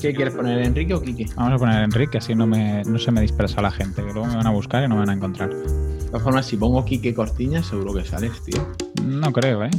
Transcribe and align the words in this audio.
¿Qué 0.00 0.14
quieres 0.14 0.34
poner, 0.34 0.62
Enrique 0.62 0.94
o 0.94 1.02
Quique? 1.02 1.26
Vamos 1.36 1.54
a 1.54 1.58
poner 1.58 1.84
Enrique, 1.84 2.18
así 2.18 2.34
no, 2.34 2.46
me, 2.46 2.82
no 2.84 2.98
se 2.98 3.12
me 3.12 3.20
dispersa 3.20 3.60
la 3.60 3.70
gente, 3.70 4.02
que 4.02 4.12
luego 4.12 4.26
me 4.26 4.36
van 4.36 4.46
a 4.46 4.50
buscar 4.50 4.82
y 4.84 4.88
no 4.88 4.94
me 4.94 5.00
van 5.00 5.10
a 5.10 5.14
encontrar. 5.14 5.50
De 5.50 6.06
todas 6.06 6.22
formas, 6.22 6.46
si 6.46 6.56
pongo 6.56 6.84
Quique 6.84 7.14
Cortiñas, 7.14 7.66
seguro 7.66 7.94
que 7.94 8.04
sales, 8.04 8.32
tío. 8.42 8.66
No 9.04 9.32
creo, 9.32 9.64
¿eh? 9.64 9.70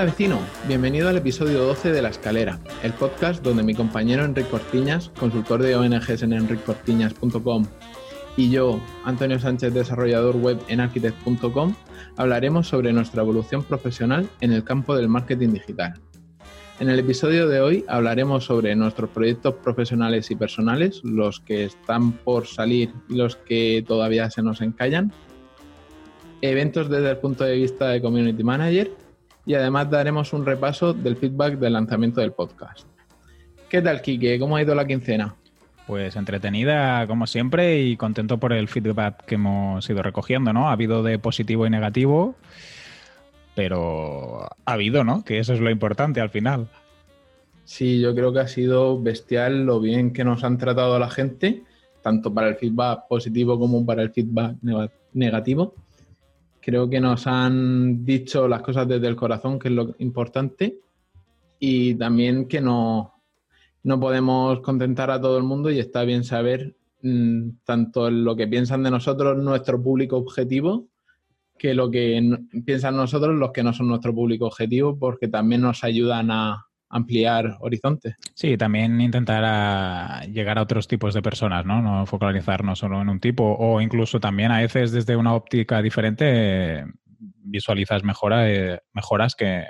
Hola 0.00 0.12
vecino, 0.12 0.38
bienvenido 0.66 1.10
al 1.10 1.18
episodio 1.18 1.62
12 1.62 1.92
de 1.92 2.00
La 2.00 2.08
Escalera, 2.08 2.58
el 2.82 2.94
podcast 2.94 3.44
donde 3.44 3.62
mi 3.62 3.74
compañero 3.74 4.24
Enrique 4.24 4.48
Cortiñas, 4.48 5.10
consultor 5.10 5.62
de 5.62 5.76
ONGs 5.76 6.22
en 6.22 6.32
enricortiñas.com, 6.32 7.66
y 8.34 8.48
yo, 8.48 8.80
Antonio 9.04 9.38
Sánchez, 9.38 9.74
desarrollador 9.74 10.36
web 10.36 10.58
en 10.68 10.80
architect.com, 10.80 11.74
hablaremos 12.16 12.66
sobre 12.66 12.94
nuestra 12.94 13.20
evolución 13.20 13.62
profesional 13.62 14.26
en 14.40 14.54
el 14.54 14.64
campo 14.64 14.96
del 14.96 15.10
marketing 15.10 15.50
digital. 15.50 16.00
En 16.78 16.88
el 16.88 16.98
episodio 16.98 17.46
de 17.46 17.60
hoy 17.60 17.84
hablaremos 17.86 18.46
sobre 18.46 18.74
nuestros 18.76 19.10
proyectos 19.10 19.56
profesionales 19.56 20.30
y 20.30 20.34
personales, 20.34 21.02
los 21.04 21.40
que 21.40 21.66
están 21.66 22.12
por 22.12 22.46
salir 22.46 22.90
y 23.10 23.16
los 23.16 23.36
que 23.36 23.84
todavía 23.86 24.30
se 24.30 24.40
nos 24.40 24.62
encallan, 24.62 25.12
eventos 26.40 26.88
desde 26.88 27.10
el 27.10 27.18
punto 27.18 27.44
de 27.44 27.56
vista 27.56 27.88
de 27.88 28.00
Community 28.00 28.42
Manager 28.42 29.09
y 29.46 29.54
además 29.54 29.90
daremos 29.90 30.32
un 30.32 30.44
repaso 30.44 30.92
del 30.92 31.16
feedback 31.16 31.58
del 31.58 31.72
lanzamiento 31.72 32.20
del 32.20 32.32
podcast. 32.32 32.86
¿Qué 33.68 33.80
tal, 33.82 34.02
Kike? 34.02 34.38
¿Cómo 34.38 34.56
ha 34.56 34.62
ido 34.62 34.74
la 34.74 34.86
quincena? 34.86 35.34
Pues 35.86 36.16
entretenida 36.16 37.06
como 37.06 37.26
siempre 37.26 37.80
y 37.80 37.96
contento 37.96 38.38
por 38.38 38.52
el 38.52 38.68
feedback 38.68 39.24
que 39.24 39.36
hemos 39.36 39.88
ido 39.88 40.02
recogiendo, 40.02 40.52
¿no? 40.52 40.68
Ha 40.68 40.72
habido 40.72 41.02
de 41.02 41.18
positivo 41.18 41.66
y 41.66 41.70
negativo, 41.70 42.36
pero 43.54 44.48
ha 44.64 44.72
habido, 44.72 45.04
¿no? 45.04 45.24
Que 45.24 45.38
eso 45.38 45.52
es 45.52 45.60
lo 45.60 45.70
importante 45.70 46.20
al 46.20 46.30
final. 46.30 46.68
Sí, 47.64 48.00
yo 48.00 48.14
creo 48.14 48.32
que 48.32 48.40
ha 48.40 48.48
sido 48.48 49.00
bestial 49.00 49.64
lo 49.64 49.80
bien 49.80 50.12
que 50.12 50.24
nos 50.24 50.42
han 50.42 50.58
tratado 50.58 50.98
la 50.98 51.10
gente, 51.10 51.62
tanto 52.02 52.34
para 52.34 52.48
el 52.48 52.56
feedback 52.56 53.06
positivo 53.08 53.58
como 53.58 53.84
para 53.86 54.02
el 54.02 54.10
feedback 54.10 54.56
negativo. 55.12 55.74
Creo 56.60 56.88
que 56.88 57.00
nos 57.00 57.26
han 57.26 58.04
dicho 58.04 58.46
las 58.46 58.62
cosas 58.62 58.86
desde 58.86 59.06
el 59.06 59.16
corazón, 59.16 59.58
que 59.58 59.68
es 59.68 59.74
lo 59.74 59.94
importante, 59.98 60.78
y 61.58 61.94
también 61.94 62.48
que 62.48 62.60
no, 62.60 63.14
no 63.82 64.00
podemos 64.00 64.60
contentar 64.60 65.10
a 65.10 65.20
todo 65.20 65.38
el 65.38 65.44
mundo 65.44 65.70
y 65.70 65.78
está 65.78 66.04
bien 66.04 66.24
saber 66.24 66.76
mmm, 67.02 67.50
tanto 67.64 68.10
lo 68.10 68.36
que 68.36 68.46
piensan 68.46 68.82
de 68.82 68.90
nosotros 68.90 69.42
nuestro 69.42 69.82
público 69.82 70.16
objetivo, 70.16 70.88
que 71.58 71.74
lo 71.74 71.90
que 71.90 72.38
piensan 72.64 72.96
nosotros 72.96 73.36
los 73.36 73.52
que 73.52 73.62
no 73.62 73.72
son 73.72 73.88
nuestro 73.88 74.14
público 74.14 74.46
objetivo, 74.46 74.98
porque 74.98 75.28
también 75.28 75.60
nos 75.60 75.84
ayudan 75.84 76.30
a, 76.30 76.69
ampliar 76.90 77.56
horizontes. 77.60 78.16
Sí, 78.34 78.56
también 78.56 79.00
intentar 79.00 79.44
a 79.44 80.24
llegar 80.26 80.58
a 80.58 80.62
otros 80.62 80.88
tipos 80.88 81.14
de 81.14 81.22
personas, 81.22 81.64
¿no? 81.64 81.80
No 81.80 82.04
focalizarnos 82.04 82.80
solo 82.80 83.00
en 83.00 83.08
un 83.08 83.20
tipo 83.20 83.56
o 83.58 83.80
incluso 83.80 84.20
también 84.20 84.50
a 84.50 84.60
veces 84.60 84.90
desde 84.90 85.16
una 85.16 85.34
óptica 85.34 85.80
diferente 85.80 86.84
visualizas 87.18 88.02
mejora, 88.02 88.50
eh, 88.50 88.80
mejoras 88.92 89.34
que, 89.36 89.64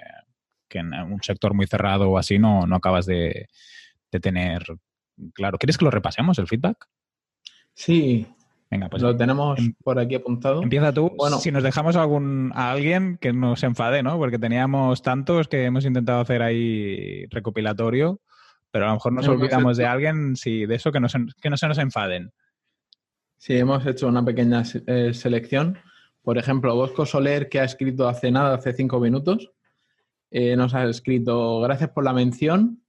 que, 0.69 0.79
en 0.79 0.95
un 0.95 1.23
sector 1.23 1.53
muy 1.53 1.67
cerrado 1.67 2.11
o 2.11 2.19
así 2.19 2.39
no, 2.39 2.67
no 2.67 2.77
acabas 2.77 3.07
de, 3.07 3.49
de 4.11 4.21
tener 4.21 4.65
claro. 5.35 5.59
¿Quieres 5.59 5.77
que 5.77 5.85
lo 5.85 5.91
repasemos, 5.91 6.39
el 6.39 6.49
feedback? 6.49 6.89
Sí, 7.75 8.27
Venga, 8.71 8.89
pues 8.89 9.03
lo 9.03 9.17
tenemos 9.17 9.59
em, 9.59 9.75
por 9.83 9.99
aquí 9.99 10.15
apuntado. 10.15 10.63
Empieza 10.63 10.93
tú. 10.93 11.11
Bueno, 11.17 11.39
si 11.39 11.51
nos 11.51 11.65
dejamos 11.65 11.97
a, 11.97 12.03
algún, 12.03 12.53
a 12.55 12.71
alguien 12.71 13.19
que 13.21 13.33
nos 13.33 13.65
enfade, 13.65 14.03
¿no? 14.05 14.17
Porque 14.17 14.39
teníamos 14.39 15.03
tantos 15.03 15.49
que 15.49 15.65
hemos 15.65 15.85
intentado 15.85 16.21
hacer 16.21 16.41
ahí 16.41 17.27
recopilatorio, 17.27 18.21
pero 18.71 18.85
a 18.85 18.89
lo 18.89 18.95
mejor 18.95 19.13
nos 19.13 19.27
olvidamos 19.27 19.77
de 19.77 19.87
alguien, 19.87 20.37
sí, 20.37 20.67
de 20.67 20.77
eso 20.77 20.93
que 20.93 21.01
no, 21.01 21.09
se, 21.09 21.19
que 21.43 21.51
no 21.51 21.57
se 21.57 21.67
nos 21.67 21.79
enfaden. 21.79 22.33
Sí, 23.39 23.57
hemos 23.57 23.85
hecho 23.87 24.07
una 24.07 24.25
pequeña 24.25 24.63
eh, 24.87 25.13
selección. 25.15 25.77
Por 26.23 26.39
ejemplo, 26.39 26.77
Bosco 26.77 27.07
Soler, 27.07 27.49
que 27.49 27.59
ha 27.59 27.65
escrito 27.65 28.09
hace 28.09 28.31
nada, 28.31 28.55
hace 28.55 28.73
cinco 28.73 29.01
minutos, 29.01 29.51
eh, 30.31 30.55
nos 30.55 30.75
ha 30.75 30.85
escrito, 30.85 31.61
gracias 31.61 31.91
por 31.91 32.05
la 32.05 32.13
mención, 32.13 32.85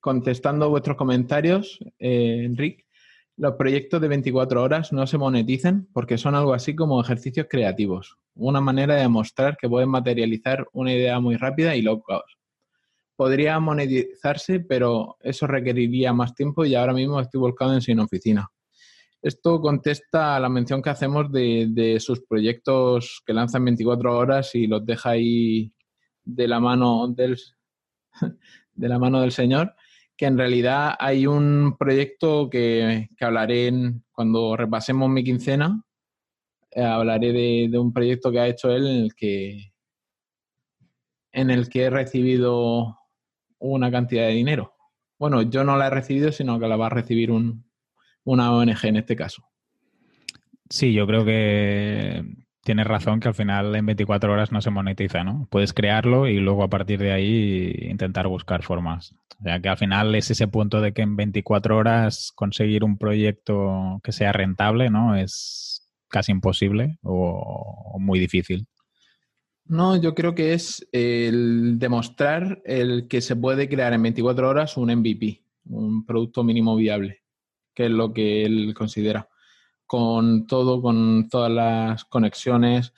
contestando 0.00 0.70
vuestros 0.70 0.96
comentarios, 0.96 1.78
eh, 2.00 2.42
Enrique 2.44 2.83
los 3.36 3.54
proyectos 3.54 4.00
de 4.00 4.08
24 4.08 4.62
horas 4.62 4.92
no 4.92 5.06
se 5.06 5.18
monetizan 5.18 5.88
porque 5.92 6.18
son 6.18 6.34
algo 6.34 6.54
así 6.54 6.74
como 6.74 7.00
ejercicios 7.00 7.46
creativos, 7.50 8.16
una 8.34 8.60
manera 8.60 8.94
de 8.94 9.02
demostrar 9.02 9.56
que 9.56 9.68
pueden 9.68 9.88
materializar 9.88 10.66
una 10.72 10.92
idea 10.92 11.18
muy 11.18 11.36
rápida 11.36 11.74
y 11.74 11.82
loca. 11.82 12.22
Podría 13.16 13.58
monetizarse, 13.60 14.60
pero 14.60 15.16
eso 15.20 15.46
requeriría 15.46 16.12
más 16.12 16.34
tiempo 16.34 16.64
y 16.64 16.74
ahora 16.74 16.92
mismo 16.92 17.20
estoy 17.20 17.40
volcado 17.40 17.74
en 17.74 17.80
sin 17.80 18.00
oficina. 18.00 18.48
Esto 19.22 19.60
contesta 19.60 20.36
a 20.36 20.40
la 20.40 20.48
mención 20.48 20.82
que 20.82 20.90
hacemos 20.90 21.32
de, 21.32 21.68
de 21.70 21.98
sus 21.98 22.20
proyectos 22.20 23.22
que 23.24 23.32
lanzan 23.32 23.64
24 23.64 24.16
horas 24.16 24.54
y 24.54 24.66
los 24.66 24.84
deja 24.84 25.10
ahí 25.10 25.72
de 26.24 26.46
la 26.46 26.60
mano 26.60 27.08
del, 27.08 27.38
de 28.74 28.88
la 28.88 28.98
mano 28.98 29.20
del 29.20 29.32
Señor 29.32 29.74
que 30.16 30.26
en 30.26 30.38
realidad 30.38 30.94
hay 30.98 31.26
un 31.26 31.76
proyecto 31.78 32.48
que, 32.48 33.08
hablaré 33.20 33.68
en, 33.68 34.04
cuando 34.12 34.56
repasemos 34.56 35.10
mi 35.10 35.24
quincena, 35.24 35.82
eh, 36.70 36.82
hablaré 36.82 37.32
de, 37.68 37.78
un 37.78 37.92
proyecto 37.92 38.30
que 38.30 38.40
ha 38.40 38.48
hecho 38.48 38.70
él 38.70 38.86
en 38.86 38.96
el 39.04 39.14
que 39.14 39.72
en 41.32 41.50
el 41.50 41.68
que 41.68 41.82
he 41.82 41.90
recibido 41.90 42.96
una 43.58 43.90
cantidad 43.90 44.28
de 44.28 44.34
dinero. 44.34 44.72
Bueno, 45.18 45.42
yo 45.42 45.64
no 45.64 45.76
la 45.76 45.88
he 45.88 45.90
recibido, 45.90 46.30
sino 46.30 46.60
que 46.60 46.68
la 46.68 46.76
va 46.76 46.86
a 46.86 46.90
recibir 46.90 47.32
un, 47.32 47.68
una 48.22 48.52
ONG 48.52 48.84
en 48.84 48.96
este 48.96 49.16
caso. 49.16 49.42
Sí, 50.70 50.92
yo 50.92 51.06
creo 51.08 51.24
que 51.24 52.24
tienes 52.64 52.86
razón 52.86 53.20
que 53.20 53.28
al 53.28 53.34
final 53.34 53.76
en 53.76 53.86
24 53.86 54.32
horas 54.32 54.50
no 54.50 54.60
se 54.60 54.70
monetiza, 54.70 55.22
¿no? 55.22 55.46
Puedes 55.50 55.72
crearlo 55.72 56.26
y 56.26 56.38
luego 56.38 56.64
a 56.64 56.70
partir 56.70 56.98
de 56.98 57.12
ahí 57.12 57.76
intentar 57.90 58.26
buscar 58.26 58.62
formas. 58.62 59.14
O 59.38 59.42
sea 59.44 59.60
que 59.60 59.68
al 59.68 59.76
final 59.76 60.14
es 60.14 60.30
ese 60.30 60.48
punto 60.48 60.80
de 60.80 60.92
que 60.92 61.02
en 61.02 61.14
24 61.14 61.76
horas 61.76 62.32
conseguir 62.34 62.82
un 62.82 62.96
proyecto 62.96 64.00
que 64.02 64.12
sea 64.12 64.32
rentable, 64.32 64.88
¿no? 64.88 65.14
Es 65.14 65.86
casi 66.08 66.32
imposible 66.32 66.98
o, 67.02 67.96
muy 68.00 68.18
difícil. 68.18 68.66
No, 69.66 70.00
yo 70.00 70.14
creo 70.14 70.34
que 70.34 70.54
es 70.54 70.86
el 70.92 71.78
demostrar 71.78 72.62
el 72.64 73.08
que 73.08 73.20
se 73.20 73.36
puede 73.36 73.68
crear 73.68 73.92
en 73.92 74.02
24 74.02 74.48
horas 74.48 74.76
un 74.76 74.94
MVP, 74.94 75.42
un 75.66 76.04
producto 76.06 76.44
mínimo 76.44 76.76
viable, 76.76 77.22
que 77.74 77.86
es 77.86 77.90
lo 77.90 78.12
que 78.12 78.44
él 78.44 78.74
considera 78.74 79.28
con 79.86 80.46
todo, 80.46 80.80
con 80.82 81.28
todas 81.28 81.50
las 81.50 82.04
conexiones. 82.04 82.92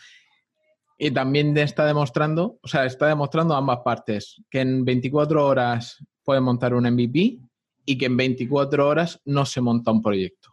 Y 0.99 1.11
también 1.11 1.57
está 1.59 1.85
demostrando, 1.85 2.59
o 2.63 2.69
sea, 2.69 2.87
está 2.87 3.07
demostrando 3.07 3.55
ambas 3.55 3.81
partes, 3.85 4.43
que 4.51 4.61
en 4.61 4.85
24 4.85 5.45
horas 5.45 6.03
puede 6.25 6.41
montar 6.41 6.75
un 6.75 6.91
MVP 6.91 7.39
y 7.85 7.99
que 7.99 8.07
en 8.07 8.17
24 8.17 8.89
horas 8.89 9.21
no 9.25 9.45
se 9.45 9.61
monta 9.61 9.91
un 9.91 10.03
proyecto. 10.03 10.51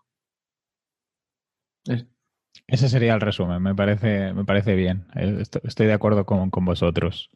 Ese 2.67 2.87
sería 2.87 3.13
el 3.13 3.21
resumen, 3.21 3.61
me 3.61 3.75
parece, 3.75 4.33
me 4.33 4.45
parece 4.45 4.75
bien. 4.75 5.05
Eh, 5.15 5.43
estoy 5.63 5.87
de 5.87 5.93
acuerdo 5.93 6.25
con, 6.25 6.49
vosotros. 6.49 7.29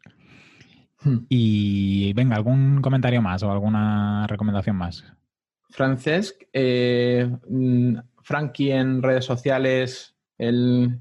Hmm. 1.01 1.25
Y 1.29 2.13
venga, 2.13 2.35
¿algún 2.35 2.81
comentario 2.81 3.21
más 3.21 3.43
o 3.43 3.51
alguna 3.51 4.25
recomendación 4.27 4.75
más? 4.75 5.05
Francesc, 5.69 6.43
eh, 6.53 7.29
mm, 7.49 7.97
Frankie 8.27 8.73
en 8.73 9.01
redes 9.01 9.23
sociales, 9.23 10.17
el, 10.37 10.99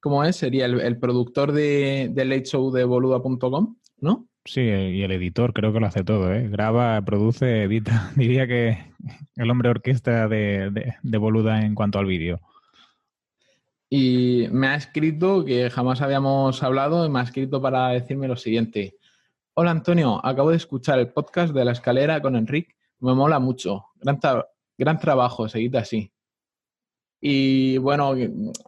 ¿cómo 0.00 0.24
es? 0.24 0.36
Sería 0.36 0.64
el, 0.64 0.98
productor 0.98 1.52
de, 1.52 2.08
de 2.10 2.24
Late 2.24 2.46
Show 2.46 2.72
de 2.72 2.84
boluda.com, 2.84 3.76
¿no? 3.98 4.28
Sí, 4.46 4.62
y 4.62 5.02
el 5.02 5.12
editor 5.12 5.52
creo 5.52 5.74
que 5.74 5.80
lo 5.80 5.86
hace 5.86 6.04
todo, 6.04 6.32
¿eh? 6.32 6.48
Graba, 6.48 7.02
produce, 7.02 7.64
edita. 7.64 8.10
Diría 8.16 8.46
que 8.46 8.78
el 9.36 9.50
hombre 9.50 9.68
orquesta 9.68 10.26
de, 10.26 10.94
de, 11.02 11.18
Boluda 11.18 11.60
en 11.60 11.74
cuanto 11.74 11.98
al 11.98 12.06
vídeo. 12.06 12.40
Y 13.90 14.46
me 14.50 14.68
ha 14.68 14.74
escrito, 14.76 15.44
que 15.44 15.68
jamás 15.68 16.00
habíamos 16.00 16.62
hablado, 16.62 17.04
y 17.04 17.10
me 17.10 17.20
ha 17.20 17.24
escrito 17.24 17.60
para 17.60 17.88
decirme 17.88 18.26
lo 18.26 18.36
siguiente. 18.36 18.96
Hola 19.52 19.70
Antonio, 19.70 20.18
acabo 20.24 20.48
de 20.48 20.56
escuchar 20.56 20.98
el 20.98 21.12
podcast 21.12 21.52
de 21.52 21.66
La 21.66 21.72
Escalera 21.72 22.22
con 22.22 22.36
Enrique. 22.36 22.74
Me 23.00 23.14
mola 23.14 23.38
mucho. 23.38 23.84
Gran, 24.00 24.18
gran 24.78 24.98
trabajo, 24.98 25.46
seguid 25.46 25.74
así. 25.76 26.13
Y 27.26 27.78
bueno, 27.78 28.14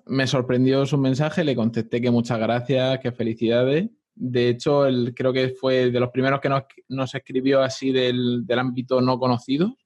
me 0.07 0.27
sorprendió 0.27 0.87
su 0.87 0.97
mensaje, 0.97 1.45
le 1.45 1.55
contesté 1.55 2.01
que 2.01 2.11
muchas 2.11 2.39
gracias, 2.39 3.01
que 3.01 3.13
felicidades. 3.13 3.91
De 4.15 4.49
hecho, 4.49 4.87
él 4.87 5.13
creo 5.15 5.31
que 5.31 5.51
fue 5.51 5.91
de 5.91 6.01
los 6.01 6.09
primeros 6.09 6.41
que 6.41 6.49
nos, 6.89 7.15
escribió 7.15 7.61
así 7.61 7.93
del, 7.93 8.47
ámbito 8.57 9.03
no 9.03 9.19
conocido. 9.19 9.77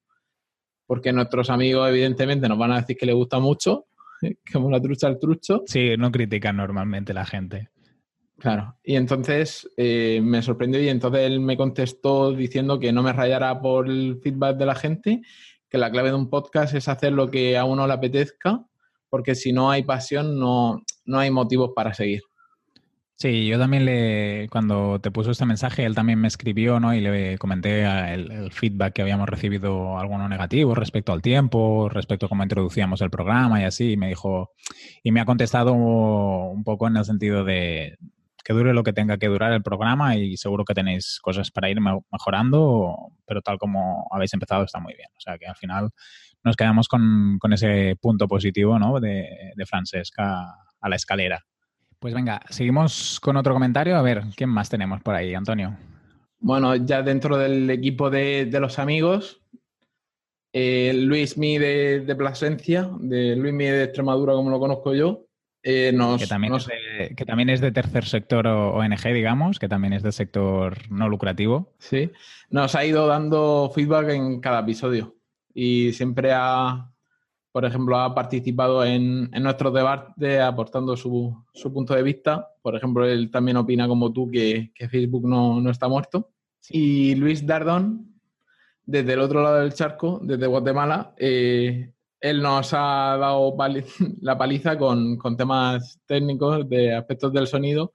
porque 0.87 1.13
nuestros 1.13 1.51
amigos 1.51 1.89
evidentemente 1.89 2.49
nos 2.49 2.59
van 2.59 2.71
a 2.71 2.81
decir 2.81 2.97
que 2.97 3.07
les 3.07 3.15
gusta 3.17 3.41
mucho, 3.41 3.87
como 4.53 4.71
la 4.71 4.81
trucha 4.81 5.09
al 5.09 5.19
trucho. 5.19 5.65
Sí, 5.67 5.97
no 5.99 6.13
critican 6.13 6.57
normalmente 6.57 7.13
la 7.13 7.27
gente. 7.27 7.71
Claro, 8.39 8.77
y 8.85 8.95
entonces 8.95 9.69
eh, 9.77 10.21
me 10.23 10.43
sorprendió 10.43 10.81
y 10.81 10.89
entonces 10.91 11.23
él 11.23 11.41
me 11.41 11.57
contestó 11.57 12.33
diciendo 12.33 12.79
que 12.79 12.93
no 12.93 13.03
me 13.03 13.13
rayara 13.13 13.61
por 13.61 13.89
el 13.89 14.21
feedback 14.23 14.57
de 14.57 14.67
la 14.67 14.77
gente, 14.77 15.23
que 15.71 15.79
la 15.79 15.91
clave 15.91 16.11
de 16.11 16.17
un 16.17 16.29
podcast 16.29 16.75
es 16.75 16.89
hacer 16.89 17.13
lo 17.13 17.31
que 17.31 17.57
a 17.57 17.65
uno 17.65 17.87
le 17.87 17.93
apetezca, 17.93 18.65
porque 19.09 19.35
si 19.35 19.53
no 19.53 19.71
hay 19.71 19.85
pasión 19.85 20.39
no, 20.39 20.83
no 21.05 21.19
hay 21.19 21.31
motivos 21.31 21.71
para 21.75 21.95
seguir. 21.95 22.23
Sí, 23.21 23.47
yo 23.47 23.59
también 23.59 23.85
le, 23.85 24.49
cuando 24.51 24.99
te 24.99 25.11
puso 25.11 25.31
este 25.31 25.45
mensaje, 25.45 25.85
él 25.85 25.95
también 25.95 26.19
me 26.19 26.27
escribió, 26.27 26.81
¿no? 26.81 26.95
Y 26.95 27.03
le 27.03 27.37
comenté 27.37 27.85
el, 28.15 28.51
feedback 28.51 28.95
que 28.95 29.03
habíamos 29.03 29.29
recibido, 29.29 29.99
alguno 29.99 30.27
negativo 30.27 30.75
respecto 30.75 31.13
al 31.13 31.21
tiempo, 31.21 31.91
respecto 31.91 32.25
a 32.25 32.29
cómo 32.31 32.43
introducíamos 32.45 33.03
el 33.03 33.11
programa 33.11 33.61
y 33.61 33.65
así, 33.65 33.93
y 33.93 33.97
me 33.99 34.09
dijo, 34.09 34.53
y 35.03 35.13
me 35.13 35.21
ha 35.21 35.27
contestado 35.27 35.75
un 35.75 36.65
poco 36.65 36.89
en 36.89 36.97
el 36.97 37.05
sentido 37.05 37.45
de 37.45 37.99
que 38.51 38.55
dure 38.55 38.75
lo 38.75 38.83
que 38.83 38.93
tenga 38.93 39.17
que 39.17 39.29
durar 39.29 39.53
el 39.53 39.63
programa 39.63 40.17
y 40.17 40.37
seguro 40.37 40.65
que 40.65 40.75
tenéis 40.75 41.21
cosas 41.23 41.53
para 41.53 41.71
ir 41.71 41.79
mejorando, 41.81 43.13
pero 43.25 43.43
tal 43.43 43.59
como 43.59 44.09
habéis 44.11 44.35
empezado 44.35 44.65
está 44.65 44.81
muy 44.81 44.93
bien. 44.95 45.09
O 45.17 45.21
sea 45.21 45.39
que 45.39 45.47
al 45.47 45.55
final 45.55 45.91
nos 46.43 46.57
quedamos 46.57 46.89
con, 46.89 47.39
ese 47.53 47.97
punto 48.01 48.27
positivo, 48.27 48.77
¿no? 48.77 48.99
De, 48.99 49.53
de 49.55 49.67
Francesca 49.67 50.53
a 50.81 50.89
la 50.89 50.97
escalera. 50.97 51.47
Pues 52.01 52.13
venga, 52.13 52.41
seguimos 52.49 53.21
con 53.21 53.37
otro 53.37 53.55
comentario. 53.55 53.97
A 53.97 54.03
ver, 54.03 54.25
¿quién 54.35 54.51
más 54.51 54.69
tenemos 54.69 55.01
por 55.01 55.15
ahí, 55.15 55.33
Antonio? 55.33 55.79
Bueno, 56.41 56.75
ya 56.75 57.03
dentro 57.03 57.37
del 57.37 57.71
equipo 57.71 58.11
de, 58.11 58.51
los 58.61 58.81
amigos, 58.81 59.45
eh, 60.53 60.93
Luis 60.93 61.39
Mi 61.39 61.57
de, 61.57 62.01
de, 62.01 62.17
Plasencia, 62.17 62.91
de 62.99 63.37
Luis 63.37 63.55
Mi 63.55 63.67
de 63.67 63.85
Extremadura, 63.85 64.33
como 64.33 64.51
lo 64.51 64.59
conozco 64.59 64.93
yo, 64.93 65.30
eh, 65.63 65.93
que, 66.19 66.27
también 66.27 66.55
es 66.55 66.67
de, 66.67 67.15
que 67.15 67.25
también 67.27 67.51
es 67.51 67.61
de 67.61 67.71
tercer 67.71 68.07
sector 68.07 68.47
ONG, 68.47 69.13
digamos, 69.13 69.59
que 69.59 69.69
también 69.69 69.93
es 69.93 70.03
del 70.03 70.13
sector 70.13 70.79
no 70.91 71.09
lucrativo. 71.09 71.75
Sí, 71.79 72.11
nos 72.49 72.75
ha 72.75 72.85
ido 72.85 73.07
dando 73.07 73.71
feedback 73.75 74.11
en 74.11 74.41
cada 74.41 74.61
episodio 74.61 75.17
y 75.53 75.93
siempre 75.93 76.33
ha, 76.33 76.91
por 77.53 77.67
ejemplo, 77.67 77.99
ha 77.99 78.15
participado 78.15 78.85
en, 78.85 79.29
en 79.33 79.43
nuestros 79.43 79.75
debates 79.75 80.41
aportando 80.41 80.97
su, 80.97 81.45
punto 81.75 81.95
de 81.95 82.03
vista. 82.03 82.49
Por 82.63 82.75
ejemplo, 82.75 83.07
él 83.07 83.31
también 83.31 83.59
opina 83.59 83.87
como 83.87 84.13
tú 84.13 84.31
que, 84.31 84.73
Facebook 84.89 85.29
no, 85.29 85.69
está 85.71 85.89
muerto. 85.89 86.31
Y 86.71 87.15
Luis 87.17 87.47
Dardón, 87.47 88.15
desde 88.87 89.13
el 89.13 89.21
otro 89.21 89.43
lado 89.43 89.57
del 89.57 89.75
charco, 89.75 90.21
desde 90.23 90.47
Guatemala, 90.47 91.13
eh, 91.19 91.93
él 92.21 92.43
nos 92.43 92.73
ha 92.75 93.17
dado 93.19 93.57
la 94.21 94.39
paliza 94.39 94.77
con, 94.79 95.17
con, 95.17 95.37
temas 95.37 96.01
técnicos 96.07 96.69
de 96.69 96.95
aspectos 96.95 97.33
del 97.33 97.47
sonido 97.47 97.93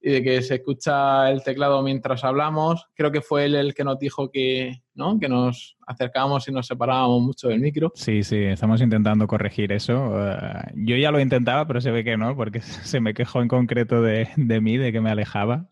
y 0.00 0.10
de 0.10 0.22
que 0.22 0.42
se 0.42 0.56
escucha 0.56 1.30
el 1.30 1.42
teclado 1.42 1.82
mientras 1.82 2.22
hablamos. 2.22 2.86
Creo 2.94 3.10
que 3.10 3.20
fue 3.20 3.46
él 3.46 3.54
el 3.54 3.74
que 3.74 3.84
nos 3.84 3.98
dijo 3.98 4.30
que, 4.30 4.82
¿no? 4.94 5.18
que 5.18 5.28
nos 5.28 5.76
acercábamos 5.86 6.46
y 6.48 6.52
nos 6.52 6.66
separábamos 6.66 7.22
mucho 7.22 7.48
del 7.48 7.60
micro. 7.60 7.92
Sí, 7.94 8.22
sí, 8.22 8.36
estamos 8.36 8.80
intentando 8.80 9.26
corregir 9.26 9.72
eso. 9.72 10.14
Eh, 10.28 10.72
yo 10.74 10.96
ya 10.96 11.10
lo 11.10 11.20
intentaba, 11.20 11.66
pero 11.66 11.80
se 11.80 11.90
ve 11.90 12.04
que 12.04 12.16
no, 12.16 12.36
porque 12.36 12.60
se 12.62 13.00
me 13.00 13.14
quejó 13.14 13.42
en 13.42 13.48
concreto 13.48 14.00
de, 14.00 14.28
de 14.36 14.60
mí, 14.60 14.76
de 14.76 14.92
que 14.92 15.00
me 15.00 15.10
alejaba. 15.10 15.68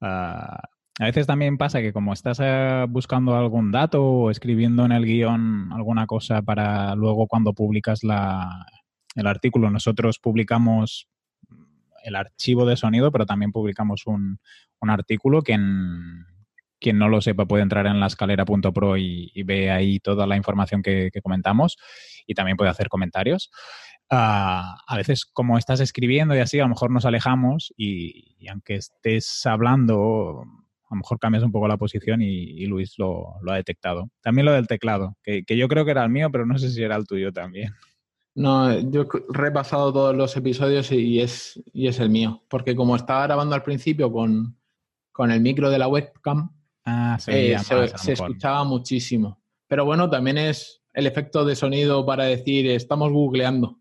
Ah, 0.00 0.68
a 0.98 1.04
veces 1.04 1.26
también 1.26 1.58
pasa 1.58 1.80
que 1.80 1.92
como 1.92 2.12
estás 2.12 2.38
eh, 2.42 2.86
buscando 2.88 3.34
algún 3.34 3.72
dato 3.72 4.04
o 4.04 4.30
escribiendo 4.30 4.84
en 4.84 4.92
el 4.92 5.06
guion 5.06 5.72
alguna 5.72 6.06
cosa 6.06 6.42
para 6.42 6.94
luego 6.94 7.26
cuando 7.26 7.54
publicas 7.54 8.04
la, 8.04 8.66
el 9.14 9.26
artículo, 9.26 9.70
nosotros 9.70 10.18
publicamos 10.18 11.08
el 12.04 12.16
archivo 12.16 12.66
de 12.66 12.76
sonido, 12.76 13.12
pero 13.12 13.26
también 13.26 13.52
publicamos 13.52 14.06
un, 14.06 14.38
un 14.80 14.90
artículo 14.90 15.42
que 15.42 15.52
en, 15.52 16.26
quien 16.82 16.98
no 16.98 17.08
lo 17.08 17.22
sepa 17.22 17.46
puede 17.46 17.62
entrar 17.62 17.86
en 17.86 18.00
la 18.00 18.06
escalera.pro 18.06 18.98
y, 18.98 19.30
y 19.32 19.42
ve 19.44 19.70
ahí 19.70 20.00
toda 20.00 20.26
la 20.26 20.36
información 20.36 20.82
que, 20.82 21.10
comentamos 21.22 21.78
y 22.26 22.34
también 22.34 22.56
puede 22.58 22.70
hacer 22.70 22.88
comentarios. 22.88 23.50
Ah, 24.10 24.76
a 24.86 24.96
veces 24.96 25.24
como 25.24 25.56
estás 25.56 25.80
escribiendo 25.80 26.34
y 26.36 26.40
así, 26.40 26.58
a 26.58 26.64
lo 26.64 26.68
mejor 26.68 26.90
nos 26.90 27.06
alejamos 27.06 27.72
y, 27.76 28.36
aunque 28.48 28.74
estés 28.74 29.46
hablando, 29.46 30.44
a 30.92 30.94
lo 30.94 30.98
mejor 30.98 31.18
cambias 31.18 31.42
un 31.42 31.50
poco 31.50 31.66
la 31.66 31.78
posición 31.78 32.20
y, 32.20 32.66
Luis 32.66 32.98
lo, 32.98 33.36
ha 33.48 33.56
detectado. 33.56 34.10
También 34.20 34.44
lo 34.44 34.52
del 34.52 34.66
teclado, 34.66 35.16
que, 35.22 35.42
que, 35.42 35.56
yo 35.56 35.66
creo 35.66 35.86
que 35.86 35.92
era 35.92 36.04
el 36.04 36.10
mío, 36.10 36.28
pero 36.30 36.44
no 36.44 36.58
sé 36.58 36.70
si 36.70 36.82
era 36.82 36.96
el 36.96 37.06
tuyo 37.06 37.32
también. 37.32 37.72
No, 38.34 38.78
yo 38.78 39.02
he 39.02 39.06
repasado 39.32 39.90
todos 39.90 40.14
los 40.14 40.36
episodios 40.36 40.92
y 40.92 41.20
es, 41.20 41.62
y 41.72 41.86
es 41.86 41.98
el 41.98 42.10
mío, 42.10 42.42
porque 42.48 42.76
como 42.76 42.94
estaba 42.94 43.24
grabando 43.24 43.54
al 43.54 43.62
principio 43.62 44.12
con, 44.12 44.58
con 45.12 45.30
el 45.30 45.40
micro 45.40 45.70
de 45.70 45.78
la 45.78 45.88
webcam, 45.88 46.50
ah, 46.84 47.18
eh, 47.26 47.56
se, 47.58 48.12
escuchaba 48.12 48.64
muchísimo. 48.64 49.40
Pero 49.68 49.86
bueno, 49.86 50.10
también 50.10 50.36
es 50.36 50.82
el 50.92 51.06
efecto 51.06 51.46
de 51.46 51.56
sonido 51.56 52.04
para 52.04 52.24
decir 52.24 52.66
estamos 52.70 53.10
googleando, 53.12 53.78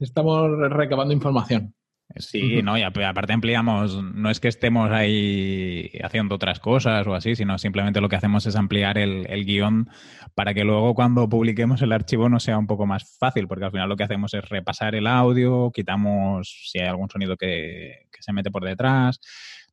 estamos 0.00 0.50
recabando 0.70 1.14
información. 1.14 1.76
Sí, 2.16 2.62
no, 2.62 2.78
y 2.78 2.82
aparte 2.82 3.32
ampliamos, 3.32 4.00
no 4.02 4.30
es 4.30 4.38
que 4.38 4.46
estemos 4.46 4.90
ahí 4.92 5.90
haciendo 6.02 6.36
otras 6.36 6.60
cosas 6.60 7.06
o 7.08 7.14
así, 7.14 7.34
sino 7.34 7.58
simplemente 7.58 8.00
lo 8.00 8.08
que 8.08 8.14
hacemos 8.14 8.46
es 8.46 8.54
ampliar 8.54 8.98
el, 8.98 9.44
guion 9.44 9.88
para 10.34 10.54
que 10.54 10.62
luego 10.62 10.94
cuando 10.94 11.28
publiquemos 11.28 11.82
el 11.82 11.90
archivo 11.90 12.28
no 12.28 12.38
sea 12.38 12.56
un 12.56 12.68
poco 12.68 12.86
más 12.86 13.16
fácil, 13.18 13.48
porque 13.48 13.64
al 13.64 13.72
final 13.72 13.88
lo 13.88 13.96
que 13.96 14.04
hacemos 14.04 14.32
es 14.34 14.48
repasar 14.48 14.94
el 14.94 15.08
audio, 15.08 15.72
quitamos 15.72 16.68
si 16.70 16.78
hay 16.78 16.86
algún 16.86 17.10
sonido 17.10 17.36
que, 17.36 18.06
que 18.12 18.22
se 18.22 18.32
mete 18.32 18.50
por 18.50 18.64
detrás, 18.64 19.18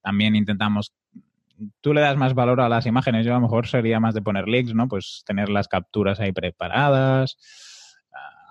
también 0.01 0.35
intentamos 0.35 0.93
tú 1.81 1.93
le 1.93 2.01
das 2.01 2.17
más 2.17 2.33
valor 2.33 2.59
a 2.61 2.69
las 2.69 2.87
imágenes, 2.87 3.23
yo 3.23 3.33
a 3.33 3.35
lo 3.35 3.41
mejor 3.41 3.67
sería 3.67 3.99
más 3.99 4.15
de 4.15 4.23
poner 4.23 4.47
links, 4.47 4.73
¿no? 4.73 4.87
Pues 4.87 5.23
tener 5.27 5.49
las 5.49 5.67
capturas 5.67 6.19
ahí 6.19 6.31
preparadas 6.31 7.37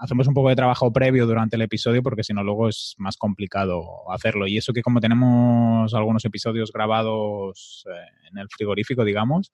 hacemos 0.00 0.26
un 0.26 0.34
poco 0.34 0.48
de 0.48 0.56
trabajo 0.56 0.92
previo 0.92 1.26
durante 1.26 1.56
el 1.56 1.62
episodio 1.62 2.02
porque 2.02 2.24
si 2.24 2.32
no 2.32 2.42
luego 2.42 2.68
es 2.68 2.94
más 2.98 3.16
complicado 3.16 4.10
hacerlo. 4.10 4.46
Y 4.46 4.56
eso 4.56 4.72
que 4.72 4.82
como 4.82 5.00
tenemos 5.00 5.92
algunos 5.94 6.24
episodios 6.24 6.72
grabados 6.72 7.84
eh, 7.86 8.28
en 8.30 8.38
el 8.38 8.48
frigorífico, 8.48 9.04
digamos, 9.04 9.52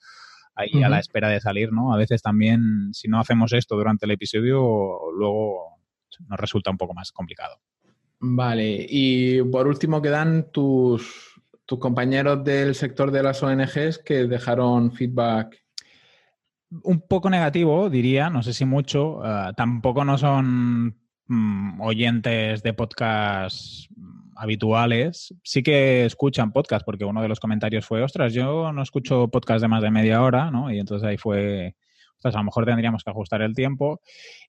ahí 0.54 0.82
a 0.82 0.88
la 0.88 1.00
espera 1.00 1.28
de 1.28 1.40
salir, 1.40 1.72
¿no? 1.72 1.93
A 1.93 1.96
veces 1.96 2.22
también 2.22 2.90
si 2.93 3.08
no 3.08 3.19
hacemos 3.19 3.52
esto 3.52 3.76
durante 3.76 4.06
el 4.06 4.12
episodio, 4.12 4.98
luego 5.19 5.81
nos 6.28 6.38
resulta 6.38 6.70
un 6.70 6.78
poco 6.78 6.94
más 6.94 7.10
complicado. 7.10 7.56
Vale, 8.20 8.86
y 8.88 9.43
por 9.43 9.67
último 9.67 10.00
quedan 10.00 10.50
tus, 10.53 11.43
tus 11.67 11.79
compañeros 11.79 12.43
del 12.44 12.74
sector 12.74 13.10
de 13.10 13.22
las 13.22 13.43
ONGs 13.43 13.98
que 13.98 14.26
dejaron 14.26 14.93
feedback 14.93 15.66
un 16.70 17.01
poco 17.01 17.31
negativo, 17.31 17.91
diría, 17.91 18.31
no 18.31 18.43
sé 18.43 18.53
si 18.53 18.65
mucho. 18.65 19.25
Eh, 19.25 19.53
tampoco 19.56 20.05
no 20.05 20.19
son 20.19 20.99
mm, 21.27 21.81
oyentes 21.81 22.63
de 22.63 22.73
podcast 22.73 23.91
habituales. 24.35 25.35
Sí 25.43 25.63
que 25.63 26.05
escuchan 26.05 26.53
podcast, 26.53 26.85
porque 26.85 27.05
uno 27.05 27.23
de 27.23 27.29
los 27.29 27.41
comentarios 27.41 27.87
fue, 27.87 28.03
ostras, 28.03 28.35
yo 28.35 28.73
no 28.73 28.82
escucho 28.82 29.29
podcast 29.29 29.63
de 29.63 29.69
más 29.69 29.82
de 29.82 29.91
media 29.91 30.23
hora, 30.23 30.51
¿no? 30.51 30.70
Y 30.73 30.79
entonces 30.79 31.08
ahí 31.08 31.17
fue, 31.17 31.75
ostras, 32.17 32.35
a 32.35 32.39
lo 32.39 32.44
mejor 32.44 32.67
tendríamos 32.67 33.03
que 33.05 33.11
ajustar 33.11 33.43
el 33.43 33.55
tiempo. 33.55 34.01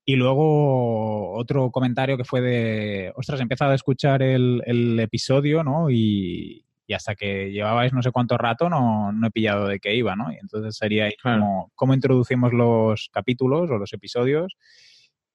Y 0.04 0.16
luego 0.16 1.34
otro 1.38 1.72
comentario 1.72 2.18
que 2.18 2.26
fue 2.26 2.42
de, 2.42 3.14
ostras, 3.16 3.42
he 3.42 3.64
a 3.64 3.74
escuchar 3.74 4.22
el 4.22 5.00
episodio, 5.00 5.64
¿no? 5.64 5.90
Y, 5.90 6.67
y 6.88 6.94
hasta 6.94 7.16
que 7.16 7.52
llevabais 7.52 7.92
no 7.92 8.02
sé 8.02 8.12
cuánto 8.12 8.38
rato 8.38 8.70
no, 8.70 9.12
no 9.12 9.28
he 9.28 9.32
pillado 9.32 9.68
de 9.68 9.80
qué 9.80 9.94
iba, 9.94 10.16
¿no? 10.16 10.32
Y 10.32 10.38
entonces 10.38 10.78
sería 10.78 11.06
ahí 11.06 11.14
como 11.22 11.70
cómo 11.76 11.94
introducimos 11.94 12.54
los 12.54 13.10
capítulos 13.12 13.70
o 13.70 13.78
los 13.78 13.92
episodios 13.92 14.56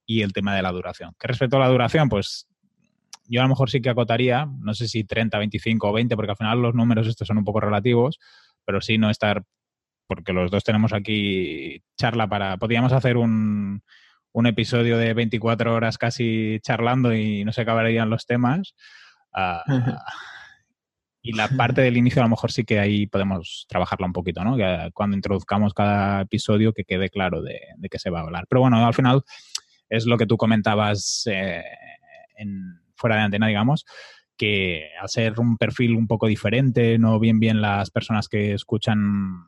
y 0.05 0.23
el 0.23 0.33
tema 0.33 0.55
de 0.55 0.63
la 0.63 0.71
duración. 0.71 1.13
¿Qué 1.19 1.27
respecto 1.27 1.57
a 1.57 1.59
la 1.59 1.69
duración? 1.69 2.09
Pues 2.09 2.47
yo 3.25 3.41
a 3.41 3.43
lo 3.43 3.49
mejor 3.49 3.69
sí 3.69 3.81
que 3.81 3.89
acotaría, 3.89 4.47
no 4.59 4.73
sé 4.73 4.87
si 4.87 5.03
30, 5.03 5.37
25 5.37 5.89
o 5.89 5.93
20, 5.93 6.15
porque 6.15 6.31
al 6.31 6.37
final 6.37 6.59
los 6.59 6.73
números 6.73 7.07
estos 7.07 7.27
son 7.27 7.37
un 7.37 7.45
poco 7.45 7.59
relativos, 7.59 8.19
pero 8.65 8.81
sí 8.81 8.97
no 8.97 9.11
estar, 9.11 9.43
porque 10.07 10.33
los 10.33 10.49
dos 10.49 10.63
tenemos 10.63 10.91
aquí 10.91 11.83
charla 11.97 12.27
para, 12.27 12.57
podríamos 12.57 12.91
hacer 12.93 13.15
un, 13.15 13.83
un 14.31 14.47
episodio 14.47 14.97
de 14.97 15.13
24 15.13 15.73
horas 15.73 15.99
casi 15.99 16.59
charlando 16.63 17.13
y 17.13 17.45
no 17.45 17.53
se 17.53 17.61
acabarían 17.61 18.09
los 18.09 18.25
temas. 18.25 18.73
Uh, 19.35 19.93
y 21.25 21.31
la 21.31 21.47
parte 21.47 21.81
del 21.81 21.95
inicio 21.95 22.21
a 22.21 22.25
lo 22.25 22.29
mejor 22.29 22.51
sí 22.51 22.65
que 22.65 22.79
ahí 22.79 23.07
podemos 23.07 23.65
trabajarla 23.69 24.05
un 24.05 24.11
poquito, 24.11 24.43
¿no? 24.43 24.57
Cuando 24.93 25.15
introduzcamos 25.15 25.73
cada 25.73 26.21
episodio 26.21 26.73
que 26.73 26.83
quede 26.83 27.09
claro 27.09 27.41
de, 27.41 27.61
qué 27.89 27.97
se 27.97 28.09
va 28.09 28.19
a 28.19 28.23
hablar. 28.23 28.45
Pero 28.49 28.59
bueno, 28.59 28.85
al 28.85 28.93
final 28.93 29.23
es 29.87 30.05
lo 30.05 30.17
que 30.17 30.25
tú 30.25 30.35
comentabas 30.35 31.23
eh, 31.31 31.63
fuera 32.97 33.15
de 33.15 33.21
antena, 33.21 33.47
digamos, 33.47 33.85
que 34.35 34.89
al 35.01 35.07
ser 35.07 35.39
un 35.39 35.57
perfil 35.57 35.95
un 35.95 36.07
poco 36.07 36.27
diferente, 36.27 36.97
no 36.99 37.17
bien 37.19 37.39
bien 37.39 37.61
las 37.61 37.89
personas 37.89 38.27
que 38.27 38.53
escuchan 38.53 39.45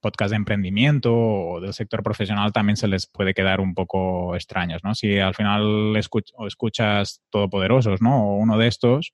podcast 0.00 0.30
de 0.30 0.36
emprendimiento 0.36 1.14
o 1.14 1.60
del 1.60 1.74
sector 1.74 2.02
profesional 2.02 2.52
también 2.52 2.76
se 2.78 2.88
les 2.88 3.06
puede 3.06 3.34
quedar 3.34 3.60
un 3.60 3.74
poco 3.74 4.34
extraños, 4.36 4.82
¿no? 4.84 4.94
Si 4.94 5.18
al 5.18 5.34
final 5.34 5.94
escuchas 5.96 7.22
Todopoderosos, 7.28 8.00
¿no? 8.00 8.26
O 8.26 8.36
uno 8.36 8.56
de 8.56 8.68
estos, 8.68 9.12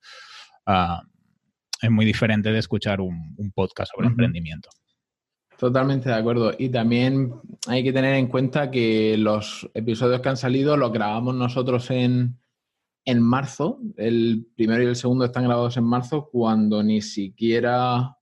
ah, 0.65 1.01
es 1.81 1.89
muy 1.89 2.05
diferente 2.05 2.51
de 2.51 2.59
escuchar 2.59 3.01
un, 3.01 3.35
podcast 3.55 3.91
sobre 3.93 4.07
emprendimiento. 4.07 4.69
Totalmente 5.57 6.09
de 6.09 6.15
acuerdo. 6.15 6.53
Y 6.57 6.69
también 6.69 7.33
hay 7.67 7.83
que 7.83 7.93
tener 7.93 8.15
en 8.15 8.27
cuenta 8.27 8.71
que 8.71 9.17
los 9.17 9.69
episodios 9.73 10.21
que 10.21 10.29
han 10.29 10.37
salido 10.37 10.77
los 10.77 10.91
grabamos 10.91 11.35
nosotros 11.35 11.89
en, 11.91 12.39
en 13.05 13.21
marzo. 13.21 13.79
El 13.97 14.47
primero 14.55 14.83
y 14.83 14.87
el 14.87 14.95
segundo 14.95 15.25
están 15.25 15.43
grabados 15.43 15.77
en 15.77 15.83
marzo 15.83 16.29
cuando 16.31 16.83
ni 16.83 17.01
siquiera 17.01 18.17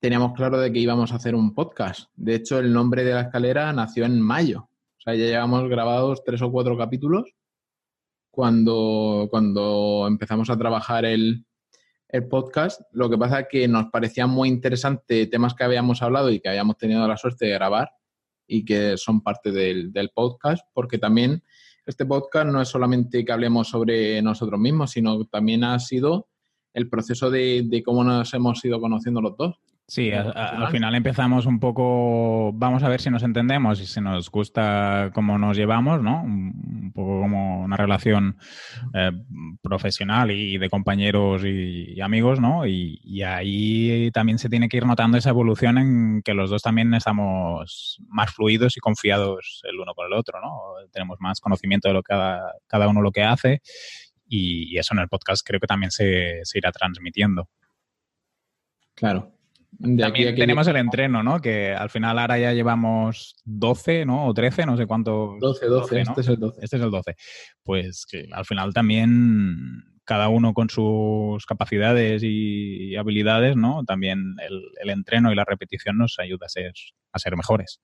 teníamos 0.00 0.32
claro 0.34 0.58
de 0.58 0.72
que 0.72 0.80
íbamos 0.80 1.12
a 1.12 1.16
hacer 1.16 1.34
un 1.34 1.54
podcast. 1.54 2.10
De 2.14 2.34
hecho, 2.34 2.58
el 2.58 2.72
nombre 2.72 3.04
de 3.04 3.14
la 3.14 3.22
escalera 3.22 3.72
nació 3.72 4.04
en 4.04 4.20
mayo. 4.20 4.68
O 4.98 5.00
sea, 5.00 5.14
ya 5.14 5.26
llevamos 5.26 5.68
grabados 5.68 6.22
tres 6.24 6.42
o 6.42 6.50
cuatro 6.50 6.76
capítulos 6.76 7.34
cuando, 8.30 9.28
cuando 9.30 10.06
empezamos 10.08 10.50
a 10.50 10.58
trabajar 10.58 11.04
el, 11.04 11.46
el 12.14 12.28
podcast. 12.28 12.80
Lo 12.92 13.10
que 13.10 13.18
pasa 13.18 13.40
es 13.40 13.46
que 13.50 13.66
nos 13.66 13.86
parecían 13.86 14.30
muy 14.30 14.48
interesantes 14.48 15.28
temas 15.28 15.52
que 15.52 15.64
habíamos 15.64 16.00
hablado 16.00 16.30
y 16.30 16.38
que 16.38 16.48
habíamos 16.48 16.76
tenido 16.76 17.08
la 17.08 17.16
suerte 17.16 17.46
de 17.46 17.54
grabar 17.54 17.90
y 18.46 18.64
que 18.64 18.96
son 18.96 19.20
parte 19.20 19.50
del, 19.50 19.92
del 19.92 20.10
podcast, 20.10 20.64
porque 20.72 20.98
también 20.98 21.42
este 21.84 22.06
podcast 22.06 22.46
no 22.46 22.62
es 22.62 22.68
solamente 22.68 23.24
que 23.24 23.32
hablemos 23.32 23.66
sobre 23.66 24.22
nosotros 24.22 24.60
mismos, 24.60 24.92
sino 24.92 25.24
también 25.24 25.64
ha 25.64 25.76
sido 25.80 26.28
el 26.72 26.88
proceso 26.88 27.32
de, 27.32 27.64
de 27.66 27.82
cómo 27.82 28.04
nos 28.04 28.32
hemos 28.32 28.64
ido 28.64 28.80
conociendo 28.80 29.20
los 29.20 29.36
dos. 29.36 29.56
Sí, 29.86 30.10
al 30.12 30.68
final 30.70 30.94
empezamos 30.94 31.44
un 31.44 31.60
poco, 31.60 32.52
vamos 32.54 32.82
a 32.82 32.88
ver 32.88 33.02
si 33.02 33.10
nos 33.10 33.22
entendemos 33.22 33.82
y 33.82 33.86
si 33.86 34.00
nos 34.00 34.30
gusta 34.30 35.10
cómo 35.12 35.36
nos 35.36 35.58
llevamos, 35.58 36.02
¿no? 36.02 36.22
Un, 36.22 36.90
poco 36.94 37.20
como 37.20 37.60
una 37.62 37.76
relación 37.76 38.38
eh, 38.94 39.10
profesional 39.60 40.30
y 40.30 40.56
de 40.56 40.70
compañeros 40.70 41.42
y, 41.44 42.00
amigos, 42.00 42.40
¿no? 42.40 42.66
Y, 42.66 43.22
ahí 43.22 44.10
también 44.12 44.38
se 44.38 44.48
tiene 44.48 44.70
que 44.70 44.78
ir 44.78 44.86
notando 44.86 45.18
esa 45.18 45.30
evolución 45.30 45.76
en 45.76 46.22
que 46.22 46.32
los 46.32 46.48
dos 46.48 46.62
también 46.62 46.94
estamos 46.94 47.98
más 48.08 48.32
fluidos 48.32 48.78
y 48.78 48.80
confiados 48.80 49.60
el 49.64 49.78
uno 49.78 49.92
con 49.94 50.06
el 50.06 50.14
otro, 50.14 50.40
¿no? 50.40 50.88
Tenemos 50.92 51.18
más 51.20 51.40
conocimiento 51.40 51.88
de 51.88 51.94
lo 51.94 52.02
que 52.02 52.14
cada, 52.14 52.52
cada 52.66 52.88
uno 52.88 53.02
lo 53.02 53.12
que 53.12 53.22
hace 53.22 53.60
y, 54.26 54.78
eso 54.78 54.94
en 54.94 55.00
el 55.00 55.08
podcast 55.08 55.46
creo 55.46 55.60
que 55.60 55.66
también 55.66 55.90
se, 55.90 56.40
se 56.42 56.58
irá 56.58 56.72
transmitiendo. 56.72 57.50
Claro. 58.94 59.33
También 59.80 60.34
tenemos 60.34 60.66
el 60.68 60.76
entreno, 60.76 61.22
¿no? 61.22 61.40
Que 61.40 61.72
al 61.72 61.90
final 61.90 62.18
ahora 62.18 62.38
ya 62.38 62.52
llevamos 62.52 63.36
12, 63.44 64.04
¿no? 64.06 64.26
O 64.26 64.34
13, 64.34 64.66
no 64.66 64.76
sé 64.76 64.86
cuánto. 64.86 65.36
12, 65.40 65.66
12, 65.66 66.00
este 66.00 66.20
es 66.20 66.28
el 66.28 66.38
12. 66.38 66.60
Este 66.62 66.76
es 66.76 66.82
el 66.82 66.90
12. 66.90 67.16
Pues 67.62 68.06
que 68.06 68.28
al 68.32 68.44
final 68.44 68.72
también 68.72 69.82
cada 70.04 70.28
uno 70.28 70.52
con 70.52 70.68
sus 70.68 71.44
capacidades 71.46 72.22
y 72.22 72.94
habilidades, 72.96 73.56
¿no? 73.56 73.84
También 73.84 74.36
el, 74.40 74.90
entreno 74.90 75.32
y 75.32 75.34
la 75.34 75.44
repetición 75.44 75.98
nos 75.98 76.18
ayuda 76.18 76.46
a 76.46 76.50
ser, 76.50 76.72
a 77.12 77.18
ser 77.18 77.36
mejores. 77.36 77.80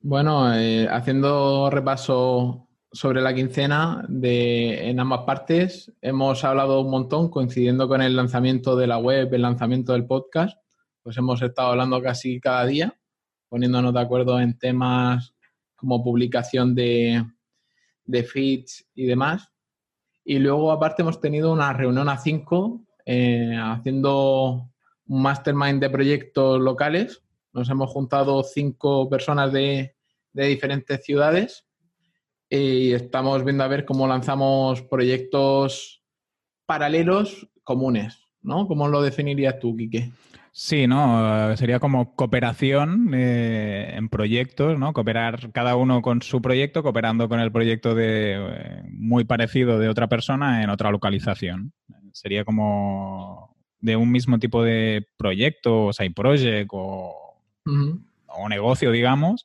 Bueno, 0.00 0.54
eh, 0.54 0.86
haciendo 0.88 1.70
repaso 1.70 2.65
sobre 2.96 3.20
la 3.20 3.34
quincena 3.34 4.04
de, 4.08 4.88
en 4.88 4.98
ambas 4.98 5.20
partes. 5.20 5.92
Hemos 6.00 6.42
hablado 6.44 6.80
un 6.80 6.90
montón, 6.90 7.28
coincidiendo 7.28 7.88
con 7.88 8.00
el 8.00 8.16
lanzamiento 8.16 8.74
de 8.74 8.86
la 8.86 8.96
web, 8.96 9.32
el 9.32 9.42
lanzamiento 9.42 9.92
del 9.92 10.06
podcast. 10.06 10.58
Pues 11.02 11.16
hemos 11.18 11.42
estado 11.42 11.72
hablando 11.72 12.00
casi 12.00 12.40
cada 12.40 12.64
día, 12.64 12.98
poniéndonos 13.48 13.92
de 13.92 14.00
acuerdo 14.00 14.40
en 14.40 14.58
temas 14.58 15.34
como 15.76 16.02
publicación 16.02 16.74
de, 16.74 17.22
de 18.04 18.24
feeds 18.24 18.88
y 18.94 19.04
demás. 19.04 19.52
Y 20.24 20.38
luego, 20.38 20.72
aparte, 20.72 21.02
hemos 21.02 21.20
tenido 21.20 21.52
una 21.52 21.74
reunión 21.74 22.08
a 22.08 22.16
cinco 22.16 22.86
eh, 23.04 23.56
haciendo 23.60 24.70
un 25.06 25.22
mastermind 25.22 25.82
de 25.82 25.90
proyectos 25.90 26.60
locales. 26.60 27.22
Nos 27.52 27.68
hemos 27.68 27.90
juntado 27.90 28.42
cinco 28.42 29.08
personas 29.10 29.52
de, 29.52 29.94
de 30.32 30.46
diferentes 30.46 31.04
ciudades 31.04 31.65
y 32.48 32.92
estamos 32.92 33.44
viendo 33.44 33.64
a 33.64 33.68
ver 33.68 33.84
cómo 33.84 34.06
lanzamos 34.06 34.82
proyectos 34.82 36.02
paralelos 36.66 37.48
comunes, 37.64 38.20
¿no? 38.42 38.66
¿Cómo 38.66 38.88
lo 38.88 39.02
definirías 39.02 39.58
tú, 39.58 39.76
Quique? 39.76 40.10
Sí, 40.52 40.86
¿no? 40.86 41.54
Sería 41.56 41.80
como 41.80 42.14
cooperación 42.14 43.10
eh, 43.12 43.92
en 43.94 44.08
proyectos, 44.08 44.78
¿no? 44.78 44.94
Cooperar 44.94 45.52
cada 45.52 45.76
uno 45.76 46.00
con 46.00 46.22
su 46.22 46.40
proyecto, 46.40 46.82
cooperando 46.82 47.28
con 47.28 47.40
el 47.40 47.52
proyecto 47.52 47.94
de 47.94 48.36
eh, 48.38 48.82
muy 48.88 49.24
parecido 49.24 49.78
de 49.78 49.90
otra 49.90 50.08
persona 50.08 50.62
en 50.62 50.70
otra 50.70 50.90
localización. 50.90 51.74
Sería 52.12 52.46
como 52.46 53.54
de 53.80 53.96
un 53.96 54.10
mismo 54.10 54.38
tipo 54.38 54.62
de 54.62 55.06
proyecto, 55.18 55.86
o 55.86 55.92
side 55.92 56.12
project 56.12 56.70
o, 56.72 57.38
o 58.28 58.48
negocio, 58.48 58.90
digamos, 58.90 59.44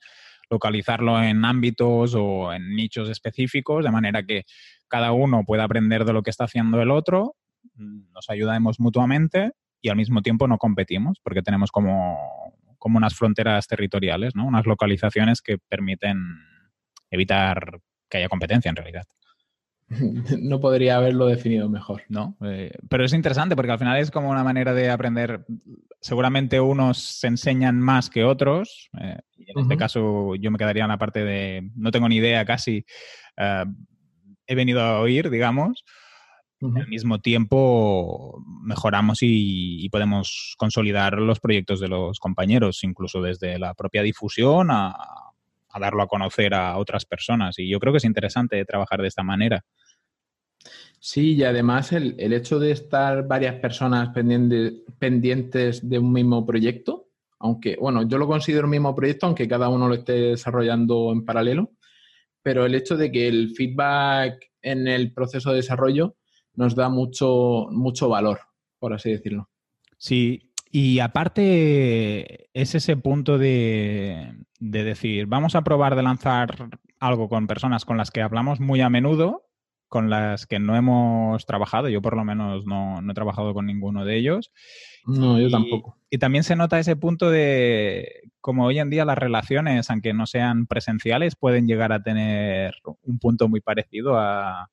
localizarlo 0.51 1.21
en 1.23 1.43
ámbitos 1.45 2.13
o 2.15 2.53
en 2.53 2.75
nichos 2.75 3.09
específicos, 3.09 3.83
de 3.83 3.91
manera 3.91 4.23
que 4.23 4.43
cada 4.87 5.13
uno 5.13 5.43
pueda 5.45 5.63
aprender 5.63 6.05
de 6.05 6.13
lo 6.13 6.21
que 6.21 6.29
está 6.29 6.43
haciendo 6.43 6.81
el 6.81 6.91
otro, 6.91 7.35
nos 7.75 8.29
ayudamos 8.29 8.79
mutuamente 8.79 9.53
y 9.81 9.89
al 9.89 9.95
mismo 9.95 10.21
tiempo 10.21 10.47
no 10.47 10.57
competimos, 10.57 11.19
porque 11.23 11.41
tenemos 11.41 11.71
como, 11.71 12.17
como 12.77 12.97
unas 12.97 13.15
fronteras 13.15 13.65
territoriales, 13.67 14.35
¿no? 14.35 14.45
unas 14.45 14.65
localizaciones 14.65 15.41
que 15.41 15.57
permiten 15.57 16.17
evitar 17.09 17.79
que 18.09 18.17
haya 18.17 18.29
competencia 18.29 18.69
en 18.69 18.75
realidad. 18.75 19.05
no 20.41 20.59
podría 20.59 20.97
haberlo 20.97 21.25
definido 21.25 21.69
mejor. 21.69 22.03
No, 22.07 22.37
eh, 22.41 22.71
pero 22.89 23.03
es 23.03 23.13
interesante 23.13 23.55
porque 23.55 23.71
al 23.71 23.79
final 23.79 23.99
es 23.99 24.11
como 24.11 24.29
una 24.29 24.43
manera 24.43 24.73
de 24.73 24.89
aprender. 24.89 25.45
Seguramente 25.99 26.59
unos 26.59 26.97
se 26.97 27.27
enseñan 27.27 27.79
más 27.79 28.09
que 28.09 28.23
otros. 28.23 28.89
Eh, 28.99 29.19
y 29.37 29.51
en 29.51 29.59
este 29.59 29.77
caso 29.77 30.35
yo 30.35 30.51
me 30.51 30.57
quedaría 30.57 30.83
en 30.83 30.89
la 30.89 30.97
parte 30.97 31.23
de 31.23 31.69
no 31.75 31.91
tengo 31.91 32.07
ni 32.07 32.17
idea 32.17 32.45
casi. 32.45 32.85
Eh, 33.37 33.65
he 34.47 34.55
venido 34.55 34.81
a 34.81 34.99
oír, 34.99 35.29
digamos. 35.29 35.83
Al 36.61 36.87
mismo 36.87 37.17
tiempo 37.19 38.39
mejoramos 38.63 39.17
y, 39.23 39.89
podemos 39.89 40.53
consolidar 40.59 41.17
los 41.17 41.39
proyectos 41.39 41.79
de 41.79 41.87
los 41.87 42.19
compañeros, 42.19 42.83
incluso 42.83 43.19
desde 43.19 43.57
la 43.57 43.73
propia 43.73 44.03
difusión 44.03 44.69
a, 44.69 44.95
a 45.71 45.79
darlo 45.79 46.03
a 46.03 46.07
conocer 46.07 46.53
a 46.53 46.77
otras 46.77 47.05
personas. 47.05 47.57
Y 47.57 47.67
yo 47.67 47.79
creo 47.79 47.93
que 47.93 47.97
es 47.97 48.05
interesante 48.05 48.63
trabajar 48.63 49.01
de 49.01 49.07
esta 49.07 49.23
manera. 49.23 49.65
Sí, 51.03 51.33
y 51.33 51.43
además 51.43 51.93
el, 51.93 52.15
hecho 52.31 52.59
de 52.59 52.69
estar 52.69 53.27
varias 53.27 53.55
personas 53.55 54.09
pendientes 54.99 55.89
de 55.89 55.97
un 55.97 56.13
mismo 56.13 56.45
proyecto, 56.45 57.07
aunque, 57.39 57.75
bueno, 57.81 58.07
yo 58.07 58.19
lo 58.19 58.27
considero 58.27 58.65
un 58.65 58.71
mismo 58.71 58.93
proyecto, 58.93 59.25
aunque 59.25 59.47
cada 59.47 59.67
uno 59.69 59.87
lo 59.87 59.95
esté 59.95 60.13
desarrollando 60.13 61.11
en 61.11 61.25
paralelo, 61.25 61.71
pero 62.43 62.67
el 62.67 62.75
hecho 62.75 62.97
de 62.97 63.11
que 63.11 63.27
el 63.27 63.55
feedback 63.55 64.51
en 64.61 64.87
el 64.87 65.11
proceso 65.11 65.49
de 65.49 65.55
desarrollo 65.55 66.17
nos 66.53 66.75
da 66.75 66.87
mucho, 66.87 67.65
mucho 67.71 68.07
valor, 68.07 68.39
por 68.77 68.93
así 68.93 69.09
decirlo. 69.09 69.49
Sí, 69.97 70.51
y 70.69 70.99
aparte 70.99 72.51
es 72.53 72.75
ese 72.75 72.95
punto 72.95 73.39
de, 73.39 74.35
de 74.59 74.83
decir, 74.83 75.25
vamos 75.25 75.55
a 75.55 75.63
probar 75.63 75.95
de 75.95 76.03
lanzar 76.03 76.69
algo 76.99 77.27
con 77.27 77.47
personas 77.47 77.85
con 77.85 77.97
las 77.97 78.11
que 78.11 78.21
hablamos 78.21 78.59
muy 78.59 78.81
a 78.81 78.89
menudo 78.91 79.50
con 79.91 80.09
las 80.09 80.47
que 80.47 80.57
no 80.57 80.77
hemos 80.77 81.45
trabajado. 81.45 81.89
Yo 81.89 82.01
por 82.01 82.15
lo 82.15 82.23
menos 82.23 82.65
no, 82.65 83.01
he 83.01 83.13
trabajado 83.13 83.53
con 83.53 83.65
ninguno 83.65 84.05
de 84.05 84.15
ellos. 84.15 84.49
No, 85.05 85.37
yo 85.37 85.49
tampoco. 85.49 85.97
Y 86.09 86.17
también 86.17 86.45
se 86.45 86.55
nota 86.55 86.79
ese 86.79 86.95
punto 86.95 87.29
de 87.29 88.21
como 88.39 88.65
hoy 88.65 88.79
en 88.79 88.89
día 88.89 89.03
las 89.03 89.17
relaciones, 89.17 89.89
aunque 89.89 90.13
no 90.13 90.27
sean 90.27 90.65
presenciales, 90.65 91.35
pueden 91.35 91.67
llegar 91.67 91.91
a 91.91 92.01
tener 92.01 92.73
un 93.01 93.19
punto 93.19 93.49
muy 93.49 93.59
parecido 93.59 94.17
a, 94.17 94.69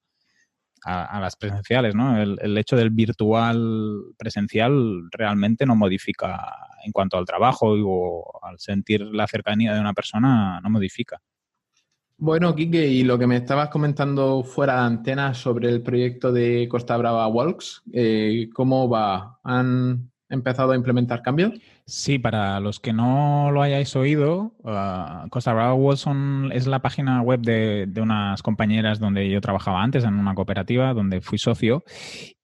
las 0.87 1.35
presenciales, 1.35 1.97
¿no? 1.97 2.23
El, 2.23 2.39
el, 2.41 2.57
hecho 2.57 2.77
del 2.77 2.91
virtual 2.91 4.15
presencial 4.17 5.11
realmente 5.11 5.67
no 5.67 5.75
modifica 5.75 6.55
en 6.85 6.93
cuanto 6.93 7.19
al 7.19 7.27
trabajo 7.27 7.75
o 7.77 8.39
al 8.41 8.61
sentir 8.61 9.01
la 9.01 9.27
cercanía 9.27 9.75
de 9.75 9.81
una 9.81 9.95
persona, 9.95 10.61
no 10.61 10.71
modifica. 10.71 11.21
Bueno, 12.21 12.53
Quique, 12.57 12.85
y 12.89 13.05
lo 13.05 13.17
que 13.17 13.29
me 13.29 13.37
estabas 13.37 13.69
comentando 13.69 14.43
fuera 14.43 14.75
de 14.81 14.87
antena 14.87 15.35
sobre 15.35 15.69
el 15.69 15.83
proyecto 15.83 16.33
de 16.33 16.67
Costa 16.69 16.97
Brava 16.97 17.29
Walks, 17.29 17.83
eh, 17.93 18.49
¿cómo 18.53 18.89
va? 18.89 19.39
¿Han 19.45 20.11
empezado 20.29 20.73
a 20.73 20.77
implementar 20.77 21.23
cambios? 21.23 21.53
Sí, 21.87 22.19
para 22.19 22.59
los 22.59 22.81
que 22.81 22.93
no 22.93 23.53
lo 23.53 23.63
hayáis 23.63 23.95
oído, 23.95 24.53
uh, 24.65 25.29
Costa 25.31 25.55
Brava 25.55 25.75
Walks 25.75 26.07
es 26.51 26.67
la 26.67 26.83
página 26.83 27.23
web 27.23 27.41
de, 27.41 27.89
unas 28.03 28.43
compañeras 28.43 28.99
donde 28.99 29.31
yo 29.31 29.41
trabajaba 29.41 29.81
antes, 29.81 30.03
en 30.03 30.15
una 30.15 30.35
cooperativa 30.35 30.95
donde 30.95 31.21
fui 31.21 31.39
socio. 31.39 31.85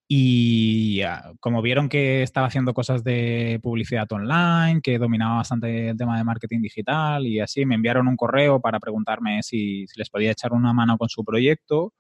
Y 0.07 1.01
como 1.41 1.63
vieron 1.63 1.89
que 1.89 2.23
estaba 2.23 2.49
haciendo 2.49 2.75
cosas 2.75 3.03
de 3.05 3.59
publicidad 3.63 4.11
online, 4.13 4.83
que 4.83 4.99
dominaba 4.99 5.37
bastante 5.37 5.89
el 5.91 5.97
tema 5.97 6.19
de 6.19 6.25
marketing 6.25 6.61
digital 6.61 7.27
y 7.27 7.41
así, 7.41 7.65
me 7.65 7.75
enviaron 7.75 8.09
un 8.09 8.17
correo 8.17 8.61
para 8.61 8.81
preguntarme 8.81 9.43
si, 9.43 9.87
les 9.97 10.11
podía 10.11 10.31
echar 10.31 10.53
una 10.53 10.75
mano 10.75 10.99
con 10.99 11.09
su 11.09 11.25
proyecto, 11.25 11.95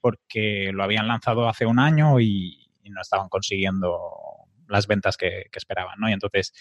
porque 0.00 0.72
lo 0.72 0.82
habían 0.82 1.06
lanzado 1.06 1.48
hace 1.48 1.66
un 1.66 1.78
año 1.78 2.20
y, 2.20 2.60
no 2.90 3.00
estaban 3.00 3.30
consiguiendo 3.30 3.98
las 4.68 4.86
ventas 4.86 5.16
que, 5.16 5.46
que, 5.50 5.58
esperaban, 5.58 5.98
¿no? 5.98 6.08
Y 6.08 6.12
entonces, 6.12 6.52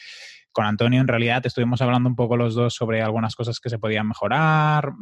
con 0.53 0.65
Antonio, 0.65 1.01
en 1.01 1.07
realidad, 1.07 1.45
estuvimos 1.45 1.81
hablando 1.81 2.07
un 2.07 2.15
poco 2.15 2.37
los 2.37 2.55
dos 2.55 2.73
sobre 2.73 3.01
algunas 3.01 3.35
cosas 3.35 3.59
que 3.59 3.69
se 3.69 3.77
podían 3.77 4.07
mejorar, 4.07 4.93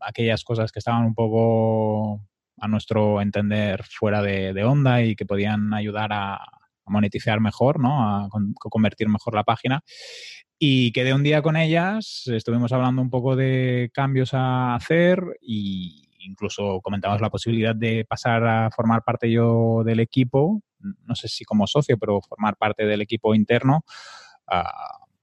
aquellas 0.00 0.42
cosas 0.42 0.72
que 0.72 0.80
estaban 0.80 1.04
un 1.04 1.14
poco 1.14 2.20
a 2.58 2.68
nuestro 2.68 3.20
entender 3.20 3.82
fuera 3.84 4.22
de, 4.22 4.64
onda 4.64 5.02
y 5.02 5.16
que 5.16 5.26
podían 5.26 5.72
ayudar 5.74 6.12
a, 6.12 6.38
monetizar 6.88 7.40
mejor, 7.40 7.80
¿no? 7.80 8.08
A, 8.08 8.28
convertir 8.58 9.08
mejor 9.08 9.34
la 9.34 9.42
página. 9.42 9.82
Y 10.58 10.92
quedé 10.92 11.12
un 11.12 11.22
día 11.22 11.42
con 11.42 11.56
ellas, 11.56 12.22
estuvimos 12.26 12.72
hablando 12.72 13.02
un 13.02 13.10
poco 13.10 13.36
de 13.36 13.90
cambios 13.92 14.32
a 14.32 14.74
hacer 14.74 15.20
e 15.42 16.06
incluso 16.20 16.80
comentamos 16.80 17.20
la 17.20 17.30
posibilidad 17.30 17.74
de 17.74 18.04
pasar 18.04 18.46
a 18.46 18.70
formar 18.70 19.02
parte 19.04 19.30
yo 19.30 19.82
del 19.84 20.00
equipo, 20.00 20.62
no 20.80 21.14
sé 21.14 21.28
si 21.28 21.44
como 21.44 21.66
socio, 21.66 21.98
pero 21.98 22.20
formar 22.22 22.56
parte 22.56 22.86
del 22.86 23.02
equipo 23.02 23.34
interno 23.34 23.84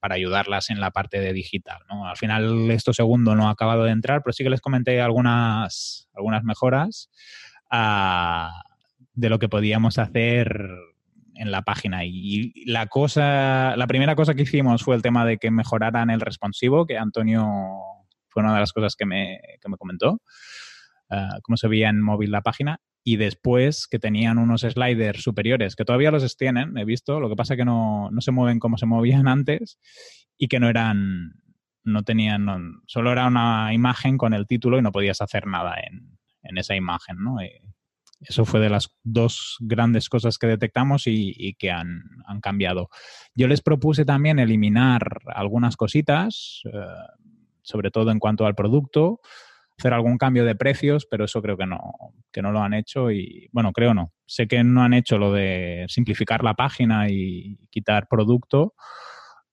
para 0.04 0.16
ayudarlas 0.16 0.68
en 0.68 0.80
la 0.80 0.90
parte 0.90 1.18
de 1.18 1.32
digital. 1.32 1.78
¿no? 1.88 2.06
Al 2.06 2.18
final 2.18 2.70
esto 2.70 2.92
segundo 2.92 3.34
no 3.34 3.48
ha 3.48 3.52
acabado 3.52 3.84
de 3.84 3.90
entrar, 3.90 4.22
pero 4.22 4.34
sí 4.34 4.44
que 4.44 4.50
les 4.50 4.60
comenté 4.60 5.00
algunas, 5.00 6.10
algunas 6.12 6.44
mejoras 6.44 7.08
ah, 7.70 8.52
de 9.14 9.30
lo 9.30 9.38
que 9.38 9.48
podíamos 9.48 9.98
hacer 9.98 10.68
en 11.36 11.50
la 11.50 11.62
página. 11.62 12.04
Y 12.04 12.52
la 12.66 12.86
cosa, 12.88 13.76
la 13.78 13.86
primera 13.86 14.14
cosa 14.14 14.34
que 14.34 14.42
hicimos 14.42 14.82
fue 14.82 14.94
el 14.94 15.00
tema 15.00 15.24
de 15.24 15.38
que 15.38 15.50
mejoraran 15.50 16.10
el 16.10 16.20
responsivo, 16.20 16.84
que 16.84 16.98
Antonio 16.98 17.48
fue 18.28 18.42
una 18.42 18.52
de 18.52 18.60
las 18.60 18.74
cosas 18.74 18.96
que 18.96 19.06
me, 19.06 19.40
que 19.62 19.70
me 19.70 19.78
comentó, 19.78 20.20
ah, 21.14 21.38
cómo 21.42 21.56
se 21.56 21.68
veía 21.68 21.88
en 21.88 22.00
móvil 22.00 22.30
la 22.30 22.42
página 22.42 22.80
y 23.04 23.16
después 23.16 23.86
que 23.86 23.98
tenían 23.98 24.38
unos 24.38 24.62
sliders 24.62 25.22
superiores, 25.22 25.76
que 25.76 25.84
todavía 25.84 26.10
los 26.10 26.36
tienen, 26.36 26.76
he 26.78 26.84
visto, 26.84 27.20
lo 27.20 27.28
que 27.28 27.36
pasa 27.36 27.56
que 27.56 27.64
no, 27.64 28.10
no 28.10 28.20
se 28.20 28.32
mueven 28.32 28.58
como 28.58 28.78
se 28.78 28.86
movían 28.86 29.28
antes 29.28 29.78
y 30.38 30.48
que 30.48 30.58
no 30.58 30.68
eran, 30.68 31.34
no 31.84 32.02
tenían, 32.02 32.46
solo 32.86 33.12
era 33.12 33.26
una 33.26 33.72
imagen 33.74 34.16
con 34.16 34.32
el 34.32 34.46
título 34.46 34.78
y 34.78 34.82
no 34.82 34.92
podías 34.92 35.20
hacer 35.20 35.46
nada 35.46 35.74
en, 35.76 36.18
en 36.42 36.58
esa 36.58 36.74
imagen, 36.74 37.16
¿no? 37.18 37.36
eso 38.20 38.44
fue 38.44 38.60
de 38.60 38.70
las 38.70 38.90
dos 39.02 39.56
grandes 39.60 40.08
cosas 40.08 40.38
que 40.38 40.46
detectamos 40.46 41.06
y, 41.06 41.54
que 41.58 41.70
han, 41.70 42.02
han, 42.26 42.40
cambiado. 42.40 42.88
Yo 43.34 43.48
les 43.48 43.60
propuse 43.60 44.04
también 44.04 44.38
eliminar 44.38 45.20
algunas 45.26 45.76
cositas, 45.76 46.62
eh, 46.64 46.70
sobre 47.62 47.90
todo 47.90 48.10
en 48.10 48.18
cuanto 48.18 48.46
al 48.46 48.54
producto, 48.54 49.20
hacer 49.78 49.92
algún 49.92 50.18
cambio 50.18 50.44
de 50.44 50.54
precios, 50.54 51.06
pero 51.10 51.24
eso 51.24 51.42
creo 51.42 51.56
que 51.56 51.66
no, 51.66 51.80
que 52.32 52.42
no 52.42 52.52
lo 52.52 52.60
han 52.60 52.74
hecho 52.74 53.10
y, 53.10 53.48
bueno, 53.52 53.72
creo 53.72 53.94
no. 53.94 54.12
Sé 54.26 54.46
que 54.46 54.62
no 54.62 54.82
han 54.82 54.94
hecho 54.94 55.18
lo 55.18 55.32
de 55.32 55.84
simplificar 55.88 56.44
la 56.44 56.54
página 56.54 57.08
y 57.10 57.58
quitar 57.70 58.06
producto 58.08 58.74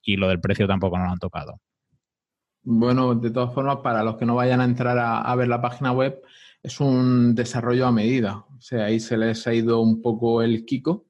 y 0.01 0.17
lo 0.17 0.27
del 0.29 0.39
precio 0.39 0.67
tampoco 0.67 0.97
no 0.97 1.05
lo 1.05 1.11
han 1.11 1.19
tocado. 1.19 1.59
Bueno, 2.63 3.15
de 3.15 3.31
todas 3.31 3.53
formas, 3.53 3.77
para 3.77 4.03
los 4.03 4.17
que 4.17 4.25
no 4.25 4.35
vayan 4.35 4.61
a 4.61 4.65
entrar 4.65 4.97
a, 4.99 5.35
ver 5.35 5.47
la 5.47 5.61
página 5.61 5.91
web, 5.91 6.21
es 6.61 6.79
un 6.79 7.33
desarrollo 7.33 7.87
a 7.87 7.91
medida. 7.91 8.45
O 8.55 8.61
sea, 8.61 8.85
ahí 8.85 8.99
se 8.99 9.17
les 9.17 9.47
ha 9.47 9.53
ido 9.53 9.81
un 9.81 10.01
poco 10.01 10.43
el 10.43 10.63
Kiko, 10.65 11.07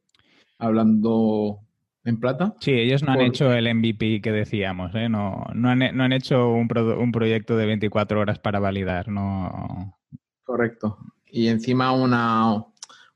hablando 0.57 1.59
en 2.03 2.19
plata. 2.19 2.55
Sí, 2.59 2.71
ellos 2.71 3.03
no 3.03 3.11
han 3.11 3.21
hecho 3.21 3.53
el 3.53 3.73
MVP 3.73 4.21
que 4.21 4.31
decíamos, 4.31 4.93
¿eh? 4.95 5.09
no, 5.09 5.45
no, 5.53 5.69
han, 5.69 5.79
no 5.95 6.03
han 6.03 6.13
hecho 6.13 6.49
un, 6.49 6.67
un, 6.97 7.11
proyecto 7.11 7.55
de 7.57 7.65
24 7.65 8.19
horas 8.19 8.39
para 8.39 8.59
validar. 8.59 9.07
No... 9.09 9.97
Correcto. 10.43 10.97
Y 11.25 11.47
encima 11.47 11.91
una, 11.91 12.65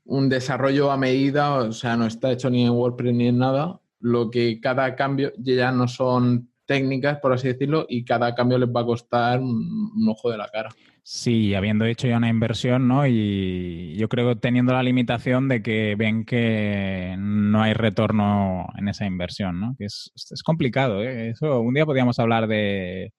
un 0.04 0.28
desarrollo 0.28 0.90
a 0.90 0.96
medida, 0.96 1.54
o 1.54 1.72
sea, 1.72 1.96
no 1.96 2.06
está 2.06 2.32
hecho 2.32 2.48
ni 2.48 2.64
en 2.64 2.72
WordPress 2.72 3.14
ni 3.14 3.28
en 3.28 3.38
nada. 3.38 3.80
Lo 4.00 4.30
que 4.30 4.60
cada 4.60 4.94
cambio 4.94 5.32
ya 5.38 5.72
no 5.72 5.88
son 5.88 6.50
técnicas, 6.64 7.18
por 7.18 7.32
así 7.32 7.48
decirlo, 7.48 7.86
y 7.88 8.04
cada 8.04 8.34
cambio 8.34 8.58
les 8.58 8.68
va 8.68 8.82
a 8.82 8.86
costar 8.86 9.40
un 9.40 10.06
ojo 10.08 10.30
de 10.30 10.38
la 10.38 10.48
cara. 10.48 10.70
Sí, 11.08 11.54
habiendo 11.54 11.84
hecho 11.84 12.08
ya 12.08 12.16
una 12.16 12.28
inversión, 12.28 12.88
¿no? 12.88 13.06
Y 13.06 13.94
yo 13.96 14.08
creo 14.08 14.36
teniendo 14.38 14.72
la 14.72 14.82
limitación 14.82 15.46
de 15.46 15.62
que 15.62 15.94
ven 15.96 16.24
que 16.24 17.14
no 17.16 17.62
hay 17.62 17.74
retorno 17.74 18.66
en 18.76 18.88
esa 18.88 19.06
inversión, 19.06 19.60
¿no? 19.60 19.76
Que 19.78 19.84
es, 19.84 20.12
complicado, 20.44 21.04
¿eh? 21.04 21.28
Eso, 21.30 21.60
un 21.60 21.74
día 21.74 21.86
podríamos 21.86 22.18
hablar 22.18 22.48
de, 22.48 23.12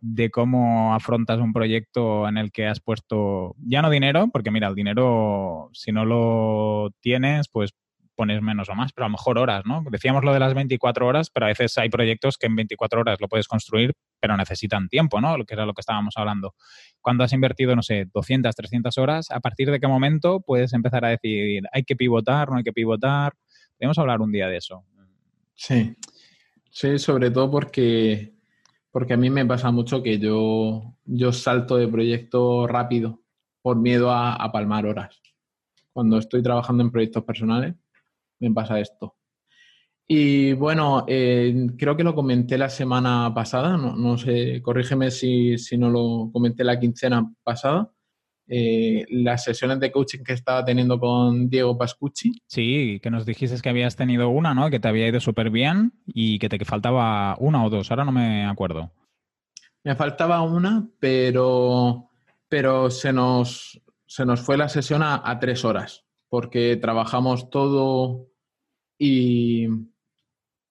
de 0.00 0.30
cómo 0.30 0.94
afrontas 0.94 1.40
un 1.40 1.52
proyecto 1.52 2.28
en 2.28 2.38
el 2.38 2.52
que 2.52 2.68
has 2.68 2.78
puesto 2.80 3.56
ya 3.58 3.82
no 3.82 3.90
dinero, 3.90 4.28
porque 4.32 4.52
mira, 4.52 4.68
el 4.68 4.76
dinero, 4.76 5.70
si 5.72 5.90
no 5.90 6.04
lo 6.04 6.92
tienes, 7.00 7.48
pues 7.48 7.72
pones 8.16 8.42
menos 8.42 8.68
o 8.68 8.74
más, 8.74 8.92
pero 8.92 9.04
a 9.04 9.08
lo 9.08 9.12
mejor 9.12 9.38
horas, 9.38 9.64
¿no? 9.64 9.84
Decíamos 9.90 10.24
lo 10.24 10.32
de 10.32 10.40
las 10.40 10.54
24 10.54 11.06
horas, 11.06 11.30
pero 11.30 11.46
a 11.46 11.50
veces 11.50 11.76
hay 11.78 11.88
proyectos 11.88 12.38
que 12.38 12.46
en 12.46 12.56
24 12.56 13.00
horas 13.00 13.20
lo 13.20 13.28
puedes 13.28 13.46
construir, 13.46 13.92
pero 14.18 14.36
necesitan 14.36 14.88
tiempo, 14.88 15.20
¿no? 15.20 15.36
Lo 15.36 15.44
que 15.44 15.54
era 15.54 15.66
lo 15.66 15.74
que 15.74 15.82
estábamos 15.82 16.14
hablando. 16.16 16.54
Cuando 17.00 17.22
has 17.22 17.32
invertido, 17.32 17.76
no 17.76 17.82
sé, 17.82 18.06
200, 18.12 18.54
300 18.54 18.98
horas, 18.98 19.30
¿a 19.30 19.38
partir 19.40 19.70
de 19.70 19.78
qué 19.78 19.86
momento 19.86 20.40
puedes 20.40 20.72
empezar 20.72 21.04
a 21.04 21.10
decir, 21.10 21.62
hay 21.72 21.84
que 21.84 21.94
pivotar, 21.94 22.50
no 22.50 22.56
hay 22.56 22.64
que 22.64 22.72
pivotar? 22.72 23.34
Podemos 23.78 23.98
hablar 23.98 24.20
un 24.20 24.32
día 24.32 24.48
de 24.48 24.56
eso. 24.56 24.84
Sí, 25.54 25.94
sí, 26.70 26.98
sobre 26.98 27.30
todo 27.30 27.50
porque, 27.50 28.34
porque 28.90 29.12
a 29.14 29.16
mí 29.16 29.30
me 29.30 29.46
pasa 29.46 29.70
mucho 29.70 30.02
que 30.02 30.18
yo, 30.18 30.96
yo 31.04 31.32
salto 31.32 31.76
de 31.76 31.86
proyecto 31.86 32.66
rápido 32.66 33.20
por 33.62 33.76
miedo 33.76 34.10
a 34.10 34.50
palmar 34.52 34.86
horas. 34.86 35.20
Cuando 35.92 36.18
estoy 36.18 36.42
trabajando 36.42 36.82
en 36.82 36.90
proyectos 36.90 37.24
personales, 37.24 37.74
me 38.40 38.50
pasa 38.52 38.80
esto. 38.80 39.16
Y 40.08 40.52
bueno, 40.52 41.04
eh, 41.08 41.66
creo 41.76 41.96
que 41.96 42.04
lo 42.04 42.14
comenté 42.14 42.56
la 42.56 42.68
semana 42.68 43.32
pasada, 43.34 43.76
no, 43.76 44.16
sé, 44.16 44.62
corrígeme 44.62 45.10
si, 45.10 45.56
no 45.76 45.90
lo 45.90 46.30
comenté 46.32 46.62
la 46.62 46.78
quincena 46.78 47.28
pasada. 47.42 47.90
Eh, 48.48 49.04
las 49.10 49.42
sesiones 49.42 49.80
de 49.80 49.90
coaching 49.90 50.22
que 50.22 50.34
estaba 50.34 50.64
teniendo 50.64 51.00
con 51.00 51.50
Diego 51.50 51.76
Pascucci. 51.76 52.30
Sí, 52.46 53.00
que 53.02 53.10
nos 53.10 53.26
dijiste 53.26 53.60
que 53.60 53.68
habías 53.68 53.96
tenido 53.96 54.28
una, 54.28 54.54
¿no? 54.54 54.70
Que 54.70 54.78
te 54.78 54.86
había 54.86 55.08
ido 55.08 55.18
súper 55.18 55.50
bien 55.50 55.92
y 56.06 56.38
que 56.38 56.48
te 56.48 56.64
faltaba 56.64 57.36
una 57.40 57.64
o 57.64 57.70
dos, 57.70 57.90
ahora 57.90 58.04
no 58.04 58.12
me 58.12 58.44
acuerdo. 58.44 58.92
Me 59.82 59.96
faltaba 59.96 60.42
una, 60.42 60.88
pero, 61.00 62.10
pero 62.48 62.88
se, 62.88 63.12
nos, 63.12 63.82
se 64.06 64.24
nos 64.24 64.40
fue 64.40 64.56
la 64.56 64.68
sesión 64.68 65.02
a 65.02 65.36
tres 65.40 65.64
horas 65.64 66.05
porque 66.28 66.76
trabajamos 66.76 67.50
todo 67.50 68.28
y, 68.98 69.66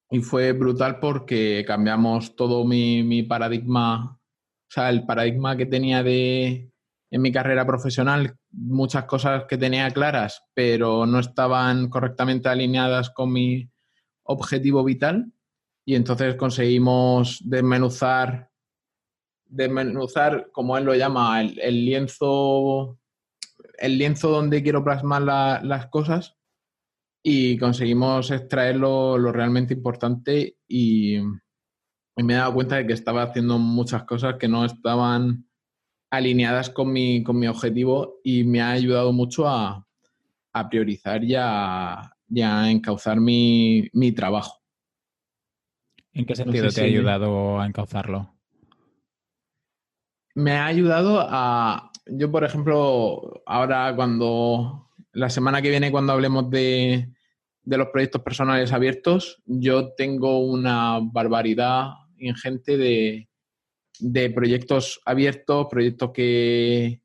y 0.09 0.19
fue 0.19 0.51
brutal 0.51 0.99
porque 0.99 1.63
cambiamos 1.67 2.35
todo 2.35 2.65
mi, 2.65 3.23
paradigma, 3.23 4.17
o 4.17 4.69
sea, 4.69 4.89
el 4.89 5.05
paradigma 5.05 5.57
que 5.57 5.65
tenía 5.65 6.03
de, 6.03 6.71
en 7.11 7.21
mi 7.21 7.31
carrera 7.31 7.65
profesional, 7.65 8.37
muchas 8.51 9.05
cosas 9.05 9.45
que 9.45 9.57
tenía 9.57 9.89
claras, 9.91 10.43
pero 10.53 11.05
no 11.05 11.19
estaban 11.19 11.89
correctamente 11.89 12.49
alineadas 12.49 13.09
con 13.09 13.31
mi 13.31 13.69
objetivo 14.23 14.83
vital. 14.83 15.31
Y 15.87 15.93
entonces 15.93 16.35
conseguimos 16.35 17.39
desmenuzar, 17.45 18.49
desmenuzar, 19.45 20.49
como 20.51 20.77
él 20.77 20.83
lo 20.83 20.95
llama, 20.95 21.41
el 21.41 21.85
lienzo 21.85 22.97
el 23.79 23.97
lienzo 23.97 24.29
donde 24.29 24.63
quiero 24.63 24.83
plasmar 24.83 25.21
las 25.21 25.87
cosas 25.87 26.37
y 27.27 27.57
conseguimos 27.57 28.29
extraer 28.29 28.75
lo, 28.75 29.17
realmente 29.17 29.73
importante 29.73 30.57
y, 30.67 31.17
me 32.17 32.33
he 32.33 32.37
dado 32.37 32.53
cuenta 32.53 32.77
de 32.77 32.87
que 32.87 32.93
estaba 32.93 33.23
haciendo 33.23 33.57
muchas 33.57 34.03
cosas 34.03 34.35
que 34.39 34.47
no 34.47 34.63
estaban 34.63 35.49
alineadas 36.11 36.69
con 36.69 36.93
mi, 36.93 37.23
con 37.23 37.37
mi 37.37 37.47
objetivo 37.47 38.21
y 38.23 38.45
me 38.45 38.61
ha 38.61 38.71
ayudado 38.71 39.11
mucho 39.11 39.47
a, 39.47 39.85
priorizar 40.69 41.23
y 41.23 41.35
a, 41.35 42.15
encauzar 42.69 43.19
mi, 43.19 43.89
trabajo. 44.15 44.61
¿En 46.13 46.25
qué 46.25 46.35
sentido 46.35 46.69
te 46.69 46.81
ha 46.81 46.85
ayudado 46.85 47.59
a 47.59 47.65
encauzarlo? 47.65 48.33
Me 50.35 50.51
ha 50.51 50.67
ayudado 50.67 51.25
a, 51.27 51.91
yo, 52.07 52.31
por 52.31 52.43
ejemplo, 52.43 53.41
ahora 53.45 53.93
cuando 53.95 54.89
la 55.11 55.29
semana 55.29 55.61
que 55.61 55.69
viene, 55.69 55.91
cuando 55.91 56.13
hablemos 56.13 56.49
de, 56.49 57.09
los 57.63 57.87
proyectos 57.87 58.21
personales 58.21 58.71
abiertos, 58.71 59.41
yo 59.45 59.93
tengo 59.93 60.39
una 60.39 60.99
barbaridad 61.01 61.91
ingente 62.17 62.77
de, 62.77 64.29
proyectos 64.33 65.01
abiertos, 65.05 65.67
proyectos 65.69 66.11
que, 66.11 67.01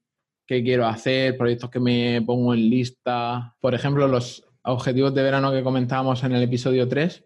qué 0.47 0.63
quiero 0.63 0.87
hacer, 0.87 1.37
proyectos 1.39 1.71
que 1.71 1.81
me 1.81 2.21
pongo 2.23 2.53
en 2.53 2.69
lista. 2.69 3.57
Por 3.61 3.75
ejemplo, 3.75 4.07
los 4.09 4.45
objetivos 4.63 5.15
de 5.15 5.23
verano 5.23 5.53
que 5.53 5.63
comentábamos 5.63 6.23
en 6.25 6.33
el 6.33 6.43
episodio 6.43 6.89
3, 6.89 7.25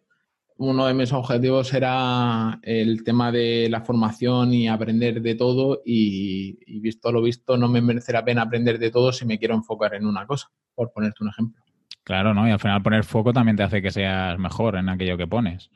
uno 0.57 0.87
de 0.87 0.95
mis 0.95 1.13
objetivos 1.13 1.73
era 1.75 2.61
el 2.63 3.03
tema 3.03 3.33
de 3.33 3.69
la 3.69 3.81
formación 3.81 4.55
y 4.55 4.69
aprender 4.69 5.21
de 5.21 5.35
todo 5.35 5.83
y, 5.85 6.81
visto 6.81 7.11
lo 7.11 7.23
visto 7.23 7.57
no 7.57 7.69
me 7.69 7.81
merece 7.81 8.13
la 8.13 8.25
pena 8.25 8.43
aprender 8.43 8.79
de 8.79 8.91
todo 8.91 9.13
si 9.13 9.27
me 9.27 9.39
quiero 9.39 9.55
enfocar 9.55 9.95
en 9.95 10.07
una 10.07 10.27
cosa, 10.27 10.49
por 10.75 10.93
ponerte 10.93 11.23
un 11.23 11.31
ejemplo. 11.31 11.63
Claro, 12.05 12.35
¿no? 12.35 12.47
Y 12.47 12.51
al 12.51 12.61
final 12.61 12.83
poner 12.83 13.05
foco 13.05 13.33
también 13.33 13.57
te 13.57 13.63
hace 13.63 13.83
que 13.83 13.91
seas 13.91 14.39
mejor 14.39 14.77
en 14.77 14.89
aquello 14.89 15.17
que 15.17 15.27
pones. 15.27 15.71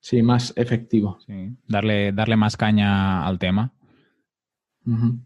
Sí, 0.00 0.22
más 0.22 0.52
efectivo. 0.56 1.18
Sí. 1.26 1.56
Darle, 1.66 2.12
darle 2.12 2.36
más 2.36 2.56
caña 2.56 3.26
al 3.26 3.38
tema. 3.38 3.72
Mm. 4.84 5.18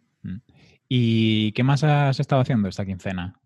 ¿Y 0.88 1.52
qué 1.52 1.62
más 1.62 1.84
has 1.84 2.18
estado 2.18 2.42
haciendo 2.42 2.68
esta 2.68 2.84
quincena? 2.84 3.38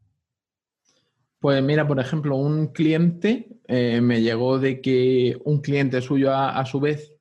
Pues 1.41 1.63
mira, 1.63 1.87
por 1.87 2.01
ejemplo, 2.01 2.37
un 2.37 2.69
cliente 2.69 3.61
eh, 3.69 4.01
me 4.01 4.23
llegó 4.23 4.59
de 4.59 4.81
que 4.81 5.37
un 5.45 5.61
cliente 5.61 6.03
suyo 6.03 6.35
a, 6.35 6.65
su 6.67 6.81
vez 6.81 7.15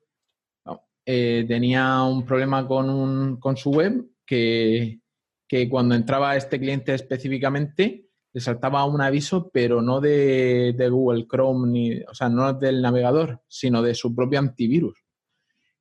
eh, 1.06 1.44
tenía 1.46 2.02
un 2.02 2.24
problema 2.26 2.66
con, 2.66 3.38
con 3.38 3.56
su 3.56 3.70
web 3.70 4.04
que, 4.26 5.00
que, 5.46 5.68
cuando 5.68 5.94
entraba 5.94 6.36
este 6.36 6.58
cliente 6.58 6.94
específicamente 6.94 8.06
le 8.32 8.40
saltaba 8.40 8.84
un 8.84 9.00
aviso, 9.00 9.50
pero 9.52 9.82
no 9.82 10.00
de, 10.00 10.74
de, 10.76 10.88
Google 10.88 11.26
Chrome, 11.30 11.70
ni, 11.70 12.00
o 12.02 12.14
sea, 12.14 12.28
no 12.28 12.52
del 12.52 12.82
navegador, 12.82 13.40
sino 13.46 13.82
de 13.82 13.94
su 13.94 14.14
propio 14.14 14.40
antivirus, 14.40 14.98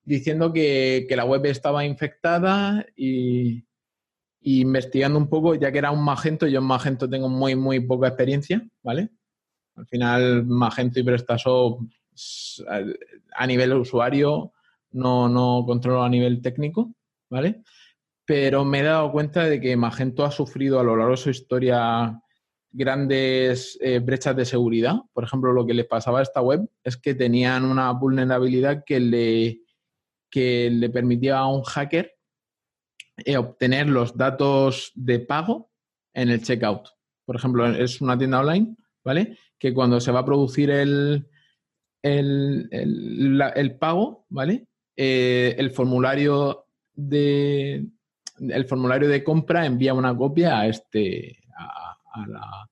diciendo 0.03 0.53
que, 0.53 1.05
que 1.09 1.15
la 1.15 1.25
web 1.25 1.45
estaba 1.47 1.85
infectada 1.85 2.85
y, 2.95 3.66
investigando 4.55 5.19
un 5.19 5.29
poco, 5.29 5.55
ya 5.55 5.71
que 5.71 5.77
era 5.77 5.91
un 5.91 6.03
Magento, 6.03 6.47
yo 6.47 6.59
en 6.59 6.65
Magento 6.65 7.09
tengo 7.09 7.29
muy, 7.29 7.55
muy 7.55 7.79
poca 7.81 8.07
experiencia, 8.07 8.65
¿vale? 8.81 9.09
Al 9.75 9.85
final, 9.87 10.45
Magento 10.45 10.99
y 10.99 11.03
PrestaShop 11.03 11.81
a 13.35 13.45
nivel 13.45 13.73
usuario 13.73 14.53
no, 14.91 15.29
no 15.29 15.63
controlo 15.65 16.01
a 16.01 16.09
nivel 16.09 16.41
técnico, 16.41 16.93
¿vale? 17.29 17.61
Pero 18.25 18.65
me 18.65 18.79
he 18.79 18.83
dado 18.83 19.11
cuenta 19.11 19.43
de 19.43 19.59
que 19.59 19.75
Magento 19.75 20.25
ha 20.25 20.31
sufrido 20.31 20.79
a 20.79 20.83
lo 20.83 20.95
largo 20.95 21.11
de 21.11 21.17
su 21.17 21.29
historia 21.29 22.19
grandes 22.71 23.77
eh, 23.81 23.99
brechas 23.99 24.35
de 24.35 24.45
seguridad. 24.45 24.95
Por 25.13 25.23
ejemplo, 25.23 25.51
lo 25.53 25.65
que 25.65 25.73
les 25.73 25.85
pasaba 25.85 26.19
a 26.19 26.23
esta 26.23 26.41
web 26.41 26.67
es 26.83 26.97
que 26.97 27.15
tenían 27.15 27.65
una 27.65 27.91
vulnerabilidad 27.91 28.83
que 28.85 28.99
le, 28.99 29.61
que 30.29 30.69
le 30.71 30.89
permitía 30.89 31.37
a 31.37 31.47
un 31.47 31.63
hacker 31.63 32.16
eh, 33.17 33.37
obtener 33.37 33.87
los 33.87 34.15
datos 34.15 34.91
de 34.95 35.19
pago 35.19 35.71
en 36.13 36.29
el 36.29 36.41
checkout. 36.41 36.89
Por 37.25 37.35
ejemplo, 37.35 37.67
es 37.67 38.01
una 38.01 38.17
tienda 38.17 38.39
online, 38.39 38.75
¿vale? 39.03 39.37
Que 39.57 39.73
cuando 39.73 39.99
se 39.99 40.11
va 40.11 40.19
a 40.19 40.25
producir 40.25 40.69
el, 40.69 41.27
el, 42.01 43.77
pago, 43.79 44.25
¿vale? 44.29 44.67
Eh, 44.95 45.55
el 45.57 45.71
formulario 45.71 46.65
de 46.93 47.85
el 48.39 48.65
formulario 48.65 49.07
de 49.09 49.23
compra 49.23 49.65
envía 49.65 49.93
una 49.93 50.15
copia 50.15 50.59
a 50.59 50.67
este 50.67 51.39
a, 51.57 52.27
la, 52.27 52.69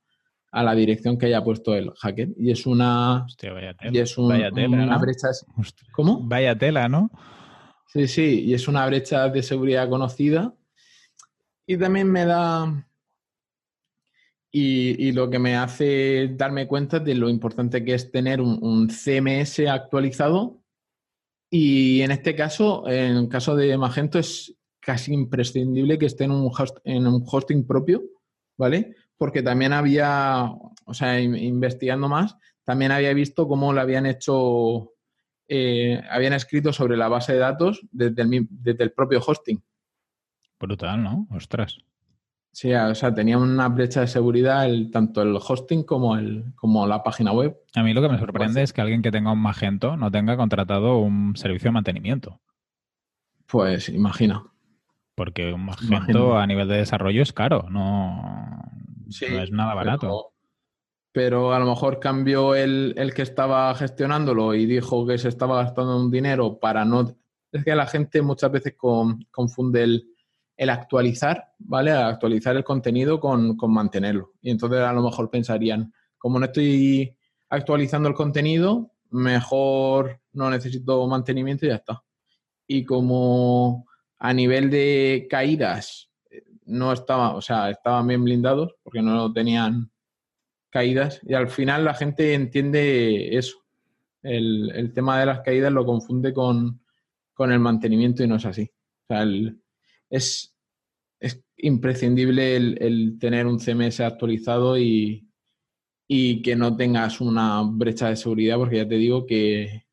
a 0.51 0.63
la 0.63 0.75
dirección 0.75 1.17
que 1.17 1.27
haya 1.27 1.43
puesto 1.43 1.75
el 1.75 1.91
hacker 1.91 2.29
y 2.38 2.51
es 2.51 2.65
una 2.65 3.25
y 3.91 3.97
es 3.97 4.17
una 4.17 4.97
brecha 4.97 5.29
¿cómo? 5.91 6.21
vaya 6.21 6.55
tela 6.55 6.88
no 6.88 7.10
Sí, 7.95 8.10
sí, 8.10 8.41
y 8.43 8.53
es 8.53 8.67
una 8.67 8.86
brecha 8.88 9.29
de 9.29 9.41
seguridad 9.41 9.88
conocida. 9.88 10.53
Y 11.65 11.77
también 11.77 12.12
me 12.12 12.25
da. 12.25 12.86
Y, 14.51 15.13
lo 15.13 15.29
que 15.29 15.39
me 15.39 15.55
hace 15.55 16.27
darme 16.36 16.67
cuenta 16.67 16.99
de 16.99 17.15
lo 17.15 17.29
importante 17.29 17.86
que 17.86 17.93
es 17.93 18.12
tener 18.12 18.41
un, 18.41 18.89
CMS 18.89 19.60
actualizado. 19.69 20.62
Y 21.49 22.01
en 22.01 22.12
este 22.12 22.36
caso, 22.36 22.86
en 22.86 23.15
el 23.15 23.29
caso 23.29 23.55
de 23.55 23.77
Magento, 23.77 24.19
es 24.19 24.53
casi 24.81 25.13
imprescindible 25.13 25.97
que 25.97 26.08
esté 26.08 26.25
en 26.25 26.31
un, 26.31 26.51
en 26.84 27.08
un 27.08 27.23
hosting 27.25 27.65
propio, 27.65 28.03
¿vale? 28.58 28.93
Porque 29.17 29.41
también 29.41 29.71
había, 29.71 30.51
o 30.86 30.93
sea, 30.93 31.21
investigando 31.21 32.10
más, 32.10 32.36
también 32.65 32.91
había 32.91 33.13
visto 33.13 33.47
cómo 33.47 33.71
lo 33.71 33.79
habían 33.79 34.05
hecho 34.05 34.94
eh, 35.47 36.01
habían 36.10 36.34
escrito 36.34 36.73
sobre 36.73 36.97
la 36.97 37.08
base 37.08 37.34
de 37.34 37.39
datos 37.39 37.81
desde 37.91 38.84
el, 38.84 38.91
propio 38.91 39.21
hosting. 39.25 39.62
Brutal, 40.60 41.03
¿no? 41.03 41.27
Ostras. 41.31 41.77
Sí, 42.51 42.73
o 42.73 42.95
sea, 42.95 43.13
tenía 43.13 43.38
una 43.38 43.67
brecha 43.67 44.01
de 44.01 44.08
seguridad 44.08 44.65
el, 44.65 44.89
tanto 44.89 45.21
el 45.21 45.36
hosting 45.36 45.84
como, 45.84 46.15
el, 46.15 46.53
como 46.55 46.88
la 46.88 47.03
página 47.03 47.34
web. 47.34 47.58
A 47.75 47.84
mí 47.84 47.93
lo 47.93 48.01
que 48.01 48.10
me 48.10 48.17
sorprende 48.17 48.62
es 48.62 48.71
que 48.71 48.81
alguien 48.81 49.01
que 49.01 49.12
tenga 49.12 49.34
un 49.34 49.39
Magento 49.39 49.97
no 49.97 50.10
tenga 50.10 50.38
contratado 50.38 50.99
un 50.99 51.36
servicio 51.36 51.67
de 51.67 51.73
mantenimiento. 51.73 52.39
Pues 53.45 53.89
imagina. 53.89 54.43
Porque 55.15 55.51
un 55.51 55.65
Magento 55.65 56.38
a 56.38 56.47
nivel 56.47 56.67
de 56.69 56.77
desarrollo 56.77 57.21
es 57.21 57.34
caro, 57.34 57.67
no, 57.69 58.63
es 59.10 59.51
nada 59.51 59.73
barato 59.73 60.35
pero 61.15 61.54
a 61.54 61.60
lo 61.60 61.65
mejor 61.65 62.01
cambió 62.01 62.56
el, 62.56 63.13
que 63.15 63.21
estaba 63.21 63.73
gestionándolo 63.73 64.54
y 64.54 64.65
dijo 64.65 65.08
que 65.08 65.17
se 65.17 65.30
estaba 65.30 65.63
gastando 65.63 65.97
un 65.97 66.12
dinero 66.12 66.60
para 66.60 66.84
no... 66.84 67.15
Es 67.54 67.63
que 67.63 67.73
la 67.73 67.88
gente 67.88 68.21
muchas 68.21 68.51
veces 68.51 68.75
confunde 69.32 70.04
el, 70.58 70.69
actualizar, 70.69 71.54
¿vale? 71.58 71.91
Actualizar 71.91 72.58
el 72.58 72.65
contenido 72.65 73.21
con, 73.21 73.56
mantenerlo. 73.69 74.34
Y 74.41 74.51
entonces 74.51 74.82
a 74.82 74.91
lo 74.91 75.04
mejor 75.04 75.30
pensarían, 75.30 75.93
como 76.17 76.38
no 76.38 76.47
estoy 76.47 77.15
actualizando 77.47 78.10
el 78.10 78.15
contenido, 78.15 78.91
mejor 79.12 80.19
no 80.34 80.49
necesito 80.49 81.08
mantenimiento 81.08 81.65
y 81.65 81.69
ya 81.69 81.75
está. 81.75 82.04
Y 82.67 82.84
como 82.84 83.88
a 84.19 84.34
nivel 84.34 84.69
de 84.69 85.28
caídas 85.30 86.10
eh, 86.30 86.43
no 86.65 86.91
estaba, 86.91 87.36
o 87.36 87.41
sea, 87.41 87.69
estaban 87.69 88.06
bien 88.06 88.21
blindados 88.21 88.75
porque 88.84 89.01
no 89.01 89.32
tenían 89.32 89.89
caídas 90.75 91.21
y 91.23 91.33
al 91.35 91.47
final 91.47 91.85
la 91.85 91.93
gente 91.93 92.33
entiende 92.33 93.38
eso. 93.38 93.59
El, 94.21 94.91
tema 94.93 95.17
de 95.17 95.25
las 95.25 95.39
caídas 95.39 95.71
lo 95.71 95.85
confunde 95.85 96.33
con, 96.33 96.81
el 97.39 97.59
mantenimiento 97.59 98.23
y 98.23 98.27
no 98.27 98.35
es 98.35 98.45
así. 98.45 98.69
Es, 100.09 100.53
es, 101.17 101.41
imprescindible 101.55 102.57
el, 102.57 103.17
tener 103.21 103.47
un 103.47 103.57
CMS 103.57 104.01
actualizado 104.01 104.77
y, 104.77 105.29
y, 106.09 106.41
que 106.41 106.57
no 106.57 106.75
tengas 106.75 107.21
una 107.21 107.61
brecha 107.63 108.09
de 108.09 108.17
seguridad, 108.17 108.57
porque 108.57 108.77
ya 108.77 108.88
te 108.88 108.95
digo 108.95 109.25
que, 109.25 109.85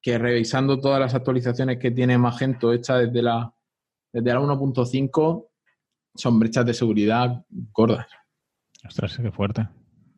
que 0.00 0.16
revisando 0.16 0.80
todas 0.80 1.00
las 1.00 1.14
actualizaciones 1.14 1.78
que 1.78 1.90
tiene 1.90 2.16
Magento 2.16 2.72
hechas 2.72 3.00
desde 3.00 3.20
la, 3.20 3.54
desde 4.10 4.32
la 4.32 4.40
1.5 4.40 5.48
son 6.14 6.38
brechas 6.38 6.64
de 6.64 6.72
seguridad 6.72 7.44
gordas. 7.50 8.06
Ostras, 8.82 9.18
qué 9.18 9.30
fuerte. 9.30 9.68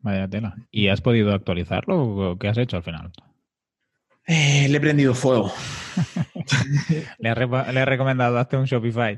Vaya 0.03 0.27
tela. 0.27 0.55
¿Y 0.69 0.89
has 0.89 1.01
podido 1.01 1.33
actualizarlo 1.33 2.03
o 2.03 2.37
qué 2.37 2.49
has 2.49 2.57
hecho 2.57 2.75
al 2.75 2.83
final? 2.83 3.11
Eh, 4.27 4.67
le 4.69 4.77
he 4.77 4.81
prendido 4.81 5.13
fuego. 5.13 5.51
le, 7.19 7.29
he 7.29 7.85
recomendado 7.85 8.37
hazte 8.37 8.57
un 8.57 8.65
Shopify. 8.65 9.17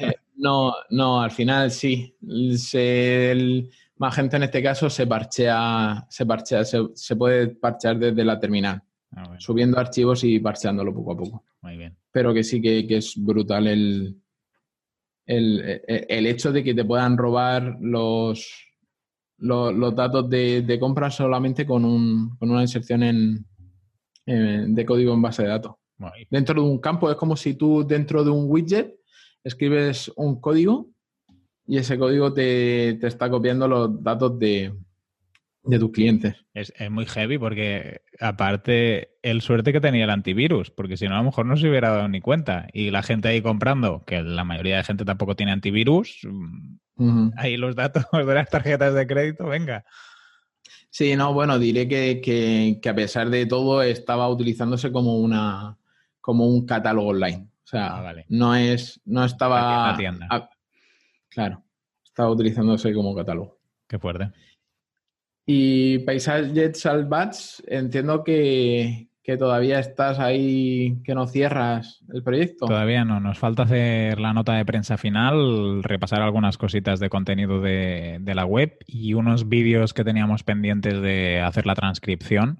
Eh, 0.00 0.14
no, 0.36 0.74
no, 0.90 1.22
al 1.22 1.30
final 1.30 1.70
sí. 1.70 2.16
el, 2.72 3.70
más 3.98 4.16
gente 4.16 4.36
en 4.36 4.42
este 4.42 4.62
caso 4.62 4.90
se 4.90 5.06
parchea, 5.06 6.06
se 6.08 6.26
parchea, 6.26 6.64
se, 6.64 7.16
puede 7.16 7.48
parchear 7.48 7.96
desde 7.96 8.24
la 8.24 8.40
terminal. 8.40 8.82
Ah, 9.16 9.36
subiendo 9.38 9.78
archivos 9.78 10.24
y 10.24 10.40
parcheándolo 10.40 10.92
poco 10.92 11.12
a 11.12 11.16
poco. 11.16 11.44
Muy 11.62 11.76
bien. 11.76 11.96
Pero 12.10 12.34
que 12.34 12.42
sí 12.42 12.60
que, 12.60 12.84
que 12.84 12.96
es 12.96 13.14
brutal 13.16 13.68
el, 13.68 14.16
el, 15.24 15.82
el, 15.86 16.26
hecho 16.26 16.50
de 16.50 16.64
que 16.64 16.74
te 16.74 16.84
puedan 16.84 17.16
robar 17.16 17.76
los, 17.80 18.73
los, 19.38 19.94
datos 19.94 20.28
de, 20.28 20.76
compra 20.80 21.10
solamente 21.10 21.66
con, 21.66 21.84
un, 21.84 22.36
con 22.38 22.50
una 22.50 22.62
inserción 22.62 23.02
en, 23.02 23.46
de 24.26 24.86
código 24.86 25.14
en 25.14 25.22
base 25.22 25.42
de 25.42 25.48
datos. 25.48 25.72
Dentro 26.30 26.60
de 26.60 26.68
un 26.68 26.78
campo 26.78 27.10
es 27.10 27.16
como 27.16 27.36
si 27.36 27.54
tú 27.54 27.86
dentro 27.86 28.24
de 28.24 28.30
un 28.30 28.46
widget 28.48 28.94
escribes 29.42 30.12
un 30.16 30.40
código 30.40 30.88
y 31.66 31.78
ese 31.78 31.98
código 31.98 32.32
te, 32.32 32.98
te 33.00 33.06
está 33.06 33.30
copiando 33.30 33.68
los 33.68 34.02
datos 34.02 34.38
de, 34.38 34.74
de 35.64 35.78
tus 35.78 35.90
clientes. 35.90 36.36
Es, 36.52 36.72
muy 36.90 37.06
heavy 37.06 37.38
porque 37.38 38.02
aparte 38.20 39.16
el 39.22 39.40
suerte 39.40 39.72
que 39.72 39.80
tenía 39.80 40.04
el 40.04 40.10
antivirus, 40.10 40.70
porque 40.70 40.96
si 40.96 41.08
no 41.08 41.14
a 41.14 41.18
lo 41.18 41.24
mejor 41.24 41.46
no 41.46 41.56
se 41.56 41.68
hubiera 41.68 41.90
dado 41.90 42.08
ni 42.08 42.20
cuenta. 42.20 42.68
Y 42.72 42.90
la 42.90 43.02
gente 43.02 43.28
ahí 43.28 43.40
comprando, 43.40 44.04
que 44.06 44.22
la 44.22 44.44
mayoría 44.44 44.76
de 44.76 44.84
gente 44.84 45.04
tampoco 45.04 45.36
tiene 45.36 45.52
antivirus, 45.52 46.26
ahí 47.36 47.56
los 47.56 47.74
datos 47.74 48.04
de 48.12 48.34
las 48.34 48.48
tarjetas 48.48 48.94
de 48.94 49.06
crédito, 49.06 49.46
venga. 49.46 49.84
Sí, 50.90 51.16
no, 51.16 51.34
bueno, 51.34 51.58
diré 51.58 51.88
que, 51.88 52.80
a 52.88 52.94
pesar 52.94 53.30
de 53.30 53.46
todo 53.46 53.82
estaba 53.82 54.28
utilizándose 54.28 54.92
como 54.92 55.18
una 55.18 55.76
como 56.20 56.46
un 56.46 56.64
catálogo 56.64 57.08
online. 57.08 57.48
O 57.64 57.66
sea, 57.66 57.96
ah, 57.96 58.14
no 58.28 58.54
es, 58.54 59.00
no 59.04 59.24
estaba. 59.24 59.94
tienda. 59.96 60.28
Claro, 61.28 61.64
estaba 62.04 62.30
utilizándose 62.30 62.94
como 62.94 63.14
catálogo. 63.14 63.58
Qué 63.88 63.98
fuerte. 63.98 64.30
Y 65.46 65.98
Paysage 66.00 66.74
Salvats, 66.74 67.62
entiendo 67.66 68.24
que, 68.24 69.08
que 69.22 69.36
todavía 69.36 69.78
estás 69.78 70.18
ahí, 70.18 71.02
que 71.04 71.14
no 71.14 71.26
cierras 71.26 72.02
el 72.12 72.22
proyecto. 72.22 72.66
Todavía 72.66 73.04
no, 73.04 73.20
nos 73.20 73.38
falta 73.38 73.64
hacer 73.64 74.20
la 74.20 74.32
nota 74.32 74.54
de 74.54 74.64
prensa 74.64 74.96
final, 74.96 75.82
repasar 75.82 76.22
algunas 76.22 76.58
cositas 76.58 77.00
de 77.00 77.10
contenido 77.10 77.60
de, 77.60 78.18
de 78.20 78.34
la 78.34 78.44
web 78.44 78.76
y 78.86 79.14
unos 79.14 79.48
vídeos 79.48 79.92
que 79.94 80.04
teníamos 80.04 80.44
pendientes 80.44 81.00
de 81.00 81.40
hacer 81.40 81.66
la 81.66 81.74
transcripción, 81.74 82.58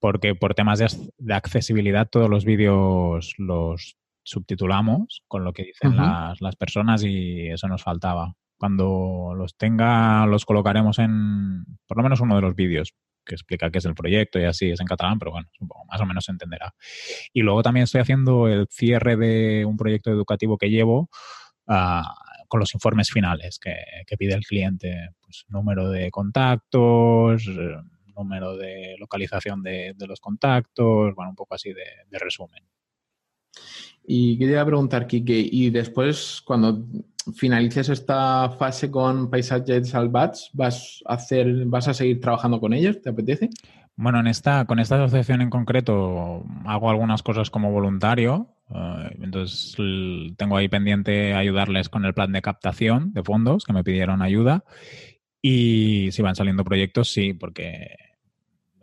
porque 0.00 0.34
por 0.34 0.54
temas 0.54 0.78
de, 0.78 0.88
de 1.18 1.34
accesibilidad 1.34 2.08
todos 2.08 2.28
los 2.28 2.44
vídeos 2.44 3.34
los 3.38 3.96
subtitulamos 4.24 5.22
con 5.28 5.44
lo 5.44 5.52
que 5.52 5.64
dicen 5.64 5.96
las, 5.96 6.40
las 6.40 6.56
personas 6.56 7.04
y 7.04 7.48
eso 7.48 7.68
nos 7.68 7.82
faltaba. 7.82 8.34
Cuando 8.56 9.32
los 9.36 9.56
tenga, 9.56 10.26
los 10.26 10.44
colocaremos 10.44 10.98
en 10.98 11.64
por 11.86 11.96
lo 11.96 12.02
menos 12.02 12.20
uno 12.20 12.36
de 12.36 12.42
los 12.42 12.54
vídeos 12.54 12.94
que 13.24 13.34
explica 13.34 13.70
qué 13.70 13.78
es 13.78 13.84
el 13.84 13.94
proyecto 13.94 14.38
y 14.38 14.44
así 14.44 14.70
es 14.70 14.80
en 14.80 14.86
catalán, 14.86 15.18
pero 15.18 15.32
bueno, 15.32 15.48
más 15.88 16.00
o 16.00 16.06
menos 16.06 16.24
se 16.24 16.32
entenderá. 16.32 16.74
Y 17.32 17.40
luego 17.40 17.62
también 17.62 17.84
estoy 17.84 18.00
haciendo 18.00 18.48
el 18.48 18.66
cierre 18.70 19.16
de 19.16 19.64
un 19.64 19.76
proyecto 19.76 20.10
educativo 20.10 20.58
que 20.58 20.70
llevo 20.70 21.08
uh, 21.66 22.02
con 22.48 22.60
los 22.60 22.74
informes 22.74 23.10
finales 23.10 23.58
que, 23.58 23.74
pide 24.16 24.34
el 24.34 24.44
cliente, 24.44 25.10
pues 25.20 25.44
número 25.48 25.90
de 25.90 26.10
contactos, 26.10 27.48
número 28.14 28.56
de 28.56 28.96
localización 28.98 29.62
de, 29.62 29.94
de, 29.96 30.06
los 30.06 30.20
contactos, 30.20 31.14
bueno, 31.14 31.30
un 31.30 31.36
poco 31.36 31.54
así 31.54 31.72
de, 31.72 31.84
de 32.08 32.18
resumen. 32.18 32.62
Y 34.06 34.38
quería 34.38 34.64
preguntar, 34.64 35.06
Kike, 35.06 35.48
y 35.50 35.70
después, 35.70 36.42
cuando 36.44 36.84
finalices 37.36 37.88
esta 37.88 38.50
fase 38.58 38.90
con 38.90 39.30
Paisajes 39.30 39.90
Salvats, 39.90 40.50
¿vas 40.52 41.02
a 41.06 41.14
hacer, 41.14 41.64
vas 41.66 41.88
a 41.88 41.94
seguir 41.94 42.20
trabajando 42.20 42.60
con 42.60 42.72
ellos? 42.72 43.00
¿Te 43.00 43.10
apetece? 43.10 43.50
Bueno, 43.96 44.20
en 44.20 44.26
esta, 44.26 44.64
con 44.64 44.80
esta 44.80 44.96
asociación 44.96 45.40
en 45.40 45.50
concreto 45.50 46.44
hago 46.64 46.90
algunas 46.90 47.22
cosas 47.22 47.50
como 47.50 47.70
voluntario. 47.70 48.48
Uh, 48.68 49.22
entonces 49.22 49.76
tengo 50.36 50.56
ahí 50.56 50.68
pendiente 50.68 51.34
ayudarles 51.34 51.88
con 51.88 52.04
el 52.04 52.14
plan 52.14 52.32
de 52.32 52.42
captación 52.42 53.12
de 53.12 53.22
fondos 53.22 53.64
que 53.64 53.72
me 53.72 53.84
pidieron 53.84 54.20
ayuda. 54.20 54.64
Y 55.40 56.10
si 56.12 56.22
van 56.22 56.34
saliendo 56.34 56.64
proyectos, 56.64 57.12
sí, 57.12 57.34
porque 57.34 57.94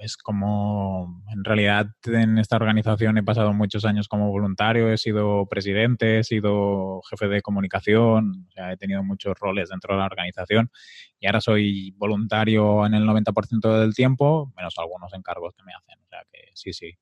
es 0.02 0.18
como, 0.18 1.24
en 1.32 1.44
realidad 1.44 1.88
en 2.06 2.38
esta 2.40 2.56
organización 2.56 3.18
he 3.18 3.24
pasado 3.24 3.54
muchos 3.54 3.86
años 3.86 4.08
como 4.08 4.30
voluntario, 4.32 4.92
he 4.92 4.98
sido 4.98 5.46
presidente, 5.48 6.20
he 6.20 6.24
sido 6.24 7.02
jefe 7.10 7.28
de 7.28 7.42
comunicación, 7.42 8.48
o 8.50 8.52
sea, 8.52 8.72
he 8.72 8.78
tenido 8.78 9.04
muchos 9.04 9.38
roles 9.40 9.70
dentro 9.70 9.94
de 9.94 10.00
la 10.00 10.08
organización 10.08 10.72
y 11.20 11.28
ahora 11.28 11.40
soy 11.40 11.94
voluntario 11.98 12.86
en 12.86 12.96
el 12.96 13.04
90% 13.06 13.80
del 13.80 13.94
tiempo, 13.94 14.52
menos 14.58 14.74
algunos 14.80 15.14
encargos 15.14 15.54
que 15.56 15.64
me 15.64 15.74
hacen. 15.74 16.00
O 16.04 16.08
sea 16.10 16.22
que 16.32 16.50
sí, 16.54 16.74
sí. 16.74 16.98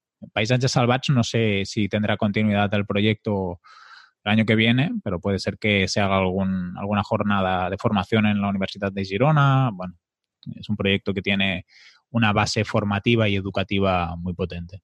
Salvats 0.67 1.09
no 1.09 1.23
sé 1.23 1.63
si 1.65 1.87
tendrá 1.87 2.17
continuidad 2.17 2.73
el 2.73 2.85
proyecto 2.85 3.61
el 4.25 4.31
año 4.33 4.45
que 4.45 4.55
viene, 4.55 4.91
pero 5.03 5.21
puede 5.21 5.39
ser 5.39 5.57
que 5.57 5.87
se 5.87 6.01
haga 6.01 6.17
algún, 6.17 6.77
alguna 6.77 7.03
jornada 7.03 7.69
de 7.69 7.77
formación 7.77 8.25
en 8.25 8.41
la 8.41 8.49
Universidad 8.49 8.91
de 8.91 9.05
Girona. 9.05 9.69
Bueno, 9.71 9.95
es 10.55 10.69
un 10.69 10.75
proyecto 10.75 11.13
que 11.13 11.21
tiene 11.21 11.65
una 12.11 12.33
base 12.33 12.65
formativa 12.65 13.29
y 13.29 13.35
educativa 13.35 14.15
muy 14.15 14.33
potente. 14.33 14.81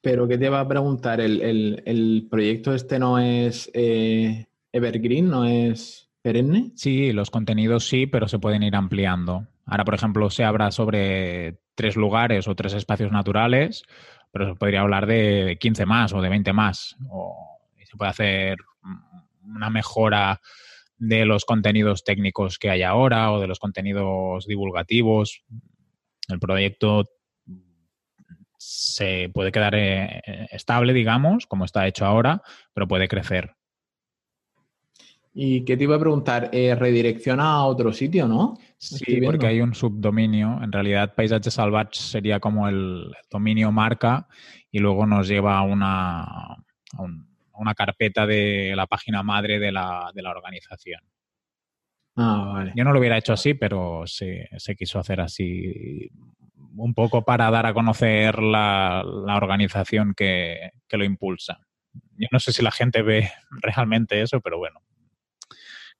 Pero 0.00 0.26
¿qué 0.26 0.36
te 0.36 0.48
va 0.48 0.60
a 0.60 0.68
preguntar? 0.68 1.20
¿El, 1.20 1.40
el, 1.40 1.82
el 1.86 2.26
proyecto 2.28 2.74
este 2.74 2.98
no 2.98 3.18
es 3.18 3.70
eh, 3.72 4.46
evergreen, 4.72 5.30
no 5.30 5.44
es 5.44 6.10
perenne? 6.20 6.72
Sí, 6.74 7.12
los 7.12 7.30
contenidos 7.30 7.88
sí, 7.88 8.06
pero 8.06 8.26
se 8.26 8.40
pueden 8.40 8.64
ir 8.64 8.74
ampliando. 8.74 9.46
Ahora, 9.64 9.84
por 9.84 9.94
ejemplo, 9.94 10.28
se 10.28 10.42
habla 10.44 10.72
sobre 10.72 11.60
tres 11.76 11.96
lugares 11.96 12.48
o 12.48 12.56
tres 12.56 12.74
espacios 12.74 13.12
naturales, 13.12 13.84
pero 14.32 14.48
se 14.48 14.58
podría 14.58 14.80
hablar 14.80 15.06
de 15.06 15.56
15 15.60 15.86
más 15.86 16.12
o 16.12 16.20
de 16.20 16.28
20 16.28 16.52
más. 16.52 16.96
O 17.08 17.60
se 17.84 17.96
puede 17.96 18.10
hacer 18.10 18.56
una 19.44 19.70
mejora 19.70 20.40
de 21.02 21.24
los 21.24 21.44
contenidos 21.44 22.04
técnicos 22.04 22.60
que 22.60 22.70
hay 22.70 22.82
ahora 22.82 23.32
o 23.32 23.40
de 23.40 23.48
los 23.48 23.58
contenidos 23.58 24.46
divulgativos. 24.46 25.42
El 26.28 26.38
proyecto 26.38 27.06
se 28.56 29.28
puede 29.34 29.50
quedar 29.50 29.74
eh, 29.74 30.22
estable, 30.52 30.92
digamos, 30.92 31.48
como 31.48 31.64
está 31.64 31.88
hecho 31.88 32.06
ahora, 32.06 32.40
pero 32.72 32.86
puede 32.86 33.08
crecer. 33.08 33.56
Y 35.34 35.64
qué 35.64 35.76
te 35.76 35.84
iba 35.84 35.96
a 35.96 35.98
preguntar, 35.98 36.50
eh, 36.52 36.76
redirecciona 36.76 37.46
a 37.46 37.64
otro 37.64 37.92
sitio, 37.92 38.28
¿no? 38.28 38.56
Sí, 38.78 39.20
porque 39.24 39.48
hay 39.48 39.60
un 39.60 39.74
subdominio. 39.74 40.60
En 40.62 40.70
realidad, 40.70 41.16
Paisaje 41.16 41.50
Salvage 41.50 41.94
sería 41.94 42.38
como 42.38 42.68
el 42.68 43.10
dominio 43.28 43.72
marca 43.72 44.28
y 44.70 44.78
luego 44.78 45.04
nos 45.04 45.26
lleva 45.26 45.58
a 45.58 45.62
una, 45.62 46.22
a 46.22 46.56
un, 46.98 47.31
una 47.54 47.74
carpeta 47.74 48.26
de 48.26 48.72
la 48.76 48.86
página 48.86 49.22
madre 49.22 49.58
de 49.58 49.72
la, 49.72 50.10
de 50.14 50.22
la 50.22 50.30
organización. 50.30 51.00
Ah, 52.16 52.50
vale. 52.54 52.72
Yo 52.74 52.84
no 52.84 52.92
lo 52.92 52.98
hubiera 52.98 53.18
hecho 53.18 53.32
así, 53.32 53.54
pero 53.54 54.02
se, 54.06 54.48
se 54.58 54.76
quiso 54.76 54.98
hacer 54.98 55.20
así 55.20 56.10
un 56.76 56.94
poco 56.94 57.24
para 57.24 57.50
dar 57.50 57.66
a 57.66 57.74
conocer 57.74 58.42
la, 58.42 59.02
la 59.04 59.36
organización 59.36 60.14
que, 60.14 60.72
que, 60.88 60.96
lo 60.96 61.04
impulsa. 61.04 61.60
Yo 62.16 62.28
no 62.30 62.38
sé 62.38 62.52
si 62.52 62.62
la 62.62 62.70
gente 62.70 63.02
ve 63.02 63.30
realmente 63.62 64.20
eso, 64.22 64.40
pero 64.40 64.58
bueno. 64.58 64.80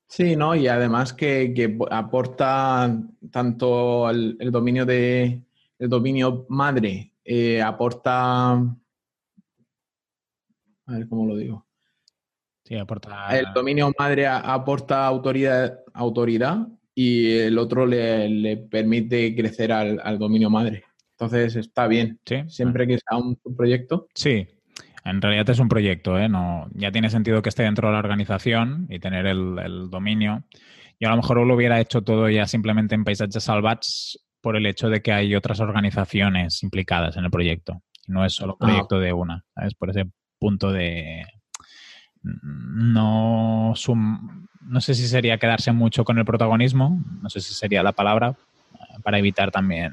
Sí, 0.06 0.36
¿no? 0.36 0.54
Y 0.54 0.68
además 0.68 1.14
que, 1.14 1.54
que 1.54 1.78
aporta 1.90 2.94
tanto 3.30 4.10
el, 4.10 4.36
el, 4.40 4.50
dominio 4.50 4.84
de 4.84 5.40
el 5.78 5.88
dominio 5.88 6.44
madre, 6.50 7.14
eh, 7.24 7.62
aporta 7.62 8.62
a 10.86 10.92
ver 10.92 11.08
cómo 11.08 11.26
lo 11.26 11.36
digo. 11.36 11.66
Sí, 12.64 12.76
aporta. 12.76 13.36
El 13.36 13.52
dominio 13.54 13.92
madre 13.98 14.26
aporta 14.26 15.06
autoridad, 15.06 15.80
autoridad 15.94 16.68
y 16.94 17.30
el 17.38 17.58
otro 17.58 17.86
le, 17.86 18.28
le 18.28 18.56
permite 18.56 19.34
crecer 19.34 19.72
al, 19.72 20.00
al, 20.02 20.18
dominio 20.18 20.48
madre. 20.50 20.84
Entonces 21.12 21.56
está 21.56 21.86
bien. 21.86 22.20
Sí. 22.24 22.42
Siempre 22.48 22.86
que 22.86 22.98
sea 22.98 23.18
un, 23.18 23.38
proyecto. 23.56 24.06
Sí. 24.14 24.46
En 25.04 25.20
realidad 25.20 25.50
es 25.50 25.58
un 25.58 25.68
proyecto, 25.68 26.18
¿eh? 26.18 26.28
No, 26.28 26.68
ya 26.74 26.92
tiene 26.92 27.10
sentido 27.10 27.42
que 27.42 27.48
esté 27.48 27.64
dentro 27.64 27.88
de 27.88 27.94
la 27.94 27.98
organización 27.98 28.86
y 28.88 29.00
tener 29.00 29.26
el, 29.26 29.58
el 29.58 29.90
dominio. 29.90 30.44
Yo 31.00 31.08
a 31.08 31.10
lo 31.10 31.16
mejor 31.16 31.44
lo 31.44 31.54
hubiera 31.56 31.80
hecho 31.80 32.02
todo 32.02 32.28
ya 32.28 32.46
simplemente 32.46 32.94
en 32.94 33.02
Paisajes 33.02 33.42
Salvats 33.42 34.20
por 34.40 34.56
el 34.56 34.66
hecho 34.66 34.88
de 34.88 35.02
que 35.02 35.12
hay 35.12 35.34
otras 35.34 35.58
organizaciones 35.58 36.62
implicadas 36.62 37.16
en 37.16 37.24
el 37.24 37.30
proyecto. 37.30 37.82
No 38.06 38.24
es 38.24 38.34
solo 38.34 38.56
un 38.60 38.66
proyecto 38.68 38.96
ah. 38.96 39.00
de 39.00 39.12
una, 39.12 39.44
¿sabes? 39.54 39.74
Por 39.74 39.90
ese 39.90 40.06
punto 40.42 40.72
de 40.72 41.24
no 42.24 43.72
sum, 43.76 44.48
no 44.60 44.80
sé 44.80 44.94
si 44.94 45.06
sería 45.06 45.38
quedarse 45.38 45.70
mucho 45.70 46.04
con 46.04 46.18
el 46.18 46.24
protagonismo, 46.24 47.00
no 47.22 47.30
sé 47.30 47.40
si 47.40 47.54
sería 47.54 47.84
la 47.84 47.92
palabra, 47.92 48.34
para 49.04 49.18
evitar 49.18 49.52
también 49.52 49.92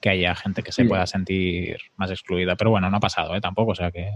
que 0.00 0.10
haya 0.10 0.36
gente 0.36 0.62
que 0.62 0.70
se 0.70 0.82
sí. 0.82 0.88
pueda 0.88 1.06
sentir 1.06 1.78
más 1.96 2.10
excluida. 2.10 2.54
Pero 2.54 2.70
bueno, 2.70 2.88
no 2.88 2.98
ha 2.98 3.00
pasado 3.00 3.34
¿eh? 3.34 3.40
tampoco, 3.40 3.72
o 3.72 3.74
sea 3.74 3.90
que... 3.90 4.10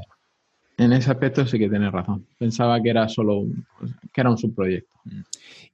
En 0.76 0.92
ese 0.92 1.10
aspecto 1.10 1.44
sí 1.44 1.58
que 1.58 1.68
tienes 1.68 1.90
razón. 1.90 2.24
Pensaba 2.38 2.80
que 2.80 2.90
era 2.90 3.08
solo 3.08 3.38
un, 3.38 3.66
que 4.12 4.20
era 4.20 4.30
un 4.30 4.38
subproyecto. 4.38 4.94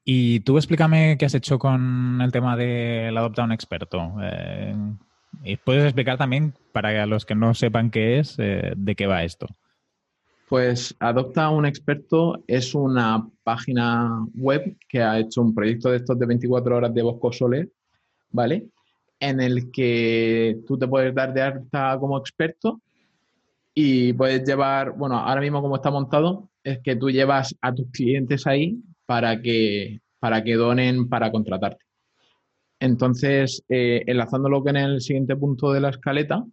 Y 0.02 0.40
tú 0.40 0.56
explícame 0.56 1.18
qué 1.18 1.26
has 1.26 1.34
hecho 1.34 1.58
con 1.58 2.20
el 2.22 2.32
tema 2.32 2.56
del 2.56 3.14
adopta 3.14 3.44
un 3.44 3.52
experto. 3.52 4.14
Eh, 4.22 4.74
y 5.42 5.56
puedes 5.56 5.84
explicar 5.84 6.16
también, 6.16 6.54
para 6.72 7.04
los 7.04 7.26
que 7.26 7.34
no 7.34 7.52
sepan 7.52 7.90
qué 7.90 8.18
es, 8.18 8.36
eh, 8.38 8.72
de 8.76 8.94
qué 8.94 9.06
va 9.06 9.24
esto. 9.24 9.46
Pues 10.48 10.94
Adopta 10.98 11.48
un 11.48 11.64
experto 11.64 12.42
es 12.46 12.74
una 12.74 13.26
página 13.42 14.26
web 14.34 14.76
que 14.88 15.02
ha 15.02 15.18
hecho 15.18 15.40
un 15.40 15.54
proyecto 15.54 15.90
de 15.90 15.98
estos 15.98 16.18
de 16.18 16.26
24 16.26 16.76
horas 16.76 16.94
de 16.94 17.02
Bosco 17.02 17.32
Soler, 17.32 17.70
¿vale? 18.30 18.68
En 19.18 19.40
el 19.40 19.70
que 19.70 20.58
tú 20.66 20.76
te 20.76 20.86
puedes 20.86 21.14
dar 21.14 21.32
de 21.32 21.40
alta 21.42 21.96
como 21.98 22.18
experto 22.18 22.82
y 23.72 24.12
puedes 24.12 24.46
llevar, 24.46 24.92
bueno, 24.92 25.16
ahora 25.18 25.40
mismo 25.40 25.62
como 25.62 25.76
está 25.76 25.90
montado, 25.90 26.50
es 26.62 26.78
que 26.80 26.94
tú 26.94 27.10
llevas 27.10 27.54
a 27.62 27.74
tus 27.74 27.90
clientes 27.90 28.46
ahí 28.46 28.78
para 29.06 29.40
que, 29.40 30.00
para 30.18 30.44
que 30.44 30.54
donen 30.54 31.08
para 31.08 31.32
contratarte. 31.32 31.84
Entonces, 32.80 33.64
eh, 33.68 34.02
enlazándolo 34.06 34.62
con 34.62 34.76
el 34.76 35.00
siguiente 35.00 35.36
punto 35.36 35.72
de 35.72 35.80
la 35.80 35.88
escaleta, 35.88 36.44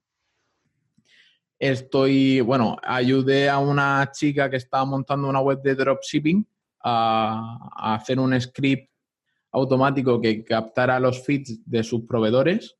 estoy, 1.61 2.41
bueno, 2.41 2.75
ayudé 2.81 3.47
a 3.47 3.59
una 3.59 4.09
chica 4.11 4.49
que 4.49 4.57
estaba 4.57 4.83
montando 4.83 5.29
una 5.29 5.41
web 5.41 5.61
de 5.61 5.75
dropshipping 5.75 6.43
a, 6.83 7.93
hacer 7.95 8.19
un 8.19 8.39
script 8.41 8.89
automático 9.51 10.19
que 10.19 10.43
captara 10.43 10.99
los 10.99 11.23
feeds 11.23 11.61
de 11.63 11.83
sus 11.83 12.01
proveedores, 12.07 12.77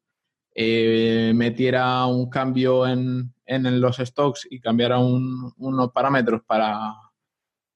eh, 0.55 1.31
metiera 1.35 2.07
un 2.07 2.27
cambio 2.29 2.87
en, 2.87 3.31
en, 3.45 3.79
los 3.79 3.97
stocks 3.97 4.47
y 4.49 4.59
cambiara 4.59 4.97
un, 4.97 5.53
unos 5.57 5.91
parámetros 5.91 6.41
para 6.47 6.95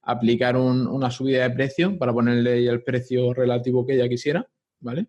aplicar 0.02 0.56
una 0.56 1.10
subida 1.10 1.48
de 1.48 1.54
precio 1.54 1.96
para 1.98 2.12
ponerle 2.12 2.66
el 2.66 2.82
precio 2.82 3.32
relativo 3.32 3.86
que 3.86 3.94
ella 3.94 4.08
quisiera, 4.08 4.46
¿vale? 4.80 5.06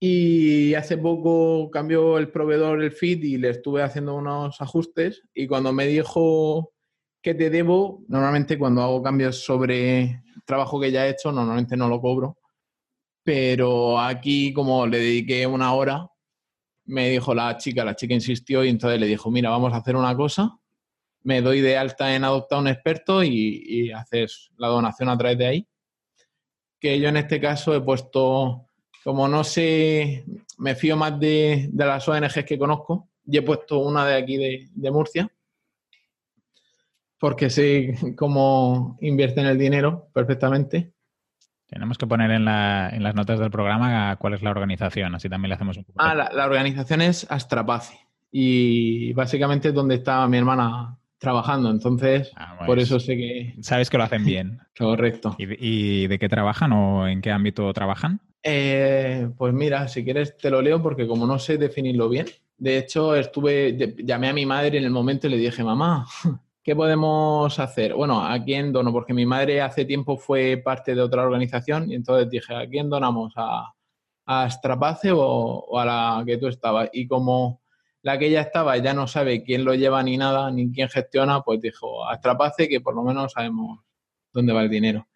Y 0.00 0.74
hace 0.74 0.96
poco 0.96 1.70
cambió 1.70 2.18
el 2.18 2.30
proveedor 2.30 2.82
el 2.82 2.92
feed 2.92 3.22
y 3.24 3.36
le 3.36 3.50
estuve 3.50 3.82
haciendo 3.82 4.14
unos 4.14 4.60
ajustes 4.60 5.24
y 5.34 5.48
cuando 5.48 5.72
me 5.72 5.86
dijo 5.86 6.72
que 7.20 7.34
te 7.34 7.50
debo, 7.50 8.04
normalmente 8.06 8.58
cuando 8.58 8.82
hago 8.82 9.02
cambios 9.02 9.44
sobre 9.44 10.22
trabajo 10.44 10.80
que 10.80 10.92
ya 10.92 11.06
he 11.06 11.10
hecho, 11.10 11.32
normalmente 11.32 11.76
no 11.76 11.88
lo 11.88 12.00
cobro, 12.00 12.38
pero 13.24 13.98
aquí 13.98 14.52
como 14.52 14.86
le 14.86 14.98
dediqué 14.98 15.46
una 15.48 15.74
hora, 15.74 16.08
me 16.84 17.10
dijo 17.10 17.34
la 17.34 17.56
chica, 17.56 17.84
la 17.84 17.96
chica 17.96 18.14
insistió 18.14 18.64
y 18.64 18.68
entonces 18.68 19.00
le 19.00 19.06
dijo, 19.06 19.32
mira, 19.32 19.50
vamos 19.50 19.72
a 19.72 19.78
hacer 19.78 19.96
una 19.96 20.16
cosa, 20.16 20.58
me 21.24 21.42
doy 21.42 21.60
de 21.60 21.76
alta 21.76 22.14
en 22.14 22.22
adoptar 22.22 22.60
un 22.60 22.68
experto 22.68 23.24
y, 23.24 23.62
y 23.66 23.90
haces 23.90 24.50
la 24.56 24.68
donación 24.68 25.08
a 25.08 25.18
través 25.18 25.36
de 25.38 25.46
ahí. 25.46 25.68
Que 26.80 27.00
yo 27.00 27.08
en 27.08 27.16
este 27.16 27.40
caso 27.40 27.74
he 27.74 27.80
puesto 27.80 28.67
como 29.04 29.28
no 29.28 29.44
sé, 29.44 30.24
me 30.58 30.74
fío 30.74 30.96
más 30.96 31.18
de, 31.18 31.70
las 31.74 32.08
ONGs 32.08 32.44
que 32.44 32.58
conozco 32.58 33.08
y 33.24 33.38
he 33.38 33.42
puesto 33.42 33.78
una 33.78 34.06
de 34.06 34.16
aquí 34.16 34.36
de, 34.36 34.90
Murcia 34.90 35.30
porque 37.18 37.50
sé 37.50 37.94
cómo 38.16 38.96
invierten 39.00 39.46
el 39.46 39.58
dinero 39.58 40.08
perfectamente. 40.12 40.92
Tenemos 41.66 41.98
que 41.98 42.06
poner 42.06 42.30
en, 42.30 42.44
las 42.44 43.14
notas 43.14 43.40
del 43.40 43.50
programa 43.50 44.16
cuál 44.16 44.34
es 44.34 44.42
la 44.42 44.50
organización, 44.50 45.14
así 45.14 45.28
también 45.28 45.50
le 45.50 45.54
hacemos 45.56 45.76
un 45.76 45.84
poco. 45.84 45.98
Ah, 46.00 46.14
la, 46.14 46.46
organización 46.46 47.02
es 47.02 47.26
Astrapace 47.28 47.98
y 48.30 49.12
básicamente 49.14 49.68
es 49.68 49.74
donde 49.74 49.96
está 49.96 50.26
mi 50.28 50.38
hermana 50.38 50.96
trabajando, 51.18 51.70
entonces 51.70 52.32
ah, 52.36 52.58
por 52.64 52.78
eso 52.78 53.00
sé 53.00 53.16
que... 53.16 53.56
Sabes 53.60 53.90
que 53.90 53.98
lo 53.98 54.04
hacen 54.04 54.24
bien. 54.24 54.60
Correcto. 54.78 55.34
¿Y, 55.38 56.06
de 56.06 56.18
qué 56.18 56.28
trabajan 56.28 56.72
o 56.72 57.08
en 57.08 57.20
qué 57.20 57.32
ámbito 57.32 57.72
trabajan? 57.72 58.20
Eh, 58.42 59.30
pues 59.36 59.52
mira, 59.52 59.88
si 59.88 60.04
quieres 60.04 60.36
te 60.36 60.50
lo 60.50 60.62
leo 60.62 60.82
porque 60.82 61.06
como 61.06 61.26
no 61.26 61.38
sé 61.38 61.58
definirlo 61.58 62.08
bien. 62.08 62.26
De 62.56 62.78
hecho, 62.78 63.14
estuve, 63.14 63.94
llamé 63.98 64.28
a 64.28 64.32
mi 64.32 64.46
madre 64.46 64.78
en 64.78 64.84
el 64.84 64.90
momento 64.90 65.26
y 65.26 65.30
le 65.30 65.36
dije, 65.36 65.62
mamá, 65.62 66.06
¿qué 66.62 66.74
podemos 66.74 67.58
hacer? 67.58 67.94
Bueno, 67.94 68.24
¿a 68.24 68.42
quién 68.42 68.72
dono? 68.72 68.92
Porque 68.92 69.14
mi 69.14 69.26
madre 69.26 69.60
hace 69.60 69.84
tiempo 69.84 70.16
fue 70.16 70.60
parte 70.64 70.94
de 70.94 71.02
otra 71.02 71.22
organización 71.22 71.90
y 71.90 71.94
entonces 71.94 72.30
dije, 72.30 72.54
¿a 72.54 72.68
quién 72.68 72.90
donamos? 72.90 73.32
¿A, 73.36 73.74
a 74.26 74.48
o, 75.14 75.78
a 75.78 75.84
la 75.84 76.24
que 76.26 76.36
tú 76.36 76.48
estabas? 76.48 76.90
Y 76.92 77.06
como 77.06 77.62
la 78.02 78.18
que 78.18 78.26
ella 78.26 78.42
estaba 78.42 78.76
ya 78.76 78.94
no 78.94 79.06
sabe 79.06 79.42
quién 79.42 79.64
lo 79.64 79.74
lleva 79.74 80.02
ni 80.02 80.16
nada, 80.16 80.50
ni 80.50 80.72
quién 80.72 80.88
gestiona, 80.88 81.42
pues 81.42 81.60
dijo, 81.60 82.04
a 82.04 82.12
Astrapace 82.14 82.68
que 82.68 82.80
por 82.80 82.94
lo 82.94 83.02
menos 83.02 83.32
sabemos 83.32 83.80
dónde 84.32 84.52
va 84.52 84.62
el 84.62 84.70
dinero. 84.70 85.08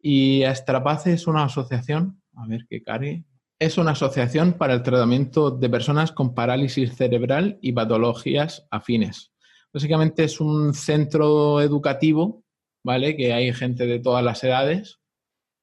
Y 0.00 0.44
Astrapace 0.44 1.12
es 1.14 1.26
una 1.26 1.44
asociación 1.44 2.22
a 2.36 2.46
ver 2.46 2.66
qué 2.68 2.82
care. 2.82 3.24
Es 3.58 3.78
una 3.78 3.92
asociación 3.92 4.54
para 4.54 4.74
el 4.74 4.82
tratamiento 4.82 5.50
de 5.50 5.70
personas 5.70 6.12
con 6.12 6.34
parálisis 6.34 6.94
cerebral 6.94 7.58
y 7.62 7.72
patologías 7.72 8.66
afines. 8.70 9.32
Básicamente 9.72 10.24
es 10.24 10.40
un 10.40 10.74
centro 10.74 11.60
educativo, 11.60 12.44
¿vale? 12.84 13.16
Que 13.16 13.32
hay 13.32 13.52
gente 13.52 13.86
de 13.86 14.00
todas 14.00 14.24
las 14.24 14.42
edades. 14.44 15.00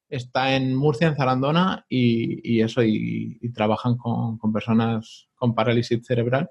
Está 0.10 0.56
en 0.56 0.76
Murcia, 0.76 1.08
en 1.08 1.16
Zarandona, 1.16 1.86
y, 1.88 2.62
eso, 2.62 2.84
y, 2.84 3.40
trabajan 3.54 3.98
con, 3.98 4.38
personas 4.52 5.30
con 5.36 5.56
parálisis 5.56 6.06
cerebral. 6.06 6.50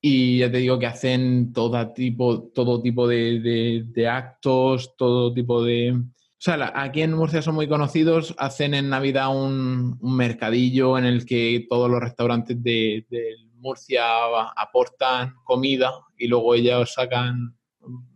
Y 0.00 0.38
ya 0.38 0.50
te 0.50 0.58
digo 0.58 0.78
que 0.78 0.86
hacen 0.86 1.52
todo 1.52 1.92
tipo, 1.92 2.44
todo 2.54 2.80
tipo 2.80 3.06
de 3.06 4.08
actos, 4.10 4.94
todo 4.96 5.34
tipo 5.34 5.62
de, 5.62 5.94
o 6.40 6.42
sea, 6.42 6.72
aquí 6.74 7.02
en 7.02 7.12
Murcia 7.12 7.42
son 7.42 7.54
muy 7.54 7.68
conocidos, 7.68 8.34
hacen 8.38 8.72
en 8.72 8.88
Navidad 8.88 9.28
un, 9.28 9.98
mercadillo 10.00 10.96
en 10.96 11.04
el 11.04 11.26
que 11.26 11.66
todos 11.68 11.90
los 11.90 12.00
restaurantes 12.00 12.62
de, 12.62 13.04
Murcia 13.56 14.06
aportan 14.56 15.34
comida 15.44 15.92
y 16.16 16.28
luego 16.28 16.54
ellos 16.54 16.94
sacan 16.94 17.54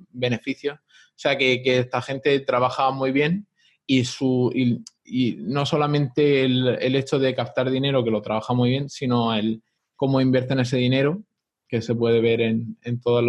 beneficios. 0.09 0.79
O 0.79 1.17
sea, 1.17 1.37
que, 1.37 1.61
esta 1.67 2.01
gente 2.01 2.41
trabaja 2.41 2.91
muy 2.93 3.13
bien 3.13 3.47
y, 3.87 4.07
su, 4.07 4.51
y, 4.55 5.37
no 5.41 5.67
solamente 5.67 6.47
el, 6.47 6.97
hecho 6.97 7.19
de 7.19 7.35
captar 7.35 7.71
dinero, 7.71 8.03
que 8.03 8.11
lo 8.11 8.23
trabaja 8.23 8.55
muy 8.55 8.71
bien, 8.71 8.89
sino 8.89 9.35
el 9.35 9.63
cómo 9.97 10.23
invierten 10.23 10.61
ese 10.61 10.79
dinero, 10.79 11.23
que 11.69 11.83
se 11.83 11.95
puede 11.95 12.23
ver 12.23 12.41
en, 12.41 12.79
en 12.85 13.03
todas 13.03 13.23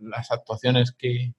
las 0.00 0.32
actuaciones 0.32 0.92
que, 0.92 1.34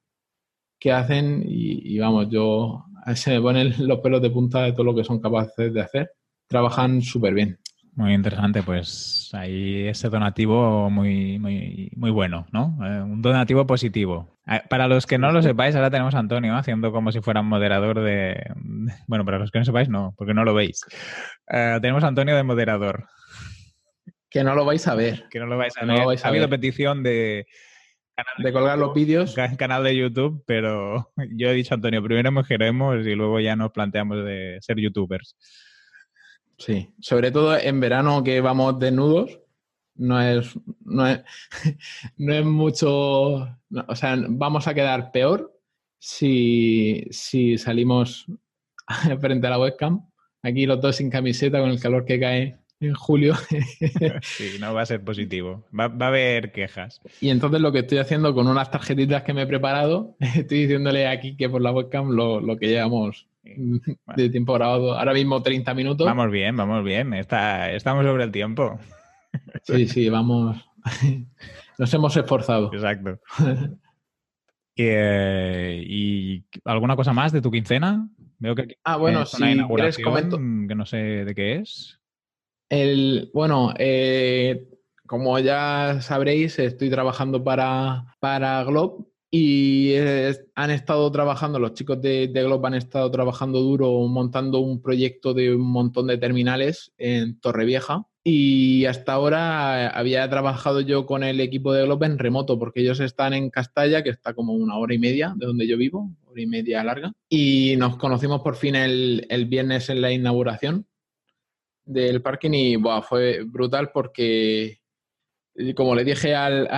que 0.84 0.92
hacen 0.92 1.42
y, 1.48 1.98
vamos, 1.98 2.28
yo 2.30 2.84
se 3.16 3.32
me 3.32 3.42
ponen 3.42 3.74
los 3.88 4.02
pelos 4.02 4.22
de 4.22 4.30
punta 4.30 4.64
de 4.64 4.74
todo 4.74 4.84
lo 4.84 4.94
que 4.94 5.06
son 5.06 5.22
capaces 5.22 5.74
de 5.74 5.82
hacer. 5.82 6.12
Trabajan 6.46 7.02
súper 7.02 7.34
bien. 7.34 7.58
Muy 7.96 8.14
interesante, 8.14 8.64
pues 8.64 9.30
ahí 9.34 9.88
ese 9.88 10.10
donativo 10.10 10.90
muy, 10.90 11.40
muy, 11.40 11.90
muy 11.96 12.12
bueno, 12.12 12.48
¿no? 12.52 12.78
Eh, 12.84 13.02
un 13.02 13.22
donativo 13.22 13.66
positivo. 13.66 14.40
Eh, 14.46 14.62
para 14.68 14.90
los 14.90 15.06
que 15.06 15.18
no 15.18 15.32
lo 15.32 15.42
sepáis, 15.42 15.74
ahora 15.76 15.90
tenemos 15.90 16.16
a 16.16 16.20
Antonio 16.20 16.54
haciendo 16.56 16.92
como 16.92 17.14
si 17.14 17.22
fuera 17.22 17.40
un 17.40 17.48
moderador 17.48 18.02
de... 18.02 18.52
Bueno, 19.08 19.24
para 19.24 19.38
los 19.38 19.52
que 19.52 19.60
no 19.60 19.66
sepáis, 19.66 19.88
no, 19.88 20.14
porque 20.18 20.34
no 20.34 20.44
lo 20.44 20.54
veis. 20.54 20.82
Eh, 21.48 21.78
tenemos 21.82 22.04
a 22.04 22.08
Antonio 22.08 22.36
de 22.36 22.44
moderador. 22.44 23.06
Que 24.30 24.44
no 24.44 24.54
lo 24.54 24.66
vais 24.66 24.86
a 24.88 24.96
ver. 24.96 25.30
Que 25.30 25.40
no 25.40 25.46
lo 25.46 25.58
vais 25.58 25.78
a 25.78 25.86
ver. 25.86 26.20
ha 26.24 26.28
habido 26.28 26.50
petición 26.50 27.04
de 27.04 27.46
de 28.38 28.54
colgar 28.54 28.78
los 28.78 28.94
vídeos. 28.94 29.36
Canal 29.58 29.84
de 29.84 29.96
YouTube, 29.96 30.44
pero 30.46 31.12
yo 31.36 31.50
he 31.50 31.54
dicho, 31.54 31.74
Antonio, 31.74 32.04
primero 32.04 32.44
queremos 32.44 33.06
y 33.06 33.16
luego 33.16 33.40
ya 33.40 33.56
nos 33.56 33.72
planteamos 33.72 34.24
de 34.24 34.58
ser 34.62 34.80
youtubers. 34.80 35.36
Sí, 36.58 36.94
sobre 37.00 37.32
todo 37.32 37.58
en 37.58 37.80
verano 37.80 38.24
que 38.24 38.40
vamos 38.40 38.80
desnudos, 38.80 39.40
no 39.96 40.22
es, 40.22 40.54
no 40.86 41.08
es, 41.08 41.22
no 42.18 42.34
es 42.34 42.46
mucho, 42.46 42.90
o 42.90 43.96
sea, 43.96 44.16
vamos 44.30 44.68
a 44.68 44.74
quedar 44.74 45.12
peor 45.12 45.52
si, 46.00 47.06
si 47.10 47.58
salimos 47.58 48.28
frente 49.20 49.48
a 49.48 49.50
la 49.50 49.60
webcam, 49.60 50.08
aquí 50.42 50.66
los 50.66 50.80
dos 50.80 50.98
sin 50.98 51.10
camiseta 51.10 51.60
con 51.60 51.70
el 51.70 51.80
calor 51.80 52.06
que 52.06 52.20
cae 52.20 52.63
en 52.86 52.94
julio. 52.94 53.36
sí, 54.22 54.58
no 54.60 54.74
va 54.74 54.82
a 54.82 54.86
ser 54.86 55.04
positivo. 55.04 55.64
Va, 55.78 55.86
a 55.86 56.08
haber 56.08 56.52
quejas. 56.52 57.02
Y 57.22 57.30
entonces 57.30 57.62
lo 57.62 57.72
que 57.72 57.80
estoy 57.80 57.98
haciendo 57.98 58.34
con 58.34 58.48
unas 58.48 58.72
tarjetitas 58.72 59.24
que 59.24 59.34
me 59.34 59.44
he 59.44 59.48
preparado, 59.48 60.16
estoy 60.20 60.62
diciéndole 60.62 61.08
aquí 61.08 61.36
que 61.36 61.50
por 61.50 61.62
la 61.62 61.72
webcam 61.72 62.10
lo, 62.12 62.58
que 62.58 62.68
llevamos 62.68 63.28
de 63.44 64.30
tiempo 64.30 64.54
grabado. 64.54 64.98
Ahora 64.98 65.14
mismo 65.14 65.42
30 65.42 65.74
minutos. 65.74 66.06
Vamos 66.06 66.32
bien, 66.32 66.56
vamos 66.56 66.84
bien. 66.84 67.14
Está, 67.14 67.72
estamos 67.72 68.06
sobre 68.06 68.24
el 68.24 68.32
tiempo. 68.32 68.80
Sí, 69.64 69.88
sí, 69.88 70.10
vamos. 70.10 70.64
Nos 71.80 71.92
hemos 71.92 72.16
esforzado. 72.16 72.72
Exacto. 72.72 73.20
Eh, 74.76 75.84
¿Y 75.88 76.46
alguna 76.66 76.96
cosa 76.96 77.14
más 77.14 77.32
de 77.32 77.42
tu 77.42 77.50
quincena? 77.50 78.08
Veo 78.40 78.56
que 78.56 78.78
ah, 78.84 78.98
bueno, 78.98 79.26
sí, 79.26 79.42
que 79.42 80.76
no 80.76 80.86
sé 80.86 80.98
de 80.98 81.34
qué 81.34 81.56
es. 81.56 82.00
El, 82.74 83.30
bueno, 83.36 83.72
eh, 83.78 84.68
como 85.06 85.38
ya 85.38 86.02
sabréis, 86.02 86.58
estoy 86.58 86.90
trabajando 86.90 87.44
para, 87.44 88.16
para 88.20 88.64
Glob 88.64 89.08
y 89.30 89.94
han 90.56 90.72
estado 90.72 91.12
trabajando, 91.12 91.60
los 91.60 91.76
chicos 91.76 92.02
de, 92.02 92.30
de 92.30 92.44
Glob 92.44 92.66
han 92.66 92.74
estado 92.74 93.12
trabajando 93.12 93.60
duro 93.60 94.08
montando 94.08 94.58
un 94.58 94.82
proyecto 94.82 95.36
de 95.36 95.54
un 95.54 95.62
montón 95.62 96.08
de 96.08 96.18
terminales 96.18 96.92
en 96.98 97.40
Torrevieja. 97.40 98.08
Y 98.24 98.86
hasta 98.86 99.14
ahora 99.14 99.90
había 99.90 100.28
trabajado 100.28 100.82
yo 100.82 101.06
con 101.06 101.24
el 101.24 101.42
equipo 101.42 101.74
de 101.74 101.84
Glob 101.84 102.04
en 102.06 102.18
remoto, 102.18 102.58
porque 102.58 102.82
ellos 102.82 103.00
están 103.02 103.36
en 103.36 103.52
Castalla, 103.52 104.02
que 104.02 104.10
está 104.10 104.34
como 104.34 104.54
una 104.54 104.78
hora 104.78 104.96
y 104.96 104.98
media 104.98 105.36
de 105.38 105.46
donde 105.46 105.68
yo 105.68 105.78
vivo, 105.78 106.10
hora 106.26 106.42
y 106.42 106.48
media 106.48 106.84
larga. 106.84 107.14
Y 107.30 107.76
nos 107.78 107.98
conocimos 107.98 108.42
por 108.42 108.56
fin 108.56 108.76
el, 108.76 109.28
el 109.30 109.46
viernes 109.46 109.90
en 109.90 110.02
la 110.02 110.12
inauguración 110.12 110.88
del 111.86 112.22
parking 112.22 112.52
y 112.54 112.78
fue 113.08 113.44
brutal 113.44 113.92
porque, 113.94 114.80
como 115.76 115.96
le 115.96 116.04
dije 116.04 116.36
al, 116.36 116.70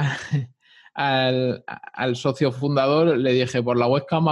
al, 0.94 1.64
al, 1.66 2.16
socio 2.16 2.52
fundador, 2.52 3.18
le 3.18 3.34
dije, 3.34 3.62
por 3.62 3.78
la 3.78 3.88
webcam 3.88 4.26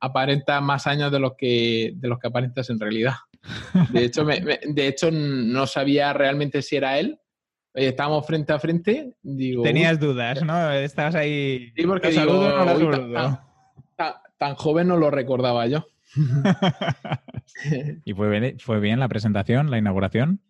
aparenta 0.00 0.60
más 0.60 0.86
años 0.86 1.12
de 1.12 1.18
los 1.18 1.32
que, 1.36 1.92
de 1.96 2.08
los 2.08 2.18
que 2.18 2.28
aparentas 2.28 2.70
en 2.70 2.80
realidad. 2.80 3.14
De 3.90 4.04
hecho, 4.04 4.24
de 4.24 4.86
hecho, 4.86 5.10
no 5.10 5.66
sabía 5.66 6.12
realmente 6.12 6.62
si 6.62 6.76
era 6.76 6.98
él. 6.98 7.18
Estábamos 7.74 8.26
frente 8.26 8.52
a 8.52 8.58
frente. 8.58 9.14
Digo, 9.22 9.62
Tenías 9.62 10.00
dudas, 10.00 10.42
¿no? 10.42 10.72
Estabas 10.72 11.14
ahí. 11.14 11.72
Sí, 11.76 11.86
porque 11.86 12.12
tan 14.38 14.54
joven 14.54 14.88
no 14.88 14.96
lo 14.96 15.10
recordaba 15.10 15.66
yo. 15.66 15.86
¿Y 18.04 18.12
fue 18.14 18.28
bien, 18.28 18.58
fue 18.58 18.80
bien 18.80 19.00
la 19.00 19.08
presentación, 19.08 19.70
la 19.70 19.78
inauguración? 19.78 20.42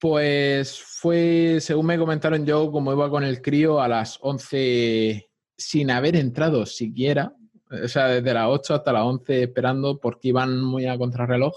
Pues 0.00 0.80
fue, 0.80 1.58
según 1.60 1.86
me 1.86 1.98
comentaron 1.98 2.46
yo, 2.46 2.70
como 2.70 2.92
iba 2.92 3.10
con 3.10 3.24
el 3.24 3.42
crío 3.42 3.80
a 3.80 3.88
las 3.88 4.18
11 4.20 5.28
sin 5.56 5.90
haber 5.90 6.16
entrado 6.16 6.66
siquiera. 6.66 7.34
O 7.70 7.88
sea, 7.88 8.06
desde 8.06 8.32
las 8.32 8.46
8 8.48 8.74
hasta 8.74 8.92
las 8.92 9.02
11 9.02 9.42
esperando 9.42 9.98
porque 9.98 10.28
iban 10.28 10.62
muy 10.62 10.86
a 10.86 10.96
contrarreloj. 10.96 11.54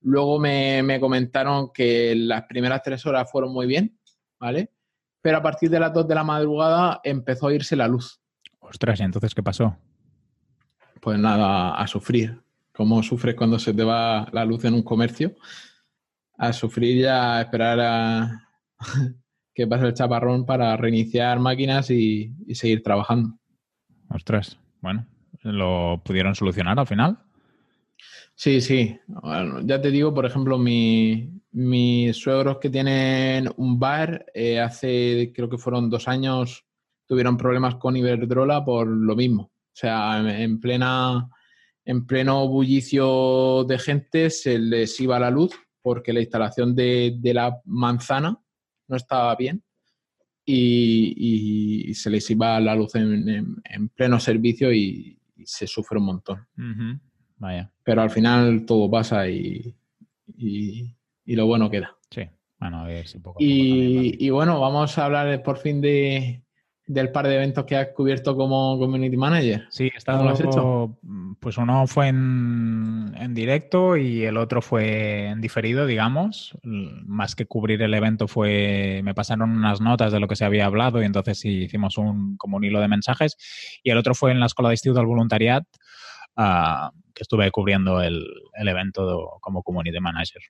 Luego 0.00 0.38
me, 0.38 0.82
me 0.82 0.98
comentaron 0.98 1.70
que 1.72 2.14
las 2.16 2.44
primeras 2.44 2.82
tres 2.82 3.04
horas 3.04 3.30
fueron 3.30 3.52
muy 3.52 3.66
bien, 3.66 3.98
¿vale? 4.40 4.72
Pero 5.20 5.38
a 5.38 5.42
partir 5.42 5.68
de 5.68 5.80
las 5.80 5.92
2 5.92 6.08
de 6.08 6.14
la 6.14 6.24
madrugada 6.24 7.00
empezó 7.04 7.48
a 7.48 7.54
irse 7.54 7.76
la 7.76 7.88
luz. 7.88 8.20
Ostras, 8.60 9.00
¿y 9.00 9.02
entonces 9.02 9.34
qué 9.34 9.42
pasó? 9.42 9.76
Pues 11.00 11.18
nada, 11.18 11.74
a 11.74 11.86
sufrir. 11.86 12.40
¿Cómo 12.78 13.02
sufres 13.02 13.34
cuando 13.34 13.58
se 13.58 13.74
te 13.74 13.82
va 13.82 14.28
la 14.30 14.44
luz 14.44 14.64
en 14.64 14.72
un 14.72 14.84
comercio? 14.84 15.34
A 16.36 16.52
sufrir 16.52 16.98
y 16.98 17.04
a 17.06 17.40
esperar 17.40 17.80
a 17.80 18.48
que 19.52 19.66
pase 19.66 19.86
el 19.86 19.94
chaparrón 19.94 20.46
para 20.46 20.76
reiniciar 20.76 21.40
máquinas 21.40 21.90
y, 21.90 22.32
y 22.46 22.54
seguir 22.54 22.84
trabajando. 22.84 23.36
Ostras, 24.10 24.60
bueno, 24.80 25.08
¿lo 25.42 26.00
pudieron 26.04 26.36
solucionar 26.36 26.78
al 26.78 26.86
final? 26.86 27.18
Sí, 28.36 28.60
sí. 28.60 28.96
Bueno, 29.08 29.60
ya 29.62 29.80
te 29.80 29.90
digo, 29.90 30.14
por 30.14 30.24
ejemplo, 30.24 30.56
mi, 30.56 31.32
mis 31.50 32.16
suegros 32.16 32.58
que 32.58 32.70
tienen 32.70 33.50
un 33.56 33.80
bar, 33.80 34.24
eh, 34.32 34.60
hace 34.60 35.32
creo 35.34 35.48
que 35.48 35.58
fueron 35.58 35.90
dos 35.90 36.06
años, 36.06 36.64
tuvieron 37.08 37.36
problemas 37.36 37.74
con 37.74 37.96
Iberdrola 37.96 38.64
por 38.64 38.86
lo 38.86 39.16
mismo. 39.16 39.42
O 39.42 39.74
sea, 39.80 40.20
en, 40.20 40.28
en 40.28 40.60
plena, 40.60 41.28
en 41.88 42.06
pleno 42.06 42.46
bullicio 42.46 43.64
de 43.64 43.78
gente 43.78 44.28
se 44.28 44.58
les 44.58 45.00
iba 45.00 45.18
la 45.18 45.30
luz 45.30 45.52
porque 45.80 46.12
la 46.12 46.20
instalación 46.20 46.74
de, 46.74 47.16
de 47.18 47.32
la 47.32 47.60
manzana 47.64 48.38
no 48.88 48.96
estaba 48.96 49.34
bien 49.36 49.62
y, 50.44 51.88
y 51.90 51.94
se 51.94 52.10
les 52.10 52.28
iba 52.30 52.60
la 52.60 52.74
luz 52.74 52.94
en, 52.94 53.26
en- 53.28 53.56
en 53.64 53.88
pleno 53.88 54.20
servicio 54.20 54.70
y, 54.72 55.18
y 55.36 55.46
se 55.46 55.66
sufre 55.66 55.98
un 55.98 56.04
montón. 56.04 56.46
Vaya, 57.38 57.72
Pero 57.84 58.02
al 58.02 58.10
final 58.10 58.66
todo 58.66 58.90
pasa 58.90 59.26
y, 59.28 59.74
y- 60.36 60.94
lo 61.26 61.46
bueno 61.46 61.70
queda. 61.70 61.96
sí. 62.10 62.22
Bueno, 62.60 62.80
a 62.80 62.86
ver 62.86 63.06
si 63.06 63.18
poco 63.18 63.38
a 63.38 63.40
poco 63.40 63.46
también 63.46 63.96
va. 63.96 64.02
Y, 64.18 64.30
bueno, 64.30 64.60
vamos 64.60 64.98
a 64.98 65.04
hablar 65.04 65.42
por 65.42 65.56
fin 65.58 65.80
de, 65.80 66.42
del 66.88 67.12
par 67.12 67.28
de 67.28 67.36
eventos 67.36 67.66
que 67.66 67.76
has 67.76 67.88
cubierto 67.88 68.34
como 68.34 68.78
community 68.78 69.16
manager. 69.16 69.66
Sí, 69.70 69.90
he 69.94 70.04
¿Cómo 70.04 70.24
lo 70.24 70.30
has 70.30 70.40
estado. 70.40 70.98
Pues 71.38 71.58
uno 71.58 71.86
fue 71.86 72.08
en, 72.08 73.14
en 73.14 73.34
directo 73.34 73.98
y 73.98 74.24
el 74.24 74.38
otro 74.38 74.62
fue 74.62 75.26
en 75.26 75.42
diferido, 75.42 75.84
digamos. 75.86 76.56
Más 76.62 77.36
que 77.36 77.44
cubrir 77.44 77.82
el 77.82 77.92
evento 77.92 78.26
fue. 78.26 79.02
Me 79.04 79.14
pasaron 79.14 79.50
unas 79.50 79.82
notas 79.82 80.12
de 80.12 80.18
lo 80.18 80.28
que 80.28 80.34
se 80.36 80.46
había 80.46 80.64
hablado 80.64 81.02
y 81.02 81.04
entonces 81.04 81.38
sí 81.38 81.64
hicimos 81.64 81.98
un, 81.98 82.38
como 82.38 82.56
un 82.56 82.64
hilo 82.64 82.80
de 82.80 82.88
mensajes. 82.88 83.36
Y 83.82 83.90
el 83.90 83.98
otro 83.98 84.14
fue 84.14 84.32
en 84.32 84.40
la 84.40 84.46
Escuela 84.46 84.70
de 84.70 84.74
Instituto 84.74 85.00
del 85.00 85.08
Voluntariat, 85.08 85.64
ah, 86.36 86.90
que 87.14 87.22
estuve 87.22 87.50
cubriendo 87.50 88.00
el, 88.00 88.24
el 88.54 88.68
evento 88.68 89.04
do- 89.04 89.38
como 89.42 89.62
community 89.62 90.00
manager. 90.00 90.40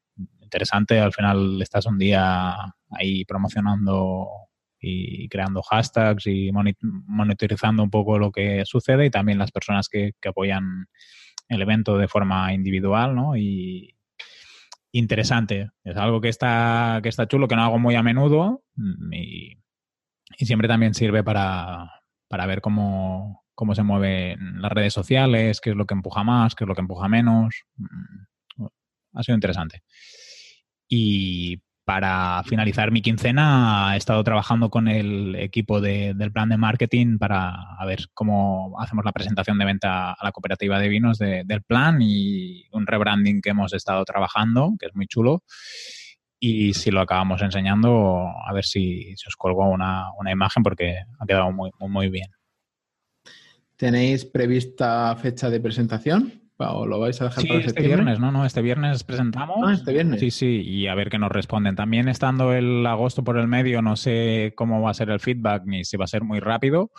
Interesante, 0.41 1.01
al 1.01 1.13
final 1.13 1.61
estás 1.61 1.85
un 1.87 1.99
día 1.99 2.55
ahí 2.91 3.25
promocionando 3.25 4.29
y 4.81 5.29
creando 5.29 5.63
hashtags 5.63 6.27
y 6.27 6.51
moni- 6.53 6.77
monitorizando 6.81 7.83
un 7.83 7.91
poco 7.91 8.19
lo 8.19 8.31
que 8.33 8.63
sucede 8.65 9.07
y 9.07 9.11
también 9.11 9.39
las 9.39 9.51
personas 9.51 9.89
que, 9.89 10.13
apoyan 10.27 10.87
el 11.49 11.63
evento 11.63 11.97
de 11.99 12.09
forma 12.09 12.53
individual, 12.53 13.15
¿no? 13.15 13.37
Y 13.37 13.95
interesante. 14.93 15.71
Es 15.85 15.97
algo 15.97 16.21
que 16.21 16.29
está, 16.29 17.01
que 17.03 17.09
está 17.09 17.27
chulo, 17.27 17.49
que 17.49 17.57
no 17.57 17.63
hago 17.63 17.79
muy 17.79 17.95
a 17.95 18.03
menudo 18.03 18.63
mm, 18.77 19.13
y, 19.13 19.57
y 20.39 20.47
siempre 20.47 20.69
también 20.69 20.95
sirve 20.95 21.23
para, 21.25 21.91
para 22.29 22.47
ver 22.47 22.61
cómo, 22.61 23.45
cómo 23.55 23.75
se 23.75 23.83
mueven 23.83 24.61
las 24.63 24.73
redes 24.73 24.93
sociales, 24.93 25.61
qué 25.61 25.71
es 25.71 25.77
lo 25.77 25.87
que 25.87 25.95
empuja 25.95 26.23
más, 26.25 26.55
qué 26.55 26.65
es 26.65 26.69
lo 26.69 26.75
que 26.75 26.81
empuja 26.83 27.09
menos. 27.09 27.65
Mm, 27.77 28.67
Ha 29.15 29.23
sido 29.23 29.35
interesante. 29.37 29.83
Y 30.89 31.61
para 31.89 32.43
finalizar 32.45 32.91
mi 32.91 33.01
quincena 33.01 33.93
he 33.95 33.97
estado 33.97 34.23
trabajando 34.23 34.69
con 34.69 34.89
el 34.89 35.35
equipo 35.37 35.81
de- 35.81 36.13
del 36.13 36.31
plan 36.31 36.51
de 36.51 36.59
marketing 36.59 37.17
para 37.17 37.57
ver 37.87 38.01
cómo 38.13 38.79
hacemos 38.79 39.07
la 39.07 39.13
presentación 39.13 39.57
de 39.59 39.65
venta 39.65 40.13
a 40.13 40.23
la 40.23 40.31
cooperativa 40.31 40.79
de 40.79 40.89
vinos 40.91 41.17
de- 41.17 41.45
del 41.47 41.63
plan 41.63 42.03
y 42.03 42.67
un 42.73 42.87
rebranding 42.87 43.41
que 43.41 43.49
hemos 43.49 43.73
estado 43.73 44.05
trabajando, 44.05 44.75
que 44.79 44.85
es 44.85 44.95
muy 44.95 45.07
chulo. 45.07 45.43
Y 46.39 46.75
si 46.75 46.91
lo 46.91 47.01
acabamos 47.01 47.41
enseñando, 47.41 48.35
a 48.47 48.53
ver 48.53 48.67
si, 48.67 49.15
os 49.27 49.37
colgo 49.37 49.67
una, 49.71 50.13
una 50.19 50.31
imagen 50.31 50.63
porque 50.63 50.99
ha 51.19 51.25
quedado 51.25 51.51
muy, 51.53 51.71
muy 51.79 52.11
bien. 52.11 52.29
¿Tenéis 53.77 54.27
prevista 54.27 55.17
fecha 55.17 55.49
de 55.49 55.59
presentación? 55.59 56.48
¿O 56.61 56.87
lo 56.87 56.99
vais 56.99 57.21
a 57.21 57.27
dejar 57.27 57.43
Sí, 57.43 57.49
para 57.49 57.61
este 57.61 57.71
septiembre? 57.71 57.97
viernes, 58.03 58.21
¿no? 58.21 58.33
no 58.33 58.45
Este 58.45 58.63
viernes 58.63 59.05
presentamos. 59.05 59.59
Ah, 59.65 59.73
este 59.73 59.93
viernes. 59.93 60.19
Sí, 60.21 60.31
sí, 60.33 60.61
y 60.65 60.89
a 60.89 60.95
ver 60.97 61.09
qué 61.09 61.19
nos 61.19 61.31
responden. 61.31 61.77
También 61.77 62.09
estando 62.09 62.53
el 62.53 62.85
agosto 62.87 63.23
por 63.23 63.39
el 63.39 63.47
medio, 63.47 63.81
no 63.81 63.95
sé 63.97 64.55
cómo 64.57 64.83
va 64.83 64.91
a 64.91 64.95
ser 64.95 65.11
el 65.11 65.21
feedback 65.21 65.63
ni 65.67 65.85
si 65.85 65.97
va 65.97 66.05
a 66.05 66.09
ser 66.09 66.25
muy 66.25 66.41
rápido, 66.41 66.91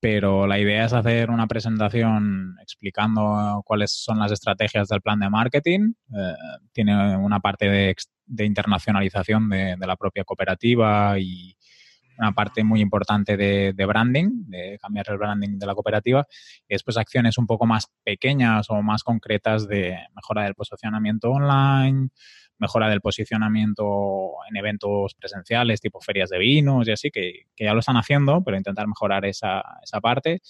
pero 0.00 0.46
la 0.48 0.58
idea 0.58 0.86
es 0.86 0.92
hacer 0.92 1.30
una 1.30 1.46
presentación 1.46 2.56
explicando 2.62 3.62
cuáles 3.64 3.92
son 3.92 4.18
las 4.18 4.32
estrategias 4.32 4.88
del 4.88 5.02
plan 5.02 5.20
de 5.20 5.30
marketing. 5.30 5.92
Eh, 6.12 6.34
tiene 6.72 7.16
una 7.16 7.38
parte 7.38 7.68
de, 7.68 7.94
de 8.26 8.44
internacionalización 8.44 9.48
de, 9.50 9.76
de 9.78 9.86
la 9.86 9.94
propia 9.96 10.24
cooperativa 10.24 11.16
y 11.18 11.54
una 12.20 12.32
parte 12.32 12.62
muy 12.62 12.80
importante 12.80 13.36
de, 13.36 13.86
branding, 13.86 14.44
de 14.46 14.78
cambiar 14.80 15.06
el 15.08 15.18
branding 15.18 15.58
de 15.58 15.66
la 15.66 15.74
cooperativa, 15.74 16.26
y 16.68 16.74
después 16.74 16.96
acciones 16.98 17.38
un 17.38 17.46
poco 17.46 17.66
más 17.66 17.86
pequeñas 18.04 18.68
o 18.68 18.82
más 18.82 19.02
concretas 19.02 19.66
de 19.66 19.98
mejora 20.14 20.44
del 20.44 20.54
posicionamiento 20.54 21.30
online, 21.30 22.10
mejora 22.58 22.90
del 22.90 23.00
posicionamiento 23.00 24.32
en 24.50 24.56
eventos 24.56 25.14
presenciales, 25.14 25.80
tipo 25.80 26.00
ferias 26.00 26.28
de 26.28 26.38
vinos 26.38 26.86
y 26.86 26.92
así, 26.92 27.10
que, 27.10 27.46
ya 27.58 27.72
lo 27.72 27.80
están 27.80 27.96
haciendo, 27.96 28.42
pero 28.44 28.58
intentar 28.58 28.86
mejorar 28.86 29.24
esa, 29.24 29.62
esa 29.82 30.00
parte. 30.00 30.40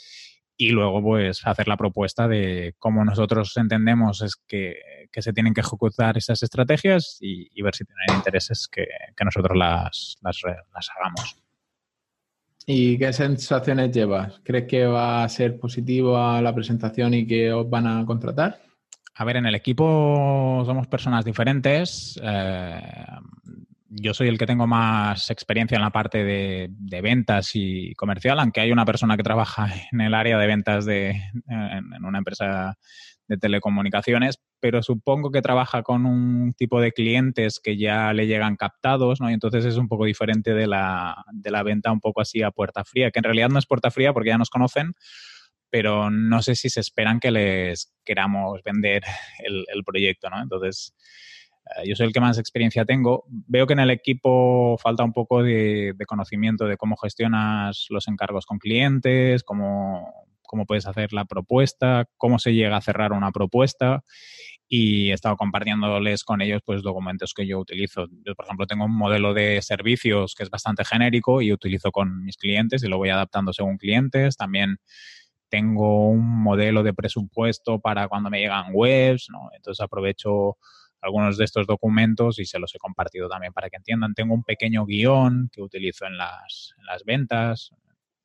Y 0.56 0.70
luego, 0.70 1.00
pues, 1.00 1.46
hacer 1.46 1.68
la 1.68 1.76
propuesta 1.76 2.28
de 2.28 2.74
cómo 2.78 3.04
nosotros 3.04 3.56
entendemos 3.56 4.20
es 4.22 4.36
que, 4.46 4.74
que 5.10 5.22
se 5.22 5.32
tienen 5.32 5.54
que 5.54 5.62
ejecutar 5.62 6.18
esas 6.18 6.42
estrategias 6.42 7.16
y, 7.20 7.62
ver 7.62 7.74
si 7.74 7.84
tienen 7.84 8.18
intereses 8.18 8.68
que, 8.70 8.86
que 9.16 9.24
nosotros 9.24 9.56
las, 9.56 10.18
las 10.20 10.90
hagamos. 10.96 11.40
¿Y 12.66 12.98
qué 12.98 13.12
sensaciones 13.12 13.90
llevas? 13.90 14.40
¿Crees 14.44 14.66
que 14.66 14.86
va 14.86 15.24
a 15.24 15.28
ser 15.28 15.58
positiva 15.58 16.40
la 16.42 16.54
presentación 16.54 17.14
y 17.14 17.26
que 17.26 17.52
os 17.52 17.68
van 17.68 17.86
a 17.86 18.04
contratar? 18.04 18.60
A 19.14 19.24
ver, 19.24 19.36
en 19.36 19.46
el 19.46 19.54
equipo 19.54 20.62
somos 20.64 20.86
personas 20.86 21.24
diferentes. 21.24 22.18
Eh, 22.22 22.80
yo 23.90 24.14
soy 24.14 24.28
el 24.28 24.38
que 24.38 24.46
tengo 24.46 24.66
más 24.66 25.30
experiencia 25.30 25.76
en 25.76 25.82
la 25.82 25.90
parte 25.90 26.22
de, 26.22 27.00
ventas 27.02 27.50
y 27.54 27.92
comercial, 27.94 28.38
aunque 28.38 28.60
hay 28.60 28.72
una 28.72 28.84
persona 28.84 29.16
que 29.16 29.22
trabaja 29.22 29.68
en 29.92 30.00
el 30.00 30.14
área 30.14 30.38
de 30.38 30.46
ventas 30.46 30.84
de, 30.84 31.10
en 31.48 32.04
una 32.04 32.18
empresa 32.18 32.78
de 33.26 33.36
telecomunicaciones, 33.36 34.38
pero 34.60 34.82
supongo 34.82 35.30
que 35.30 35.42
trabaja 35.42 35.82
con 35.82 36.06
un 36.06 36.52
tipo 36.52 36.80
de 36.80 36.92
clientes 36.92 37.60
que 37.60 37.76
ya 37.76 38.12
le 38.12 38.26
llegan 38.26 38.56
captados, 38.56 39.20
¿no? 39.20 39.30
Y 39.30 39.34
entonces 39.34 39.64
es 39.64 39.76
un 39.76 39.88
poco 39.88 40.04
diferente 40.04 40.54
de 40.54 40.66
la, 40.66 41.24
de 41.32 41.50
la 41.50 41.62
venta 41.62 41.90
un 41.90 42.00
poco 42.00 42.20
así 42.20 42.42
a 42.42 42.50
puerta 42.50 42.84
fría, 42.84 43.10
que 43.10 43.18
en 43.18 43.24
realidad 43.24 43.48
no 43.48 43.58
es 43.58 43.66
puerta 43.66 43.90
fría 43.90 44.12
porque 44.12 44.28
ya 44.28 44.38
nos 44.38 44.50
conocen, 44.50 44.94
pero 45.70 46.10
no 46.10 46.42
sé 46.42 46.54
si 46.54 46.68
se 46.68 46.80
esperan 46.80 47.20
que 47.20 47.30
les 47.30 47.92
queramos 48.04 48.60
vender 48.62 49.02
el, 49.44 49.64
el 49.72 49.82
proyecto, 49.84 50.28
¿no? 50.28 50.42
Entonces, 50.42 50.94
eh, 51.76 51.88
yo 51.88 51.96
soy 51.96 52.06
el 52.06 52.12
que 52.12 52.20
más 52.20 52.38
experiencia 52.38 52.84
tengo. 52.84 53.24
Veo 53.28 53.66
que 53.66 53.72
en 53.72 53.80
el 53.80 53.90
equipo 53.90 54.76
falta 54.78 55.04
un 55.04 55.12
poco 55.12 55.42
de, 55.42 55.94
de 55.96 56.06
conocimiento 56.06 56.66
de 56.66 56.76
cómo 56.76 56.96
gestionas 56.96 57.86
los 57.88 58.08
encargos 58.08 58.46
con 58.46 58.58
clientes, 58.58 59.42
cómo, 59.42 60.12
cómo 60.42 60.66
puedes 60.66 60.86
hacer 60.86 61.12
la 61.12 61.26
propuesta, 61.26 62.06
cómo 62.16 62.38
se 62.40 62.52
llega 62.52 62.76
a 62.76 62.80
cerrar 62.80 63.12
una 63.12 63.30
propuesta 63.30 64.02
y 64.72 65.10
he 65.10 65.14
estado 65.14 65.36
compartiéndoles 65.36 66.22
con 66.22 66.40
ellos 66.40 66.62
pues 66.64 66.82
documentos 66.82 67.34
que 67.34 67.44
yo 67.44 67.58
utilizo. 67.58 68.06
Yo, 68.24 68.36
por 68.36 68.44
ejemplo, 68.44 68.66
tengo 68.68 68.84
un 68.84 68.96
modelo 68.96 69.34
de 69.34 69.60
servicios 69.62 70.36
que 70.36 70.44
es 70.44 70.48
bastante 70.48 70.84
genérico 70.84 71.42
y 71.42 71.52
utilizo 71.52 71.90
con 71.90 72.22
mis 72.24 72.36
clientes 72.36 72.84
y 72.84 72.86
lo 72.86 72.96
voy 72.96 73.08
adaptando 73.08 73.52
según 73.52 73.78
clientes. 73.78 74.36
También 74.36 74.76
tengo 75.48 76.08
un 76.08 76.44
modelo 76.44 76.84
de 76.84 76.94
presupuesto 76.94 77.80
para 77.80 78.06
cuando 78.06 78.30
me 78.30 78.38
llegan 78.38 78.66
webs, 78.72 79.26
¿no? 79.28 79.50
Entonces 79.56 79.82
aprovecho 79.82 80.56
algunos 81.00 81.36
de 81.36 81.46
estos 81.46 81.66
documentos 81.66 82.38
y 82.38 82.44
se 82.44 82.60
los 82.60 82.72
he 82.72 82.78
compartido 82.78 83.28
también 83.28 83.52
para 83.52 83.70
que 83.70 83.76
entiendan. 83.76 84.14
Tengo 84.14 84.34
un 84.34 84.44
pequeño 84.44 84.86
guion 84.86 85.50
que 85.52 85.62
utilizo 85.62 86.06
en 86.06 86.16
las, 86.16 86.74
en 86.78 86.86
las 86.86 87.02
ventas. 87.04 87.70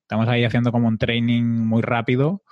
Estamos 0.01 0.27
ahí 0.27 0.43
haciendo 0.43 0.71
como 0.71 0.87
un 0.87 0.99
training 0.99 1.43
muy 1.43 1.81
rápido 1.81 2.43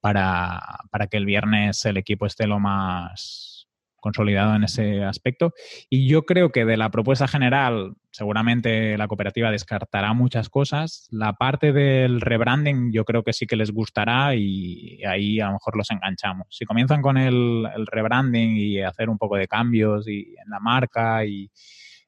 para, 0.00 0.60
para 0.90 1.06
que 1.06 1.16
el 1.16 1.26
viernes 1.26 1.84
el 1.84 1.96
equipo 1.96 2.26
esté 2.26 2.46
lo 2.46 2.58
más 2.58 3.58
consolidado 4.00 4.54
en 4.54 4.64
ese 4.64 5.04
aspecto. 5.04 5.52
Y 5.90 6.08
yo 6.08 6.22
creo 6.22 6.50
que 6.50 6.64
de 6.64 6.76
la 6.76 6.90
propuesta 6.90 7.28
general, 7.28 7.94
seguramente 8.10 8.96
la 8.96 9.08
cooperativa 9.08 9.50
descartará 9.50 10.12
muchas 10.14 10.48
cosas. 10.48 11.08
La 11.10 11.34
parte 11.34 11.72
del 11.72 12.20
rebranding 12.20 12.92
yo 12.92 13.04
creo 13.04 13.22
que 13.22 13.32
sí 13.32 13.46
que 13.46 13.56
les 13.56 13.70
gustará 13.70 14.34
y 14.34 15.02
ahí 15.04 15.40
a 15.40 15.46
lo 15.46 15.54
mejor 15.54 15.76
los 15.76 15.90
enganchamos. 15.90 16.46
Si 16.50 16.64
comienzan 16.64 17.02
con 17.02 17.16
el, 17.16 17.68
rebranding 17.86 18.56
y 18.56 18.82
hacer 18.82 19.10
un 19.10 19.18
poco 19.18 19.36
de 19.36 19.48
cambios 19.48 20.08
y 20.08 20.34
en 20.42 20.50
la 20.50 20.60
marca 20.60 21.24
y 21.24 21.50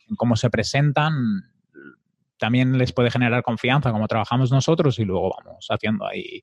en 0.08 0.16
cómo 0.16 0.36
se 0.36 0.50
presentan, 0.50 1.12
también 2.38 2.78
les 2.78 2.92
puede 2.92 3.10
generar 3.10 3.42
confianza 3.42 3.92
como 3.92 4.08
trabajamos 4.08 4.50
nosotros 4.50 4.98
y 4.98 5.04
luego 5.04 5.34
vamos 5.36 5.66
haciendo 5.68 6.06
ahí 6.06 6.42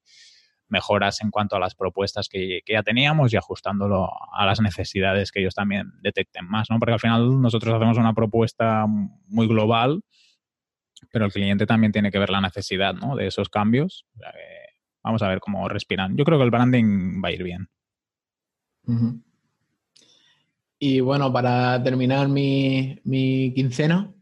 mejoras 0.70 1.22
en 1.22 1.32
cuanto 1.32 1.56
a 1.56 1.60
las 1.60 1.76
propuestas 1.76 2.28
que, 2.30 2.62
ya 2.68 2.84
teníamos 2.84 3.34
y 3.34 3.38
ajustándolo 3.38 4.10
a 4.34 4.46
las 4.46 4.62
necesidades 4.62 5.32
que 5.32 5.40
ellos 5.40 5.56
también 5.56 5.92
detecten 6.02 6.48
más, 6.48 6.70
¿no? 6.70 6.80
Porque 6.80 6.94
al 6.94 7.00
final 7.00 7.42
nosotros 7.42 7.74
hacemos 7.74 7.98
una 7.98 8.14
propuesta 8.14 8.86
muy 8.88 9.48
global, 9.48 10.02
pero 11.12 11.26
el 11.26 11.32
cliente 11.32 11.66
también 11.66 11.92
tiene 11.92 12.12
que 12.12 12.20
ver 12.20 12.30
la 12.30 12.42
necesidad, 12.42 12.94
¿no? 12.94 13.16
De 13.16 13.28
esos 13.28 13.50
cambios. 13.50 14.06
vamos 15.04 15.22
a 15.22 15.28
ver 15.28 15.40
cómo 15.40 15.68
respiran. 15.70 16.18
Yo 16.18 16.26
creo 16.26 16.38
que 16.38 16.46
el 16.46 16.52
branding 16.52 17.22
va 17.24 17.30
a 17.30 17.32
ir 17.32 17.44
bien. 17.44 17.70
Y 20.80 21.00
bueno, 21.00 21.32
para 21.34 21.82
terminar 21.84 22.30
mi, 22.30 23.02
quincena, 23.56 24.14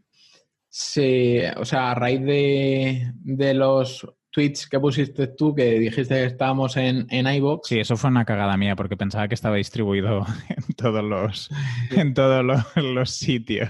o 1.57 1.65
sea, 1.65 1.91
a 1.91 1.95
raíz 1.95 2.21
de, 2.21 3.11
de 3.23 3.53
los 3.53 4.07
tweets 4.35 4.67
que 4.67 4.81
pusiste 4.81 5.27
tú 5.27 5.55
que 5.55 5.79
dijiste 5.79 6.13
que 6.13 6.25
estábamos 6.25 6.75
en, 6.75 7.07
en 7.09 7.25
iVoox. 7.25 7.69
Sí, 7.69 7.79
eso 7.79 7.95
fue 7.95 8.09
una 8.09 8.25
cagada 8.25 8.57
mía 8.57 8.75
porque 8.75 8.97
pensaba 8.97 9.29
que 9.29 9.33
estaba 9.33 9.55
distribuido 9.55 10.25
en 10.49 10.75
todos 10.75 11.03
los, 11.03 11.49
en 11.91 12.13
todos 12.13 12.43
los, 12.75 13.09
sitios. 13.11 13.69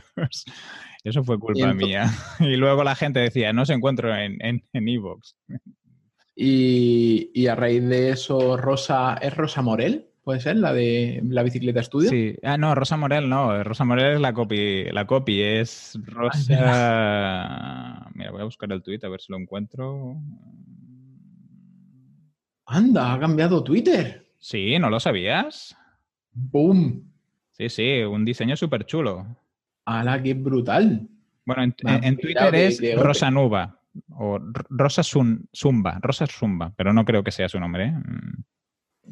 Eso 1.03 1.24
fue 1.24 1.38
culpa 1.38 1.72
mía. 1.74 2.09
Y 2.39 2.55
luego 2.55 2.84
la 2.84 2.95
gente 2.95 3.20
decía, 3.20 3.53
no 3.53 3.68
se 3.68 3.74
encuentro 3.74 4.16
en, 4.16 4.43
en, 4.43 4.63
en 4.74 4.88
iVoox. 4.88 5.36
Y, 6.36 7.30
y, 7.36 7.45
a 7.45 7.53
raíz 7.53 7.84
de 7.84 8.09
eso, 8.09 8.57
Rosa, 8.57 9.20
¿es 9.22 9.36
Rosa 9.38 9.61
Morel? 9.61 10.09
¿Puede 10.26 10.39
ser? 10.39 10.57
¿La 10.57 10.73
de 10.73 11.21
la 11.30 11.43
bicicleta 11.43 11.80
estudio? 11.80 12.09
Sí. 12.09 12.36
Ah, 12.41 12.57
no, 12.57 12.73
Rosa 12.73 12.97
Morel 12.97 13.30
no. 13.30 13.63
Rosa 13.63 13.86
Morel 13.86 14.15
es 14.15 14.19
la 14.19 14.34
copy. 14.34 14.86
La 14.86 15.05
copy 15.05 15.39
es 15.39 15.99
Rosa. 16.03 16.49
Mira, 18.15 18.32
voy 18.32 18.41
a 18.41 18.45
buscar 18.45 18.71
el 18.71 18.82
tweet 18.82 19.01
a 19.03 19.09
ver 19.09 19.21
si 19.21 19.32
lo 19.32 19.38
encuentro. 19.38 20.17
Anda, 22.65 23.13
ha 23.13 23.19
cambiado 23.19 23.63
Twitter. 23.63 24.26
Sí, 24.39 24.80
¿no 24.80 24.89
lo 24.89 24.99
sabías? 24.99 25.78
¡Boom! 26.34 27.03
Sí, 27.51 27.69
sí, 27.69 28.01
un 28.01 28.26
diseño 28.26 28.55
súper 28.55 28.88
chulo. 28.88 29.28
¡Hala, 29.86 30.23
qué 30.23 30.34
brutal! 30.34 31.07
Bueno, 31.45 31.61
en, 31.61 32.17
Twitter 32.17 32.55
es 32.55 32.82
Rosa 32.97 33.30
Nuba 33.30 33.80
o 34.09 34.39
Rosa 34.69 35.03
Zumba, 35.03 35.99
Rosa 36.01 36.26
Zumba, 36.26 36.73
pero 36.76 36.93
no 36.93 37.05
creo 37.05 37.23
que 37.23 37.32
sea 37.32 37.47
su 37.47 37.59
nombre. 37.59 37.89
¿eh? 37.89 37.93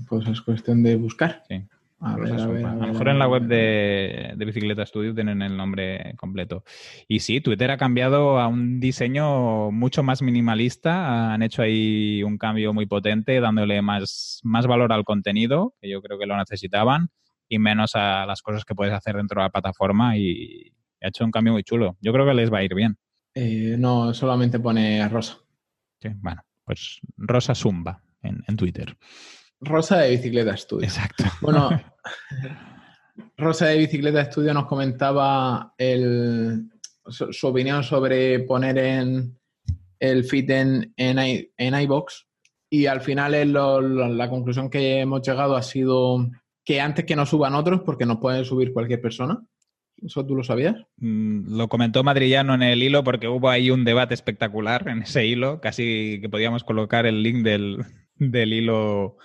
Pues 0.07 0.27
es 0.27 0.41
cuestión 0.41 0.83
de 0.83 0.95
buscar. 0.95 1.43
Sí. 1.47 1.67
A, 2.03 2.17
lo 2.17 2.85
mejor 2.87 3.07
en 3.07 3.17
la 3.17 3.29
web 3.29 3.43
de, 3.43 4.33
Bicicleta 4.37 4.85
Studio 4.85 5.15
tienen 5.15 5.41
el 5.41 5.55
nombre 5.55 6.15
completo. 6.17 6.65
Y 7.07 7.21
sí, 7.21 7.39
Twitter 7.39 7.71
ha 7.71 7.77
cambiado 7.77 8.39
a 8.39 8.47
un 8.47 8.81
diseño 8.81 9.71
mucho 9.71 10.03
más 10.03 10.21
minimalista. 10.21 11.33
Han 11.33 11.43
hecho 11.43 11.61
ahí 11.61 12.21
un 12.21 12.37
cambio 12.37 12.73
muy 12.73 12.87
potente, 12.87 13.39
dándole 13.39 13.81
más, 13.81 14.41
más 14.43 14.67
valor 14.67 14.91
al 14.91 15.05
contenido, 15.05 15.75
que 15.79 15.89
yo 15.89 16.01
creo 16.01 16.19
que 16.19 16.25
lo 16.25 16.35
necesitaban, 16.35 17.07
y 17.47 17.57
menos 17.59 17.95
a 17.95 18.25
las 18.25 18.41
cosas 18.41 18.65
que 18.65 18.75
puedes 18.75 18.93
hacer 18.93 19.15
dentro 19.15 19.39
de 19.39 19.45
la 19.45 19.51
plataforma. 19.51 20.17
Y 20.17 20.73
ha 21.01 21.07
hecho 21.07 21.23
un 21.23 21.31
cambio 21.31 21.53
muy 21.53 21.63
chulo. 21.63 21.95
Yo 22.01 22.11
creo 22.11 22.25
que 22.25 22.33
les 22.33 22.51
va 22.51 22.57
a 22.57 22.63
ir 22.63 22.75
bien. 22.75 22.97
Eh, 23.33 23.77
no, 23.79 24.13
solamente 24.13 24.59
pone 24.59 25.07
Rosa. 25.07 25.37
Sí, 26.01 26.09
bueno, 26.15 26.41
pues 26.65 26.99
Rosa 27.15 27.55
Zumba 27.55 28.03
en, 28.21 28.43
en 28.45 28.57
Twitter. 28.57 28.97
Rosa 29.63 29.99
de 29.99 30.11
Bicicleta 30.11 30.55
Studio. 30.57 30.85
Exacto. 30.85 31.25
Bueno, 31.41 31.69
Rosa 33.37 33.67
de 33.67 33.77
Bicicleta 33.77 34.25
Studio 34.25 34.53
nos 34.53 34.65
comentaba 34.65 35.73
su, 37.07 37.47
opinión 37.47 37.83
sobre 37.83 38.39
poner 38.39 38.77
en 38.77 39.37
el 39.99 40.23
fit 40.23 40.49
en, 40.49 40.93
en, 40.97 41.81
iBox 41.81 42.27
y 42.69 42.87
al 42.87 43.01
final 43.01 43.53
la 44.17 44.29
conclusión 44.29 44.69
que 44.69 44.99
hemos 44.99 45.21
llegado 45.21 45.55
ha 45.55 45.61
sido 45.61 46.29
que 46.65 46.81
antes 46.81 47.05
que 47.05 47.15
nos 47.15 47.29
suban 47.29 47.55
otros, 47.55 47.81
porque 47.81 48.05
nos 48.05 48.17
pueden 48.17 48.45
subir 48.45 48.73
cualquier 48.73 49.01
persona. 49.01 49.41
¿Eso 50.01 50.25
tú 50.25 50.35
lo 50.35 50.43
sabías? 50.43 50.75
Mm, 50.97 51.55
lo 51.55 51.67
comentó 51.69 52.03
Madrillano 52.03 52.55
en 52.55 52.63
el 52.63 52.83
hilo 52.83 53.03
porque 53.03 53.27
hubo 53.27 53.49
ahí 53.49 53.69
un 53.69 53.85
debate 53.85 54.13
espectacular 54.13 54.87
en 54.89 55.03
ese 55.03 55.25
hilo, 55.25 55.61
casi 55.61 56.19
que 56.21 56.29
podíamos 56.29 56.63
colocar 56.63 57.05
el 57.05 57.23
link 57.23 57.43
del, 57.43 57.85
del 58.15 58.53
hilo 58.53 59.17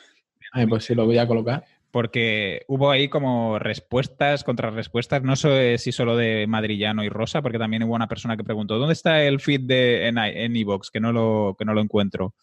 pues 0.69 0.85
sí, 0.85 0.95
lo 0.95 1.07
voy 1.07 1.19
a 1.19 1.27
colocar. 1.27 1.65
Porque 1.91 2.65
hubo 2.69 2.91
ahí 2.91 3.09
como 3.09 3.59
respuestas, 3.59 4.45
contrarrespuestas, 4.45 5.23
no 5.23 5.37
sé 5.37 5.79
si 5.79 5.91
solo 5.91 6.17
de 6.17 6.47
Madrillano 6.47 7.03
y 7.03 7.09
Rosa, 7.09 7.41
porque 7.41 7.59
también 7.59 7.83
hubo 7.83 7.95
una 7.95 8.09
persona 8.09 8.37
que 8.37 8.45
preguntó, 8.45 8.79
¿dónde 8.79 8.93
está 8.93 9.23
el 9.23 9.41
feed 9.41 9.63
de, 9.63 10.07
en, 10.07 10.57
Evox? 10.57 10.91
Que, 10.91 11.01
no 11.01 11.13
lo, 11.13 11.57
que 11.59 11.65
no 11.65 11.73
lo 11.73 11.81
encuentro. 11.81 12.35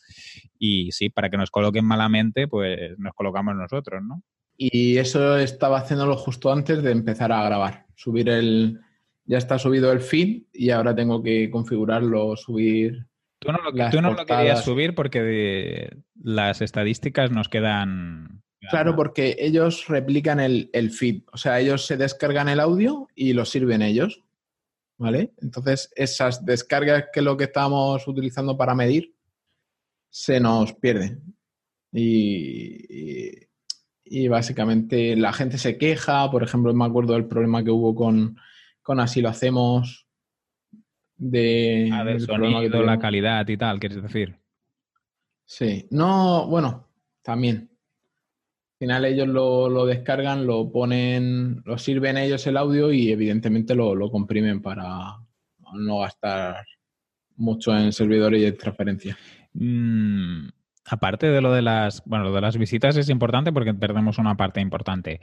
Y 0.57 0.91
sí, 0.91 1.09
para 1.09 1.29
que 1.29 1.37
nos 1.37 1.51
coloquen 1.51 1.85
malamente, 1.85 2.47
pues 2.47 2.97
nos 2.97 3.13
colocamos 3.13 3.55
nosotros, 3.55 4.01
¿no? 4.03 4.23
Y 4.57 4.97
eso 4.97 5.37
estaba 5.37 5.79
haciéndolo 5.79 6.15
justo 6.17 6.51
antes 6.51 6.81
de 6.81 6.91
empezar 6.91 7.31
a 7.31 7.43
grabar. 7.43 7.85
Subir 7.95 8.29
el... 8.29 8.79
Ya 9.27 9.39
está 9.39 9.57
subido 9.57 9.91
el 9.91 10.01
feed 10.01 10.43
y 10.53 10.69
ahora 10.69 10.95
tengo 10.95 11.21
que 11.21 11.49
configurarlo, 11.49 12.35
subir 12.35 13.07
Tú 13.45 14.01
no 14.01 14.11
lo, 14.13 14.25
querías 14.25 14.63
subir 14.63 14.95
porque 14.95 15.95
las 16.21 16.61
estadísticas 16.61 17.31
nos 17.31 17.49
quedan... 17.49 18.41
Claro, 18.71 18.95
porque 18.95 19.35
ellos 19.37 19.87
replican 19.87 20.39
el, 20.39 20.91
feed. 20.91 21.21
O 21.31 21.37
sea, 21.37 21.59
ellos 21.59 21.85
se 21.85 21.97
descargan 21.97 22.49
el 22.49 22.59
audio 22.59 23.07
y 23.13 23.33
lo 23.33 23.45
sirven 23.45 23.83
ellos. 23.83 24.23
¿Vale? 24.97 25.33
Entonces, 25.41 25.91
esas 25.95 26.45
descargas 26.45 27.05
que 27.13 27.19
es 27.19 27.23
lo 27.23 27.37
que 27.37 27.43
estamos 27.43 28.07
utilizando 28.07 28.57
para 28.57 28.73
medir 28.73 29.13
se 30.09 30.39
nos 30.39 30.73
pierden. 30.73 31.21
Y, 31.91 33.45
y, 34.03 34.27
básicamente 34.29 35.15
la 35.15 35.33
gente 35.33 35.57
se 35.57 35.77
queja. 35.77 36.31
Por 36.31 36.41
ejemplo, 36.41 36.73
me 36.73 36.85
acuerdo 36.85 37.13
del 37.13 37.27
problema 37.27 37.63
que 37.63 37.71
hubo 37.71 37.93
con, 37.93 38.37
con 38.81 38.99
Así 38.99 39.21
lo 39.21 39.29
hacemos 39.29 40.04
de, 41.17 41.89
ah, 41.93 42.03
del 42.03 42.21
sonido, 42.21 42.83
la 42.83 42.99
calidad 42.99 43.47
y 43.47 43.57
tal, 43.57 43.79
quieres 43.79 44.01
decir. 44.01 44.37
Sí, 45.45 45.87
no, 45.91 46.47
bueno, 46.47 46.87
también. 47.21 47.69
Al 48.73 48.79
final 48.79 49.05
ellos 49.05 49.27
lo, 49.27 49.85
descargan, 49.85 50.45
lo 50.45 50.71
ponen, 50.71 51.61
lo 51.65 51.77
sirven 51.77 52.17
ellos 52.17 52.45
el 52.47 52.57
audio 52.57 52.91
y 52.91 53.11
evidentemente 53.11 53.73
lo, 53.73 54.11
comprimen 54.11 54.61
para 54.61 55.17
no 55.73 55.99
gastar 55.99 56.65
mucho 57.37 57.75
en 57.77 57.93
servidores 57.93 58.41
y 58.41 58.45
en 58.45 58.57
transferencia. 58.57 59.17
Mm, 59.53 60.49
aparte 60.85 61.27
de 61.27 61.41
lo 61.41 61.53
de 61.53 61.61
las, 61.61 62.03
bueno, 62.05 62.25
lo 62.25 62.33
de 62.33 62.41
las 62.41 62.57
visitas 62.57 62.97
es 62.97 63.09
importante 63.09 63.53
porque 63.53 63.73
perdemos 63.73 64.17
una 64.17 64.35
parte 64.35 64.59
importante. 64.59 65.21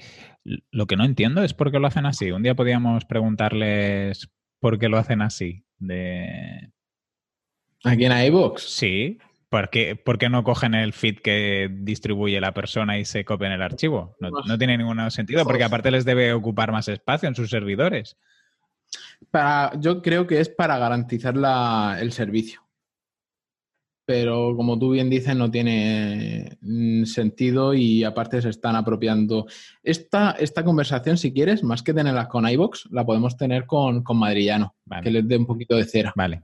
Lo 0.70 0.86
que 0.86 0.96
no 0.96 1.04
entiendo 1.04 1.42
es 1.42 1.52
por 1.52 1.70
qué 1.70 1.78
lo 1.78 1.88
hacen 1.88 2.06
así. 2.06 2.30
Un 2.30 2.42
día 2.42 2.54
podíamos 2.54 3.04
preguntarles 3.04 4.30
por 4.62 4.78
qué 4.78 4.88
lo 4.88 4.96
hacen 4.96 5.22
así 5.22 5.64
de... 5.80 6.70
¿Aquí 7.82 8.04
en 8.04 8.26
iVoox? 8.26 8.62
Sí. 8.62 9.18
¿Por 9.48 9.68
qué, 9.70 9.98
no 10.30 10.44
cogen 10.44 10.74
el 10.74 10.92
feed 10.92 11.18
que 11.18 11.68
distribuye 11.68 12.40
la 12.40 12.54
persona 12.54 12.96
y 12.96 13.04
se 13.04 13.24
copian 13.24 13.50
el 13.50 13.60
archivo? 13.60 14.16
No, 14.20 14.56
tiene 14.56 14.78
ningún 14.78 15.10
sentido, 15.10 15.44
porque 15.44 15.64
aparte 15.64 15.90
les 15.90 16.04
debe 16.04 16.32
ocupar 16.32 16.70
más 16.70 16.86
espacio 16.86 17.28
en 17.28 17.34
sus 17.34 17.50
servidores. 17.50 18.16
Para, 19.32 19.72
yo 19.80 20.00
creo 20.00 20.28
que 20.28 20.38
es 20.38 20.48
para 20.48 20.78
garantizar 20.78 21.34
el 22.00 22.12
servicio. 22.12 22.61
Pero 24.12 24.54
como 24.54 24.78
tú 24.78 24.90
bien 24.90 25.08
dices, 25.08 25.34
no 25.34 25.50
tiene 25.50 26.58
mm, 26.60 27.04
sentido 27.04 27.72
y 27.72 28.04
aparte 28.04 28.42
se 28.42 28.50
están 28.50 28.76
apropiando. 28.76 29.46
Esta, 29.82 30.32
esta 30.32 30.62
conversación, 30.62 31.16
si 31.16 31.32
quieres, 31.32 31.64
más 31.64 31.82
que 31.82 31.94
tenerla 31.94 32.28
con 32.28 32.46
iVox, 32.46 32.90
la 32.90 33.06
podemos 33.06 33.38
tener 33.38 33.64
con, 33.64 34.02
con 34.02 34.18
Madrillano, 34.18 34.76
que 35.02 35.10
les 35.10 35.26
dé 35.26 35.38
un 35.38 35.46
poquito 35.46 35.76
de 35.76 35.84
cera. 35.84 36.12
Vale. 36.14 36.42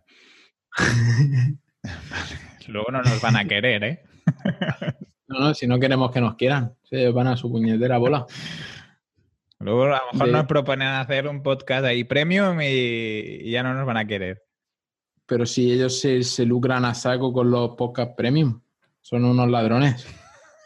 Luego 2.69 2.91
no 2.91 3.03
nos 3.03 3.21
van 3.21 3.37
a 3.37 3.45
querer, 3.45 3.85
¿eh? 3.85 4.03
no, 5.29 5.39
no, 5.39 5.53
si 5.53 5.66
no 5.66 5.79
queremos 5.79 6.11
que 6.11 6.23
nos 6.23 6.37
quieran, 6.37 6.73
se 6.85 7.11
van 7.11 7.27
a 7.27 7.37
su 7.37 7.53
puñetera 7.53 7.99
bola. 7.99 8.25
Luego 9.61 9.85
a 9.85 9.89
lo 9.89 10.12
mejor 10.14 10.29
nos 10.29 10.47
proponen 10.47 10.89
hacer 10.89 11.29
un 11.29 11.43
podcast 11.43 11.85
ahí 11.85 12.05
premium 12.05 12.61
y 12.62 13.51
ya 13.51 13.62
no 13.62 13.75
nos 13.75 13.85
van 13.85 13.99
a 13.99 14.07
querer. 14.07 14.48
Pero 15.29 15.45
si 15.45 15.70
ellos 15.70 16.01
se, 16.01 16.47
lucran 16.47 16.87
a 16.87 16.95
saco 16.95 17.35
con 17.35 17.51
los 17.51 17.76
podcast 17.76 18.16
premium, 18.16 18.62
son 19.03 19.26
unos 19.26 19.51
ladrones. 19.51 20.07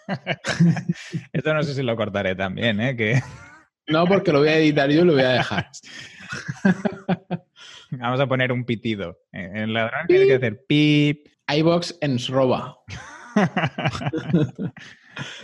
Esto 1.32 1.52
no 1.52 1.64
sé 1.64 1.74
si 1.74 1.82
lo 1.82 1.96
cortaré 1.96 2.36
también, 2.36 2.80
¿eh? 2.80 2.96
Que... 2.96 3.20
No, 3.88 4.06
porque 4.06 4.30
lo 4.30 4.38
voy 4.38 4.50
a 4.50 4.58
editar 4.58 4.88
yo 4.88 5.02
y 5.02 5.04
lo 5.04 5.14
voy 5.14 5.22
a 5.22 5.30
dejar. 5.30 5.66
Vamos 7.90 8.20
a 8.20 8.28
poner 8.28 8.52
un 8.52 8.64
pitido. 8.64 9.18
El 9.32 9.72
ladrón 9.72 10.06
tiene 10.06 10.26
que 10.26 10.36
hacer 10.36 10.64
pip. 10.68 11.26
iBox 11.48 11.98
en 12.00 12.20
Sroba. 12.20 12.78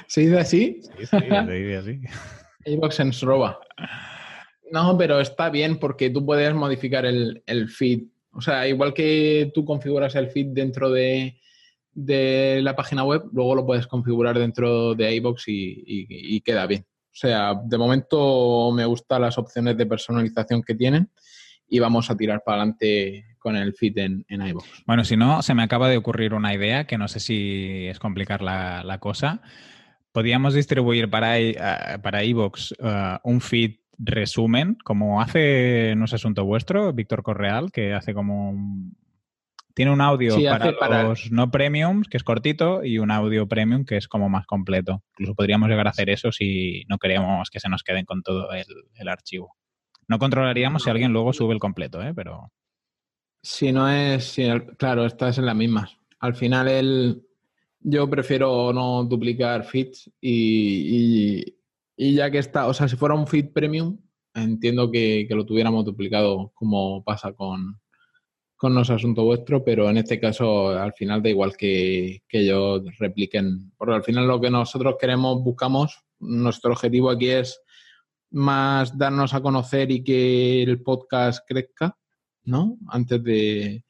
¿Se 0.06 0.20
dice 0.20 0.38
así? 0.38 0.80
Sí, 0.96 1.06
se 1.06 1.16
dice 1.20 1.76
así. 1.76 2.00
iBox 2.66 3.00
en 3.00 3.12
Sroba. 3.12 3.58
No, 4.70 4.96
pero 4.96 5.18
está 5.20 5.50
bien 5.50 5.80
porque 5.80 6.08
tú 6.08 6.24
puedes 6.24 6.54
modificar 6.54 7.04
el, 7.04 7.42
el 7.46 7.68
feed. 7.68 8.02
O 8.38 8.40
sea, 8.40 8.68
igual 8.68 8.94
que 8.94 9.50
tú 9.52 9.64
configuras 9.64 10.14
el 10.14 10.30
feed 10.30 10.46
dentro 10.52 10.90
de, 10.90 11.40
de 11.92 12.60
la 12.62 12.76
página 12.76 13.02
web, 13.02 13.24
luego 13.32 13.56
lo 13.56 13.66
puedes 13.66 13.88
configurar 13.88 14.38
dentro 14.38 14.94
de 14.94 15.12
iBox 15.16 15.48
y, 15.48 15.82
y, 15.84 16.40
queda 16.42 16.64
bien. 16.68 16.82
O 16.82 17.16
sea, 17.20 17.54
de 17.64 17.76
momento 17.76 18.70
me 18.72 18.84
gustan 18.84 19.22
las 19.22 19.38
opciones 19.38 19.76
de 19.76 19.86
personalización 19.86 20.62
que 20.62 20.76
tienen 20.76 21.10
y 21.68 21.80
vamos 21.80 22.10
a 22.10 22.16
tirar 22.16 22.44
para 22.44 22.58
adelante 22.58 23.24
con 23.40 23.56
el 23.56 23.74
feed 23.74 23.98
en, 23.98 24.24
en 24.28 24.46
iVoox. 24.46 24.84
Bueno, 24.86 25.02
si 25.02 25.16
no, 25.16 25.42
se 25.42 25.54
me 25.54 25.64
acaba 25.64 25.88
de 25.88 25.96
ocurrir 25.96 26.32
una 26.32 26.54
idea 26.54 26.86
que 26.86 26.96
no 26.96 27.08
sé 27.08 27.18
si 27.18 27.86
es 27.88 27.98
complicar 27.98 28.40
la, 28.40 28.84
la 28.84 29.00
cosa. 29.00 29.42
Podríamos 30.12 30.54
distribuir 30.54 31.10
para, 31.10 31.34
para 32.04 32.22
iVoox 32.22 32.70
uh, 32.78 33.18
un 33.24 33.40
feed 33.40 33.78
resumen, 33.98 34.76
como 34.84 35.20
hace, 35.20 35.94
no 35.96 36.04
es 36.04 36.14
asunto 36.14 36.44
vuestro, 36.44 36.92
Víctor 36.92 37.22
Correal, 37.22 37.70
que 37.72 37.94
hace 37.94 38.14
como 38.14 38.50
un, 38.50 38.96
tiene 39.74 39.92
un 39.92 40.00
audio 40.00 40.34
sí, 40.34 40.44
para, 40.44 40.76
para, 40.76 41.02
los 41.04 41.30
no 41.30 41.50
premiums, 41.52 42.08
que 42.08 42.16
es 42.16 42.24
cortito, 42.24 42.84
y 42.84 42.98
un 42.98 43.10
audio 43.10 43.46
premium, 43.46 43.84
que 43.84 43.96
es 43.96 44.08
como 44.08 44.28
más 44.28 44.44
completo. 44.44 45.04
Incluso 45.12 45.36
podríamos 45.36 45.68
llegar 45.68 45.86
a 45.86 45.90
hacer 45.90 46.10
eso 46.10 46.32
si 46.32 46.82
no 46.88 46.98
queremos 46.98 47.48
que 47.48 47.60
se 47.60 47.68
nos 47.68 47.84
queden 47.84 48.04
con 48.04 48.22
todo 48.22 48.50
el, 48.52 48.66
el 48.94 49.08
archivo. 49.08 49.56
No 50.08 50.18
controlaríamos 50.18 50.82
si 50.82 50.90
alguien 50.90 51.12
luego 51.12 51.32
sube 51.32 51.54
el 51.54 51.60
completo, 51.60 52.02
¿eh? 52.02 52.12
pero... 52.12 52.50
Si 53.40 53.70
no 53.70 53.88
es, 53.88 54.24
si 54.24 54.42
el, 54.42 54.76
claro, 54.76 55.06
esta 55.06 55.28
es 55.28 55.38
en 55.38 55.46
las 55.46 55.54
mismas. 55.54 55.96
Al 56.18 56.34
final 56.34 56.66
el, 56.66 57.22
yo 57.78 58.10
prefiero 58.10 58.72
no 58.72 59.04
duplicar 59.04 59.64
feeds 59.64 60.10
y, 60.20 61.38
y, 61.38 61.57
y, 61.98 62.14
ya 62.14 62.30
que 62.30 62.38
está, 62.38 62.66
o 62.68 62.74
sea, 62.74 62.86
si 62.86 62.96
fuera 62.96 63.14
un 63.14 63.26
feed 63.26 63.52
premium, 63.52 63.98
entiendo 64.34 64.90
que, 64.90 65.26
lo 65.30 65.44
tuviéramos 65.44 65.84
duplicado 65.84 66.52
como 66.54 67.02
pasa 67.02 67.32
con, 67.32 67.80
con 68.56 68.74
los 68.74 68.88
asuntos 68.88 69.24
vuestros, 69.24 69.62
pero 69.66 69.90
en 69.90 69.96
este 69.96 70.20
caso 70.20 70.70
al 70.70 70.92
final 70.92 71.22
da 71.22 71.28
igual 71.28 71.56
que, 71.56 72.22
que 72.28 72.40
ellos 72.40 72.82
repliquen, 72.98 73.72
porque 73.76 73.96
al 73.96 74.04
final 74.04 74.28
lo 74.28 74.40
que 74.40 74.50
nosotros 74.50 74.94
queremos, 75.00 75.42
buscamos, 75.42 76.04
nuestro 76.20 76.72
objetivo 76.72 77.10
aquí 77.10 77.30
es 77.30 77.60
más 78.30 78.96
darnos 78.96 79.34
a 79.34 79.40
conocer 79.40 79.90
y 79.90 80.04
que 80.04 80.62
el 80.62 80.82
podcast 80.82 81.44
crezca, 81.48 81.96
¿no? 82.44 82.76
Antes 82.88 83.22
de, 83.24 83.84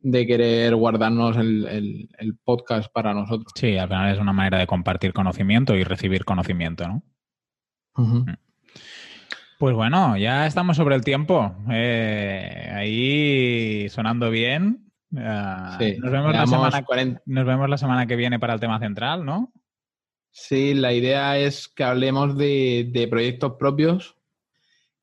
de 0.00 0.26
querer 0.26 0.74
guardarnos 0.76 1.36
el, 1.36 1.66
el, 1.66 2.08
el, 2.18 2.36
podcast 2.36 2.92
para 2.92 3.14
nosotros. 3.14 3.52
Sí, 3.54 3.76
al 3.76 3.88
final 3.88 4.14
es 4.14 4.20
una 4.20 4.32
manera 4.32 4.58
de 4.58 4.66
compartir 4.66 5.12
conocimiento 5.12 5.74
y 5.74 5.84
recibir 5.84 6.24
conocimiento, 6.24 6.86
¿no? 6.86 7.02
Uh 7.98 8.06
-huh. 8.06 8.38
Pues 9.58 9.74
bueno, 9.74 10.16
ya 10.16 10.46
estamos 10.46 10.76
sobre 10.76 10.94
el 10.94 11.02
tiempo. 11.02 11.52
Eh, 11.68 12.70
ahí 12.72 13.88
sonando 13.88 14.30
bien. 14.30 14.88
Uh, 15.10 15.78
sí, 15.80 15.96
nos, 15.98 16.12
vemos 16.12 16.32
la 16.32 16.46
semana, 16.46 16.84
40... 16.84 17.22
nos 17.26 17.44
vemos 17.44 17.68
la 17.68 17.78
semana 17.78 18.06
que 18.06 18.14
viene 18.14 18.38
para 18.38 18.54
el 18.54 18.60
tema 18.60 18.78
central, 18.78 19.24
¿no? 19.24 19.52
Sí, 20.30 20.74
la 20.74 20.92
idea 20.92 21.38
es 21.38 21.66
que 21.66 21.82
hablemos 21.82 22.36
de, 22.36 22.88
de 22.92 23.08
proyectos 23.08 23.54
propios, 23.58 24.16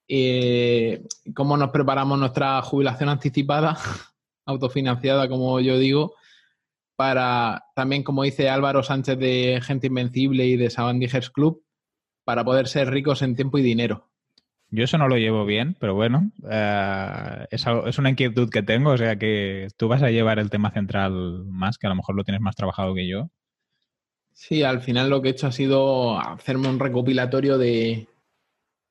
eh, 0.07 1.03
cómo 1.33 1.57
nos 1.57 1.71
preparamos 1.71 2.17
nuestra 2.17 2.61
jubilación 2.61 3.09
anticipada, 3.09 3.77
autofinanciada, 4.45 5.27
como 5.27 5.59
yo 5.59 5.77
digo, 5.77 6.13
para 6.95 7.65
también, 7.75 8.03
como 8.03 8.23
dice 8.23 8.47
Álvaro 8.47 8.83
Sánchez 8.83 9.19
de 9.19 9.59
Gente 9.61 9.87
Invencible 9.87 10.45
y 10.45 10.55
de 10.55 10.69
Sabandijers 10.69 11.29
Club, 11.29 11.64
para 12.25 12.43
poder 12.43 12.67
ser 12.67 12.89
ricos 12.89 13.21
en 13.21 13.35
tiempo 13.35 13.57
y 13.57 13.61
dinero. 13.61 14.09
Yo 14.71 14.83
eso 14.83 14.97
no 14.97 15.07
lo 15.07 15.17
llevo 15.17 15.45
bien, 15.45 15.77
pero 15.79 15.93
bueno, 15.93 16.31
uh, 16.41 17.45
es, 17.49 17.65
algo, 17.67 17.87
es, 17.87 17.97
una 17.97 18.09
inquietud 18.09 18.49
que 18.49 18.63
tengo, 18.63 18.89
o 18.89 18.97
sea 18.97 19.15
que 19.17 19.67
tú 19.77 19.87
vas 19.87 20.03
a 20.03 20.09
llevar 20.09 20.39
el 20.39 20.49
tema 20.49 20.71
central 20.71 21.45
más, 21.45 21.77
que 21.77 21.87
a 21.87 21.91
lo 21.91 21.95
mejor 21.95 22.15
lo 22.15 22.23
tienes 22.23 22.41
más 22.41 22.55
trabajado 22.55 22.93
que 22.93 23.07
yo. 23.07 23.29
Sí, 24.33 24.63
al 24.63 24.81
final 24.81 25.09
lo 25.09 25.21
que 25.21 25.29
he 25.29 25.31
hecho 25.31 25.47
ha 25.47 25.51
sido 25.51 26.19
hacerme 26.19 26.67
un 26.67 26.79
recopilatorio 26.79 27.57
de, 27.57 28.07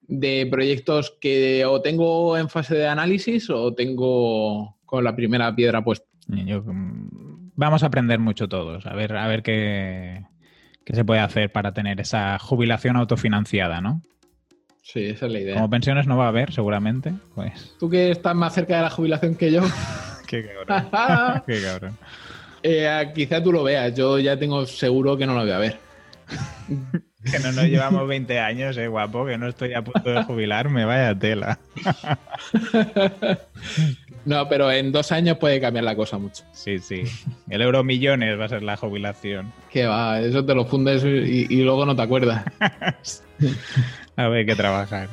de 0.00 0.48
proyectos 0.50 1.16
que 1.20 1.66
o 1.66 1.82
tengo 1.82 2.38
en 2.38 2.48
fase 2.48 2.76
de 2.76 2.86
análisis 2.86 3.50
o 3.50 3.74
tengo 3.74 4.78
con 4.86 5.04
la 5.04 5.14
primera 5.14 5.54
piedra 5.54 5.84
puesta. 5.84 6.06
Yo, 6.28 6.62
mm, 6.62 7.50
vamos 7.56 7.82
a 7.82 7.86
aprender 7.86 8.20
mucho 8.20 8.48
todos, 8.48 8.86
a 8.86 8.94
ver, 8.94 9.16
a 9.16 9.28
ver 9.28 9.42
qué, 9.42 10.24
qué 10.84 10.94
se 10.94 11.04
puede 11.04 11.20
hacer 11.20 11.50
para 11.50 11.72
tener 11.72 12.00
esa 12.00 12.38
jubilación 12.38 12.96
autofinanciada, 12.96 13.80
¿no? 13.80 14.02
Sí, 14.84 15.06
esa 15.06 15.26
es 15.26 15.32
la 15.32 15.40
idea. 15.40 15.54
Como 15.54 15.70
pensiones 15.70 16.06
no 16.06 16.18
va 16.18 16.26
a 16.26 16.28
haber, 16.28 16.52
seguramente. 16.52 17.14
Pues. 17.34 17.74
Tú 17.80 17.88
que 17.88 18.10
estás 18.10 18.34
más 18.34 18.54
cerca 18.54 18.76
de 18.76 18.82
la 18.82 18.90
jubilación 18.90 19.34
que 19.34 19.50
yo. 19.50 19.62
Qué 20.26 20.46
cabrón. 20.46 21.42
Qué 21.46 21.62
cabrón. 21.62 21.98
Eh, 22.62 23.12
quizá 23.14 23.42
tú 23.42 23.52
lo 23.52 23.62
veas, 23.62 23.94
yo 23.94 24.18
ya 24.18 24.38
tengo 24.38 24.64
seguro 24.64 25.18
que 25.18 25.26
no 25.26 25.34
lo 25.34 25.42
voy 25.42 25.50
a 25.50 25.58
ver. 25.58 25.78
que 27.30 27.38
no 27.40 27.52
nos 27.52 27.64
llevamos 27.64 28.08
20 28.08 28.40
años, 28.40 28.78
eh, 28.78 28.88
guapo, 28.88 29.26
que 29.26 29.36
no 29.36 29.48
estoy 29.48 29.74
a 29.74 29.82
punto 29.82 30.10
de 30.10 30.22
jubilarme, 30.24 30.86
vaya 30.86 31.14
tela. 31.14 31.58
No, 34.24 34.48
pero 34.48 34.70
en 34.70 34.92
dos 34.92 35.12
años 35.12 35.38
puede 35.38 35.60
cambiar 35.60 35.84
la 35.84 35.96
cosa 35.96 36.18
mucho. 36.18 36.44
Sí, 36.52 36.78
sí. 36.78 37.04
El 37.48 37.62
euro 37.62 37.84
millones 37.84 38.38
va 38.38 38.46
a 38.46 38.48
ser 38.48 38.62
la 38.62 38.76
jubilación. 38.76 39.52
Que 39.70 39.86
va, 39.86 40.20
eso 40.20 40.44
te 40.44 40.54
lo 40.54 40.64
fundes 40.64 41.04
y, 41.04 41.46
y 41.48 41.62
luego 41.62 41.86
no 41.86 41.94
te 41.94 42.02
acuerdas. 42.02 42.44
a 44.16 44.28
ver, 44.28 44.46
que 44.46 44.54
trabajar. 44.54 45.08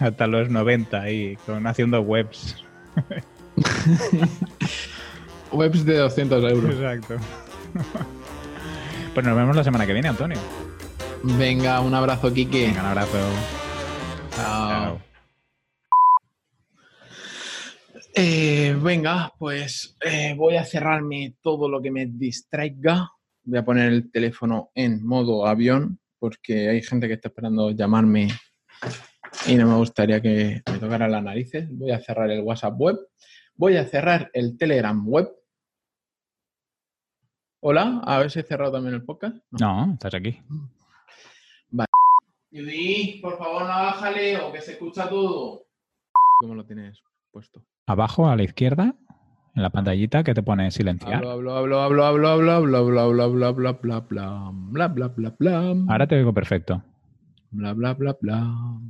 Hasta 0.00 0.26
los 0.26 0.50
90 0.50 1.00
ahí, 1.00 1.36
con, 1.46 1.66
haciendo 1.66 2.00
webs. 2.00 2.56
webs 5.52 5.84
de 5.84 5.98
200 5.98 6.52
euros. 6.52 6.74
Exacto. 6.74 7.16
Pues 9.12 9.26
nos 9.26 9.36
vemos 9.36 9.56
la 9.56 9.64
semana 9.64 9.86
que 9.86 9.92
viene, 9.92 10.08
Antonio. 10.08 10.38
Venga, 11.22 11.80
un 11.80 11.94
abrazo, 11.94 12.32
Kike. 12.32 12.66
Venga, 12.66 12.80
un 12.80 12.86
abrazo. 12.86 13.18
Chao. 14.36 14.68
Chao. 14.68 15.13
Eh, 18.16 18.78
venga, 18.80 19.32
pues 19.36 19.96
eh, 20.00 20.34
voy 20.36 20.54
a 20.54 20.64
cerrarme 20.64 21.34
todo 21.42 21.68
lo 21.68 21.82
que 21.82 21.90
me 21.90 22.06
distraiga. 22.06 23.10
Voy 23.42 23.58
a 23.58 23.64
poner 23.64 23.92
el 23.92 24.12
teléfono 24.12 24.70
en 24.72 25.04
modo 25.04 25.44
avión 25.44 25.98
porque 26.20 26.68
hay 26.68 26.80
gente 26.80 27.08
que 27.08 27.14
está 27.14 27.26
esperando 27.28 27.72
llamarme 27.72 28.28
y 29.48 29.56
no 29.56 29.66
me 29.66 29.74
gustaría 29.74 30.22
que 30.22 30.62
me 30.70 30.78
tocaran 30.78 31.10
las 31.10 31.24
narices. 31.24 31.66
Voy 31.68 31.90
a 31.90 31.98
cerrar 31.98 32.30
el 32.30 32.42
WhatsApp 32.42 32.78
web. 32.78 32.98
Voy 33.56 33.76
a 33.76 33.84
cerrar 33.84 34.30
el 34.32 34.56
Telegram 34.56 35.04
web. 35.08 35.28
Hola, 37.62 38.00
a 38.04 38.18
ver 38.20 38.30
si 38.30 38.38
he 38.38 38.44
cerrado 38.44 38.74
también 38.74 38.94
el 38.94 39.04
podcast. 39.04 39.38
No, 39.50 39.86
no 39.86 39.92
estás 39.94 40.14
aquí. 40.14 40.40
Vale. 41.68 41.88
Judy, 42.52 43.18
por 43.20 43.36
favor, 43.38 43.62
no 43.62 43.72
hagas 43.72 43.96
jaleo, 43.96 44.52
que 44.52 44.60
se 44.60 44.72
escucha 44.72 45.08
todo. 45.08 45.66
¿Cómo 46.38 46.54
lo 46.54 46.64
tienes 46.64 47.02
puesto? 47.32 47.66
Abajo, 47.86 48.28
a 48.28 48.36
la 48.36 48.44
izquierda, 48.44 48.94
en 49.54 49.62
la 49.62 49.68
pantallita 49.68 50.24
que 50.24 50.32
te 50.32 50.42
pone 50.42 50.70
silenciar. 50.70 51.16
Hablo, 51.16 51.30
hablo, 51.52 51.54
hablo, 51.54 51.80
hablo, 51.80 52.04
hablo, 52.06 52.28
hablo, 52.28 52.52
hablo, 52.52 53.00
hablo, 53.00 53.00
hablo, 53.00 53.54
bla, 53.54 53.72
bla, 53.72 54.00
bla, 54.00 54.50
bla, 54.70 54.88
bla, 54.88 55.08
bla, 55.08 55.34
bla. 55.38 55.74
Ahora 55.88 56.06
te 56.06 56.16
oigo 56.16 56.32
perfecto. 56.32 56.82
Bla, 57.50 57.74
bla, 57.74 57.92
bla, 57.92 58.16
bla. 58.18 58.80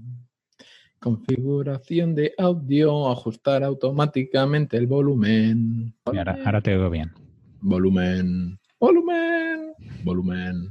Configuración 1.00 2.14
de 2.14 2.34
audio, 2.38 3.10
ajustar 3.10 3.64
automáticamente 3.64 4.76
el 4.76 4.86
volumen. 4.86 5.92
Ahora, 6.04 6.38
ahora 6.44 6.60
te 6.60 6.74
oigo 6.74 6.88
bien. 6.88 7.12
Volumen, 7.60 8.58
volumen, 8.78 9.74
volumen. 10.04 10.68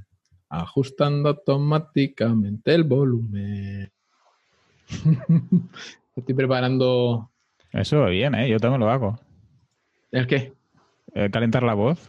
Ajustando 0.47 1.27
automáticamente 1.27 2.73
el 2.73 2.83
volumen. 2.85 3.91
Estoy 6.15 6.35
preparando. 6.35 7.32
Eso 7.73 8.05
bien, 8.05 8.35
¿eh? 8.35 8.47
Yo 8.47 8.59
también 8.59 8.79
lo 8.79 8.89
hago. 8.89 9.19
¿El 10.11 10.27
qué? 10.27 10.53
Eh, 11.15 11.29
calentar 11.31 11.63
la 11.63 11.73
voz. 11.73 12.07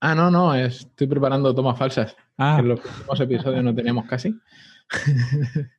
Ah, 0.00 0.14
no, 0.14 0.30
no, 0.30 0.54
estoy 0.54 1.06
preparando 1.06 1.54
tomas 1.54 1.78
falsas. 1.78 2.14
Ah. 2.36 2.56
Que 2.56 2.62
en 2.62 2.68
los 2.68 2.84
últimos 2.84 3.20
episodios 3.20 3.64
no 3.64 3.74
teníamos 3.74 4.06
casi. 4.06 4.34